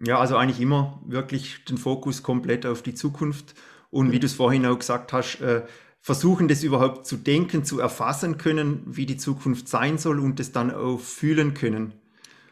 Ja. 0.00 0.20
also 0.20 0.36
eigentlich 0.36 0.60
immer 0.60 1.02
wirklich 1.06 1.64
den 1.64 1.76
Fokus 1.76 2.22
komplett 2.22 2.64
auf 2.64 2.82
die 2.82 2.94
Zukunft 2.94 3.54
und 3.90 4.12
wie 4.12 4.20
du 4.20 4.26
es 4.26 4.34
vorhin 4.34 4.64
auch 4.64 4.78
gesagt 4.78 5.12
hast, 5.12 5.40
äh, 5.40 5.62
versuchen 6.00 6.46
das 6.46 6.62
überhaupt 6.62 7.06
zu 7.06 7.16
denken, 7.16 7.64
zu 7.64 7.80
erfassen 7.80 8.38
können, 8.38 8.82
wie 8.86 9.06
die 9.06 9.16
Zukunft 9.16 9.68
sein 9.68 9.98
soll 9.98 10.20
und 10.20 10.38
das 10.38 10.52
dann 10.52 10.70
auch 10.70 11.00
fühlen 11.00 11.54
können. 11.54 11.94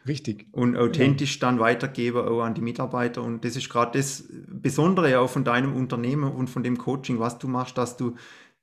Richtig. 0.07 0.47
Und 0.51 0.77
authentisch 0.77 1.35
ja. 1.35 1.41
dann 1.41 1.59
weitergeben 1.59 2.19
auch 2.27 2.41
an 2.41 2.53
die 2.53 2.61
Mitarbeiter. 2.61 3.23
Und 3.23 3.43
das 3.43 3.55
ist 3.55 3.69
gerade 3.69 3.97
das 3.97 4.25
Besondere 4.47 5.19
auch 5.19 5.29
von 5.29 5.43
deinem 5.43 5.75
Unternehmen 5.75 6.31
und 6.31 6.49
von 6.49 6.63
dem 6.63 6.77
Coaching, 6.77 7.19
was 7.19 7.39
du 7.39 7.47
machst, 7.47 7.77
dass 7.77 7.97
du 7.97 8.15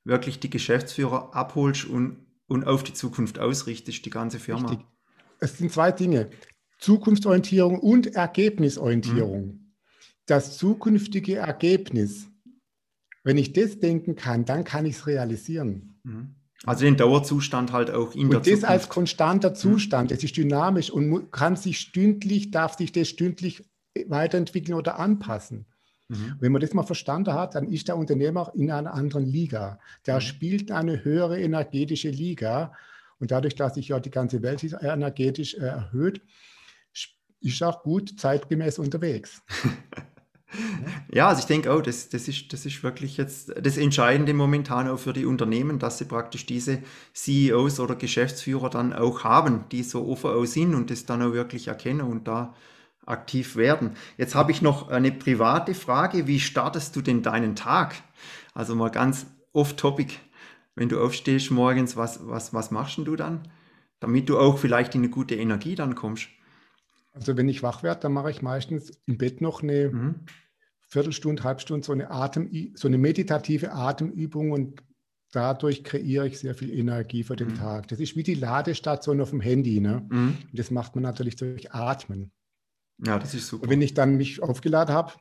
wirklich 0.04 0.40
die 0.40 0.50
Geschäftsführer 0.50 1.34
abholst 1.34 1.86
und, 1.86 2.18
und 2.46 2.66
auf 2.66 2.82
die 2.82 2.94
Zukunft 2.94 3.38
ausrichtest, 3.38 4.04
die 4.04 4.10
ganze 4.10 4.38
Firma. 4.38 4.68
Richtig. 4.68 4.86
Es 5.44 5.58
sind 5.58 5.70
zwei 5.70 5.92
Dinge. 5.92 6.30
Zukunftsorientierung 6.78 7.78
und 7.78 8.14
Ergebnisorientierung. 8.14 9.46
Mhm. 9.46 9.74
Das 10.24 10.56
zukünftige 10.56 11.36
Ergebnis, 11.36 12.28
wenn 13.24 13.36
ich 13.36 13.52
das 13.52 13.78
denken 13.78 14.16
kann, 14.16 14.46
dann 14.46 14.64
kann 14.64 14.86
ich 14.86 14.96
es 14.96 15.06
realisieren. 15.06 16.00
Mhm. 16.02 16.36
Also 16.64 16.86
den 16.86 16.96
Dauerzustand 16.96 17.72
halt 17.72 17.90
auch 17.90 18.14
in 18.14 18.22
und 18.22 18.30
der 18.30 18.42
Zukunft. 18.42 18.46
Und 18.46 18.62
das 18.62 18.64
als 18.64 18.88
konstanter 18.88 19.50
mhm. 19.50 19.54
Zustand, 19.54 20.12
es 20.12 20.24
ist 20.24 20.34
dynamisch 20.36 20.90
und 20.90 21.30
kann 21.30 21.56
sich 21.56 21.78
stündlich, 21.78 22.50
darf 22.50 22.78
sich 22.78 22.90
das 22.90 23.08
stündlich 23.08 23.62
weiterentwickeln 24.06 24.78
oder 24.78 24.98
anpassen. 24.98 25.66
Mhm. 26.08 26.36
Wenn 26.40 26.52
man 26.52 26.62
das 26.62 26.72
mal 26.72 26.84
verstanden 26.84 27.34
hat, 27.34 27.54
dann 27.54 27.68
ist 27.70 27.88
der 27.88 27.98
Unternehmer 27.98 28.50
in 28.54 28.70
einer 28.70 28.94
anderen 28.94 29.26
Liga. 29.26 29.78
Der 30.06 30.16
mhm. 30.16 30.20
spielt 30.22 30.70
eine 30.70 31.04
höhere 31.04 31.38
energetische 31.38 32.08
Liga. 32.08 32.72
Und 33.20 33.30
dadurch, 33.30 33.54
dass 33.54 33.74
sich 33.74 33.88
ja 33.88 34.00
die 34.00 34.10
ganze 34.10 34.42
Welt 34.42 34.62
energetisch 34.82 35.54
äh, 35.54 35.66
erhöht, 35.66 36.20
ist 37.40 37.62
auch 37.62 37.82
gut 37.82 38.18
zeitgemäß 38.18 38.78
unterwegs. 38.78 39.42
ja, 41.12 41.28
also 41.28 41.40
ich 41.40 41.46
denke 41.46 41.72
auch, 41.72 41.82
das, 41.82 42.08
das, 42.08 42.26
ist, 42.26 42.52
das 42.52 42.64
ist 42.64 42.82
wirklich 42.82 43.16
jetzt 43.16 43.52
das 43.60 43.76
Entscheidende 43.76 44.32
momentan 44.34 44.88
auch 44.88 44.98
für 44.98 45.12
die 45.12 45.26
Unternehmen, 45.26 45.78
dass 45.78 45.98
sie 45.98 46.06
praktisch 46.06 46.46
diese 46.46 46.82
CEOs 47.12 47.80
oder 47.80 47.96
Geschäftsführer 47.96 48.70
dann 48.70 48.92
auch 48.92 49.24
haben, 49.24 49.66
die 49.70 49.82
so 49.82 50.08
offen 50.08 50.30
auch 50.30 50.46
sind 50.46 50.74
und 50.74 50.90
das 50.90 51.04
dann 51.04 51.22
auch 51.22 51.32
wirklich 51.32 51.68
erkennen 51.68 52.02
und 52.02 52.26
da 52.26 52.54
aktiv 53.06 53.56
werden. 53.56 53.96
Jetzt 54.16 54.34
habe 54.34 54.50
ich 54.50 54.62
noch 54.62 54.88
eine 54.88 55.12
private 55.12 55.74
Frage. 55.74 56.26
Wie 56.26 56.40
startest 56.40 56.96
du 56.96 57.02
denn 57.02 57.22
deinen 57.22 57.54
Tag? 57.54 57.94
Also 58.54 58.74
mal 58.74 58.90
ganz 58.90 59.26
off-topic. 59.52 60.14
Wenn 60.74 60.88
du 60.88 61.00
aufstehst 61.00 61.50
morgens, 61.50 61.96
was, 61.96 62.26
was, 62.26 62.52
was 62.52 62.70
machst 62.70 62.98
du 62.98 63.16
dann? 63.16 63.48
Damit 64.00 64.28
du 64.28 64.38
auch 64.38 64.58
vielleicht 64.58 64.94
in 64.94 65.02
eine 65.02 65.10
gute 65.10 65.34
Energie 65.34 65.74
dann 65.74 65.94
kommst. 65.94 66.28
Also 67.12 67.36
wenn 67.36 67.48
ich 67.48 67.62
wach 67.62 67.82
werde, 67.82 68.00
dann 68.02 68.12
mache 68.12 68.30
ich 68.30 68.42
meistens 68.42 68.90
im 69.06 69.18
Bett 69.18 69.40
noch 69.40 69.62
eine 69.62 69.90
mhm. 69.90 70.14
Viertelstunde, 70.88 71.44
Halbstunde 71.44 71.86
so 71.86 71.92
eine 71.92 72.10
Atem, 72.10 72.50
so 72.74 72.88
eine 72.88 72.98
meditative 72.98 73.72
Atemübung 73.72 74.50
und 74.50 74.82
dadurch 75.30 75.84
kreiere 75.84 76.26
ich 76.26 76.38
sehr 76.38 76.54
viel 76.54 76.72
Energie 76.72 77.22
für 77.22 77.36
den 77.36 77.48
mhm. 77.48 77.54
Tag. 77.54 77.88
Das 77.88 78.00
ist 78.00 78.16
wie 78.16 78.24
die 78.24 78.34
Ladestation 78.34 79.20
auf 79.20 79.30
dem 79.30 79.40
Handy. 79.40 79.80
Ne? 79.80 80.06
Mhm. 80.10 80.38
das 80.52 80.70
macht 80.70 80.96
man 80.96 81.02
natürlich 81.02 81.36
durch 81.36 81.72
Atmen. 81.72 82.32
Ja, 82.98 83.18
das 83.18 83.34
ist 83.34 83.48
super. 83.48 83.64
Und 83.64 83.70
wenn 83.70 83.82
ich 83.82 83.94
dann 83.94 84.16
mich 84.16 84.42
aufgeladen 84.42 84.94
habe, 84.94 85.12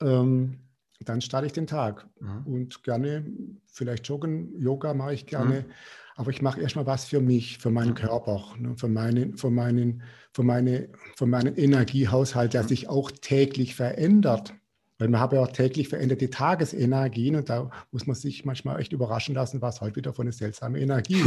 ähm, 0.00 0.63
dann 1.04 1.20
starte 1.20 1.46
ich 1.46 1.52
den 1.52 1.66
Tag. 1.66 2.06
Mhm. 2.20 2.46
Und 2.46 2.82
gerne, 2.82 3.24
vielleicht 3.66 4.06
Joggen, 4.08 4.58
Yoga 4.60 4.94
mache 4.94 5.14
ich 5.14 5.26
gerne. 5.26 5.62
Mhm. 5.62 5.72
Aber 6.16 6.30
ich 6.30 6.42
mache 6.42 6.60
erstmal 6.60 6.86
was 6.86 7.06
für 7.06 7.20
mich, 7.20 7.58
für 7.58 7.70
meinen 7.70 7.94
Körper, 7.94 8.44
ne, 8.58 8.74
für, 8.76 8.88
meinen, 8.88 9.36
für, 9.36 9.50
meinen, 9.50 10.02
für, 10.32 10.44
meine, 10.44 10.88
für 11.16 11.26
meinen 11.26 11.56
Energiehaushalt, 11.56 12.54
der 12.54 12.62
sich 12.62 12.88
auch 12.88 13.10
täglich 13.10 13.74
verändert. 13.74 14.54
Weil 14.98 15.08
man 15.08 15.20
hat 15.20 15.32
ja 15.32 15.40
auch 15.40 15.50
täglich 15.50 15.88
veränderte 15.88 16.30
Tagesenergien 16.30 17.34
und 17.34 17.48
da 17.50 17.68
muss 17.90 18.06
man 18.06 18.14
sich 18.14 18.44
manchmal 18.44 18.80
echt 18.80 18.92
überraschen 18.92 19.34
lassen, 19.34 19.60
was 19.60 19.80
heute 19.80 19.96
wieder 19.96 20.12
für 20.12 20.22
eine 20.22 20.30
seltsame 20.30 20.80
Energie 20.80 21.20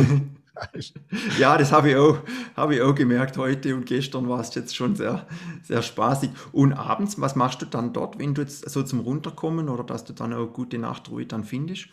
ist. 0.72 0.94
ja, 1.40 1.58
das 1.58 1.74
habe 1.74 1.90
ich, 1.90 1.96
auch, 1.98 2.18
habe 2.56 2.76
ich 2.76 2.82
auch 2.82 2.96
gemerkt 2.96 3.38
heute 3.38 3.76
und 3.76 3.86
gestern 3.86 4.30
war 4.30 4.40
es 4.40 4.56
jetzt 4.56 4.74
schon 4.74 4.96
sehr, 4.96 5.28
sehr 5.64 5.82
spaßig. 5.82 6.30
Und 6.54 6.72
abends, 6.72 7.20
was 7.20 7.36
machst 7.36 7.62
du 7.62 7.66
dann 7.66 7.92
dort, 7.92 8.18
wenn 8.20 8.34
du 8.34 8.42
jetzt 8.42 8.70
so 8.70 8.84
zum 8.84 9.02
Runterkommen 9.02 9.68
oder 9.68 9.84
dass 9.84 10.06
du 10.06 10.14
dann 10.14 10.34
auch 10.34 10.48
gute 10.48 10.78
Nachtruhe 10.78 11.26
dann 11.26 11.44
findest? 11.44 11.90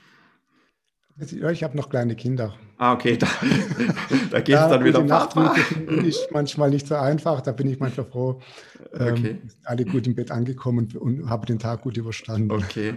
Ja, 1.17 1.51
ich 1.51 1.62
habe 1.62 1.77
noch 1.77 1.91
kleine 1.91 2.17
Kinder. 2.17 2.55
Ah, 2.77 2.93
okay, 2.93 3.17
da, 3.19 3.29
da 4.31 4.41
geht 4.41 4.49
es 4.57 4.61
ja, 4.61 4.69
dann 4.69 4.85
wieder 4.85 5.03
Nacht 5.03 5.37
ist 6.05 6.29
manchmal 6.33 6.71
nicht 6.71 6.89
so 6.89 6.97
einfach, 6.97 7.41
da 7.41 7.53
bin 7.53 7.69
ich 7.69 7.79
manchmal 7.79 8.07
froh. 8.07 8.41
Ähm, 8.93 9.12
okay. 9.12 9.39
alle 9.65 9.85
gut 9.85 10.07
im 10.09 10.17
Bett 10.17 10.33
angekommen 10.33 10.89
und 10.99 11.29
habe 11.29 11.47
den 11.47 11.61
Tag 11.61 11.83
gut 11.83 11.97
überstanden. 11.97 12.51
Okay. 12.51 12.95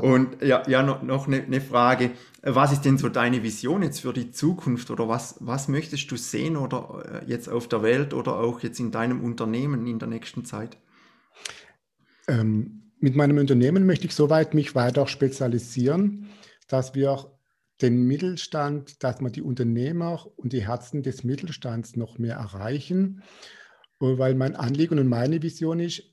Und 0.00 0.42
ja, 0.42 0.62
ja 0.68 0.82
noch, 0.82 1.02
noch 1.02 1.26
eine, 1.26 1.42
eine, 1.42 1.60
Frage. 1.60 2.12
Was 2.42 2.72
ist 2.72 2.84
denn 2.84 2.98
so 2.98 3.08
deine 3.08 3.42
Vision 3.42 3.82
jetzt 3.82 4.00
für 4.00 4.12
die 4.12 4.30
Zukunft 4.30 4.90
oder 4.90 5.08
was, 5.08 5.36
was 5.40 5.68
möchtest 5.68 6.10
du 6.10 6.16
sehen 6.16 6.56
oder 6.56 7.22
äh, 7.22 7.30
jetzt 7.30 7.48
auf 7.48 7.68
der 7.68 7.82
Welt 7.82 8.14
oder 8.14 8.38
auch 8.38 8.60
jetzt 8.60 8.78
in 8.78 8.92
deinem 8.92 9.22
Unternehmen 9.22 9.86
in 9.86 9.98
der 9.98 10.08
nächsten 10.08 10.44
Zeit? 10.44 10.78
Ähm, 12.28 12.92
mit 13.00 13.16
meinem 13.16 13.38
Unternehmen 13.38 13.86
möchte 13.86 14.06
ich 14.06 14.14
soweit 14.14 14.54
mich 14.54 14.74
weiter 14.74 15.06
spezialisieren, 15.06 16.28
dass 16.68 16.94
wir 16.94 17.30
den 17.82 18.06
Mittelstand, 18.06 19.02
dass 19.02 19.20
man 19.20 19.32
die 19.32 19.42
Unternehmer 19.42 20.26
und 20.36 20.52
die 20.52 20.66
Herzen 20.66 21.02
des 21.02 21.24
Mittelstands 21.24 21.96
noch 21.96 22.18
mehr 22.18 22.36
erreichen, 22.36 23.22
weil 23.98 24.34
mein 24.34 24.56
Anliegen 24.56 24.98
und 24.98 25.08
meine 25.08 25.42
Vision 25.42 25.80
ist, 25.80 26.04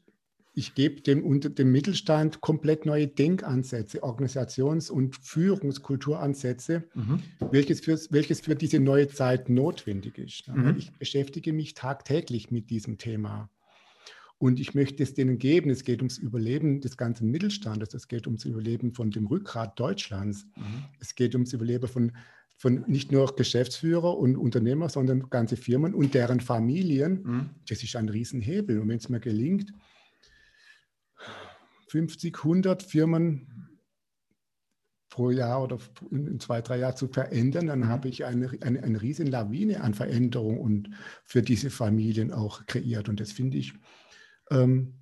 ich 0.58 0.74
gebe 0.74 1.02
dem, 1.02 1.40
dem 1.40 1.72
Mittelstand 1.72 2.42
komplett 2.42 2.88
neue 2.88 3.08
Denkansätze, 3.08 4.02
Organisations- 4.02 4.90
und 4.90 5.16
Führungskulturansätze, 5.16 6.84
mhm. 6.96 7.22
welches, 7.52 7.82
für, 7.82 7.96
welches 8.10 8.42
für 8.42 8.56
diese 8.56 8.80
neue 8.80 9.08
Zeit 9.08 9.50
notwendig 9.50 10.18
ist. 10.18 10.48
Mhm. 10.48 10.76
Ich 10.80 10.92
beschäftige 10.94 11.54
mich 11.54 11.76
tagtäglich 11.76 12.50
mit 12.50 12.72
diesem 12.72 12.98
Thema. 12.98 13.52
Und 14.40 14.60
ich 14.60 14.76
möchte 14.76 15.02
es 15.02 15.16
denen 15.16 15.40
geben. 15.40 15.72
Es 15.72 15.84
geht 15.84 16.00
ums 16.00 16.18
Überleben 16.18 16.80
des 16.80 16.96
ganzen 16.96 17.32
Mittelstandes. 17.32 17.94
Es 17.94 18.08
geht 18.08 18.28
ums 18.28 18.46
Überleben 18.46 18.94
von 18.94 19.10
dem 19.10 19.26
Rückgrat 19.26 19.80
Deutschlands. 19.80 20.46
Mhm. 20.56 20.84
Es 21.00 21.16
geht 21.16 21.34
ums 21.34 21.54
Überleben 21.54 21.88
von, 21.88 22.12
von 22.58 22.84
nicht 22.88 23.12
nur 23.12 23.36
Geschäftsführer 23.36 24.16
und 24.16 24.38
Unternehmer, 24.38 24.90
sondern 24.90 25.30
ganze 25.32 25.58
Firmen 25.58 25.96
und 25.96 26.14
deren 26.14 26.40
Familien. 26.40 27.24
Mhm. 27.24 27.50
Das 27.68 27.82
ist 27.82 27.96
ein 27.96 28.10
Riesenhebel. 28.10 28.80
Und 28.80 28.90
wenn 28.90 28.98
es 28.98 29.10
mir 29.10 29.20
gelingt, 29.20 29.74
50, 31.88 32.38
100 32.38 32.84
Firmen 32.84 33.80
pro 35.10 35.32
Jahr 35.32 35.64
oder 35.64 35.80
in 36.12 36.40
zwei, 36.40 36.62
drei 36.62 36.78
Jahren 36.78 36.96
zu 36.96 37.08
verändern, 37.08 37.66
dann 37.66 37.80
mhm. 37.80 37.88
habe 37.88 38.08
ich 38.08 38.24
eine, 38.24 38.52
eine, 38.62 38.84
eine 38.84 39.02
riesen 39.02 39.26
Lawine 39.26 39.82
an 39.82 39.96
Veränderung 39.96 40.60
und 40.60 40.92
für 41.24 41.42
diese 41.42 41.72
Familien 41.72 42.32
auch 42.32 42.68
kreiert. 42.68 43.10
Und 43.10 43.20
das 43.20 43.32
finde 43.32 43.58
ich 43.58 43.74
ähm, 44.52 44.94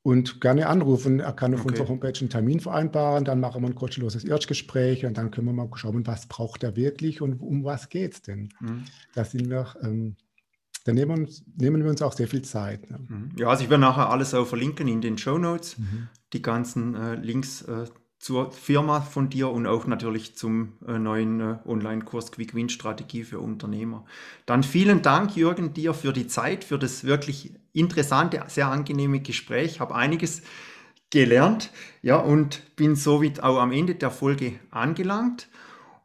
und 0.03 0.41
gerne 0.41 0.68
anrufen. 0.68 1.20
Er 1.20 1.34
kann 1.34 1.53
auf 1.53 1.62
okay. 1.62 1.70
unserer 1.70 1.89
Homepage 1.89 2.20
einen 2.20 2.30
Termin 2.30 2.59
vereinbaren, 2.59 3.26
dann 3.26 3.39
machen 3.39 3.62
wir 3.62 3.70
ein 3.70 3.76
kostenloses 3.76 4.24
Erstgespräch 4.24 5.05
und 5.05 5.18
dann 5.18 5.32
können 5.32 5.47
wir 5.47 5.53
mal 5.53 5.70
schauen, 5.76 6.07
was 6.07 6.26
braucht 6.28 6.64
er 6.64 6.76
wirklich 6.76 7.22
und 7.22 7.39
um 7.41 7.64
was 7.64 7.89
geht 7.89 8.14
es 8.14 8.22
denn. 8.22 8.49
Mhm. 8.59 8.86
Da 9.14 9.26
sind 9.26 9.49
wir, 9.49 9.76
ähm, 9.84 10.16
da 10.86 10.93
nehmen, 10.93 11.12
uns, 11.12 11.43
nehmen, 11.55 11.84
wir 11.84 11.91
uns 11.91 12.01
auch 12.01 12.14
sehr 12.14 12.28
viel 12.28 12.41
Zeit. 12.41 12.89
Ne? 12.89 12.99
Mhm. 13.07 13.30
Ja, 13.38 13.49
also 13.49 13.64
ich 13.64 13.70
werde 13.70 13.82
nachher 13.82 14.09
alles 14.09 14.34
auch 14.34 14.47
verlinken 14.47 14.88
in 14.88 15.01
den 15.01 15.18
Show 15.18 15.38
Notes, 15.38 15.78
mhm. 15.78 16.07
die 16.34 16.41
ganzen 16.41 16.95
äh, 16.95 17.16
Links 17.16 17.62
äh, 17.64 17.86
zur 18.22 18.51
Firma 18.51 19.01
von 19.01 19.30
dir 19.30 19.49
und 19.49 19.65
auch 19.65 19.88
natürlich 19.88 20.36
zum 20.36 20.74
äh, 20.88 20.99
neuen 20.99 21.41
äh, 21.41 21.55
Online-Kurs 21.65 22.32
Quick 22.32 22.53
Win 22.53 22.69
Strategie 22.69 23.24
für 23.24 23.39
Unternehmer. 23.39 24.05
Dann 24.45 24.61
vielen 24.61 25.01
Dank, 25.01 25.36
Jürgen, 25.36 25.74
dir 25.74 25.95
für 25.95 26.13
die 26.13 26.28
Zeit, 26.28 26.63
für 26.63 26.78
das 26.78 27.03
wirklich 27.03 27.51
interessante, 27.74 28.43
sehr 28.47 28.67
angenehme 28.67 29.22
Gespräch. 29.22 29.72
Ich 29.72 29.80
habe 29.80 29.95
einiges 29.95 30.43
gelernt, 31.09 31.72
ja, 32.03 32.17
und 32.17 32.76
bin 32.76 32.95
somit 32.95 33.41
auch 33.41 33.57
am 33.57 33.72
Ende 33.72 33.95
der 33.95 34.11
Folge 34.11 34.53
angelangt. 34.69 35.49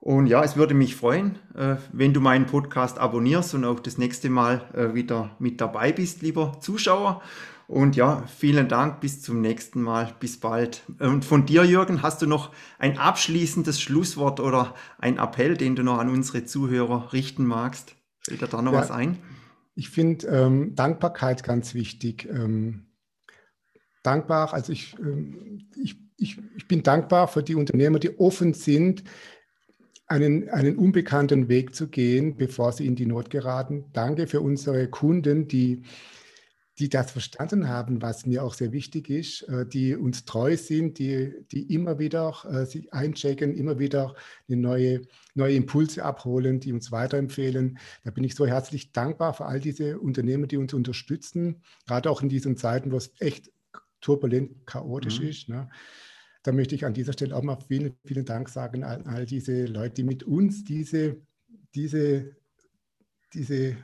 Und 0.07 0.29
ja, 0.29 0.45
es 0.45 0.57
würde 0.57 0.73
mich 0.73 0.95
freuen, 0.95 1.37
äh, 1.57 1.79
wenn 1.93 2.15
du 2.15 2.21
meinen 2.21 2.47
Podcast 2.47 2.97
abonnierst 2.97 3.55
und 3.55 3.65
auch 3.65 3.81
das 3.81 3.99
nächste 3.99 4.31
Mal 4.31 4.63
äh, 4.73 4.95
wieder 4.95 5.35
mit 5.41 5.61
dabei 5.61 5.91
bist, 5.91 6.23
lieber 6.23 6.61
Zuschauer. 6.61 7.23
Und 7.67 7.97
ja, 7.97 8.23
vielen 8.29 8.69
Dank, 8.69 9.01
bis 9.01 9.21
zum 9.21 9.41
nächsten 9.41 9.83
Mal, 9.83 10.15
bis 10.21 10.39
bald. 10.39 10.85
Und 11.01 11.25
von 11.25 11.45
dir, 11.45 11.65
Jürgen, 11.65 12.03
hast 12.03 12.23
du 12.23 12.29
noch 12.29 12.53
ein 12.79 12.99
abschließendes 12.99 13.81
Schlusswort 13.81 14.39
oder 14.39 14.77
ein 14.99 15.19
Appell, 15.19 15.57
den 15.57 15.75
du 15.75 15.83
noch 15.83 15.99
an 15.99 16.09
unsere 16.09 16.45
Zuhörer 16.45 17.13
richten 17.13 17.45
magst? 17.45 17.97
Fällt 18.21 18.43
dir 18.43 18.47
da 18.47 18.63
noch 18.63 18.75
ja, 18.75 18.79
was 18.79 18.93
ein? 18.93 19.19
Ich 19.75 19.91
finde 19.91 20.29
ähm, 20.29 20.77
Dankbarkeit 20.77 21.43
ganz 21.43 21.75
wichtig. 21.75 22.29
Ähm, 22.31 22.93
dankbar, 24.05 24.55
also 24.55 24.73
ich, 24.73 24.95
ähm, 25.01 25.69
ich, 25.75 25.97
ich, 26.17 26.39
ich 26.57 26.69
bin 26.69 26.85
dankbar 26.85 27.27
für 27.27 27.43
die 27.43 27.57
Unternehmer, 27.57 27.99
die 27.99 28.21
offen 28.21 28.55
sind, 28.55 29.03
einen, 30.07 30.49
einen 30.51 30.77
unbekannten 30.77 31.49
Weg 31.49 31.75
zu 31.75 31.89
gehen, 31.89 32.37
bevor 32.37 32.73
sie 32.73 32.87
in 32.87 32.95
die 32.95 33.07
Not 33.07 33.31
geraten. 33.31 33.87
Danke 33.93 34.27
für 34.27 34.41
unsere 34.41 34.89
Kunden, 34.89 35.49
die 35.49 35.83
die 36.79 36.91
das 36.91 37.11
verstanden 37.11 37.69
haben, 37.69 38.03
was 38.03 38.27
mir 38.27 38.45
auch 38.45 38.53
sehr 38.53 38.73
wichtig 38.73 39.09
ist, 39.09 39.43
äh, 39.43 39.67
die 39.67 39.97
uns 39.97 40.25
treu 40.25 40.57
sind, 40.57 40.99
die, 40.99 41.33
die 41.51 41.73
immer 41.75 41.99
wieder 41.99 42.35
äh, 42.51 42.67
sich 42.67 42.93
einchecken, 42.93 43.55
immer 43.55 43.79
wieder 43.79 44.15
neue, 44.47 45.03
neue 45.35 45.55
Impulse 45.55 46.05
abholen, 46.05 46.61
die 46.61 46.73
uns 46.73 46.93
weiterempfehlen. 46.93 47.79
Da 48.05 48.11
bin 48.11 48.25
ich 48.25 48.35
so 48.35 48.47
herzlich 48.47 48.93
dankbar 48.93 49.33
für 49.33 49.47
all 49.47 49.61
diese 49.61 49.99
Unternehmen, 49.99 50.49
die 50.49 50.59
uns 50.59 50.75
unterstützen, 50.75 51.63
gerade 51.87 52.11
auch 52.11 52.21
in 52.21 52.29
diesen 52.29 52.57
Zeiten, 52.57 52.93
wo 52.93 52.99
es 52.99 53.13
echt 53.21 53.51
turbulent, 54.03 54.67
chaotisch 54.67 55.21
mhm. 55.21 55.29
ist. 55.29 55.49
Ne? 55.49 55.71
Da 56.47 56.53
möchte 56.53 56.75
ich 56.75 56.85
an 56.85 56.95
dieser 56.95 57.13
Stelle 57.13 57.35
auch 57.35 57.43
mal 57.43 57.59
vielen, 57.67 57.95
vielen 58.05 58.25
Dank 58.25 58.49
sagen 58.49 58.85
an 58.85 59.07
all 59.07 59.27
diese 59.27 59.67
Leute, 59.67 59.95
die 59.95 60.05
mit 60.05 60.23
uns 60.23 60.63
diese, 60.65 61.17
diese, 61.75 62.37
diese 63.35 63.77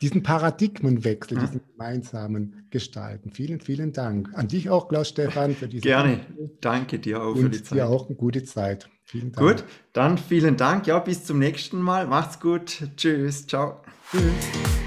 diesen 0.00 0.22
Paradigmenwechsel, 0.22 1.38
diesen 1.38 1.60
gemeinsamen 1.66 2.66
Gestalten. 2.70 3.30
Vielen, 3.30 3.60
vielen 3.60 3.92
Dank. 3.92 4.28
An 4.34 4.48
dich 4.48 4.68
auch, 4.68 4.88
Klaus-Stefan, 4.88 5.54
für 5.54 5.68
diese 5.68 5.82
Gerne. 5.82 6.16
Zeit. 6.16 6.50
Danke 6.60 6.98
dir 6.98 7.22
auch 7.22 7.36
für 7.36 7.48
die 7.48 7.62
Zeit. 7.62 7.78
Dir 7.78 7.88
auch 7.88 8.08
eine 8.08 8.16
gute 8.16 8.42
Zeit. 8.44 8.88
Vielen 9.04 9.32
Dank. 9.32 9.46
Gut, 9.46 9.64
dann 9.92 10.18
vielen 10.18 10.56
Dank. 10.56 10.86
Ja, 10.86 10.98
bis 10.98 11.24
zum 11.24 11.38
nächsten 11.38 11.80
Mal. 11.80 12.06
Macht's 12.06 12.40
gut. 12.40 12.82
Tschüss. 12.96 13.46
Ciao. 13.46 13.82
Tschüss. 14.10 14.83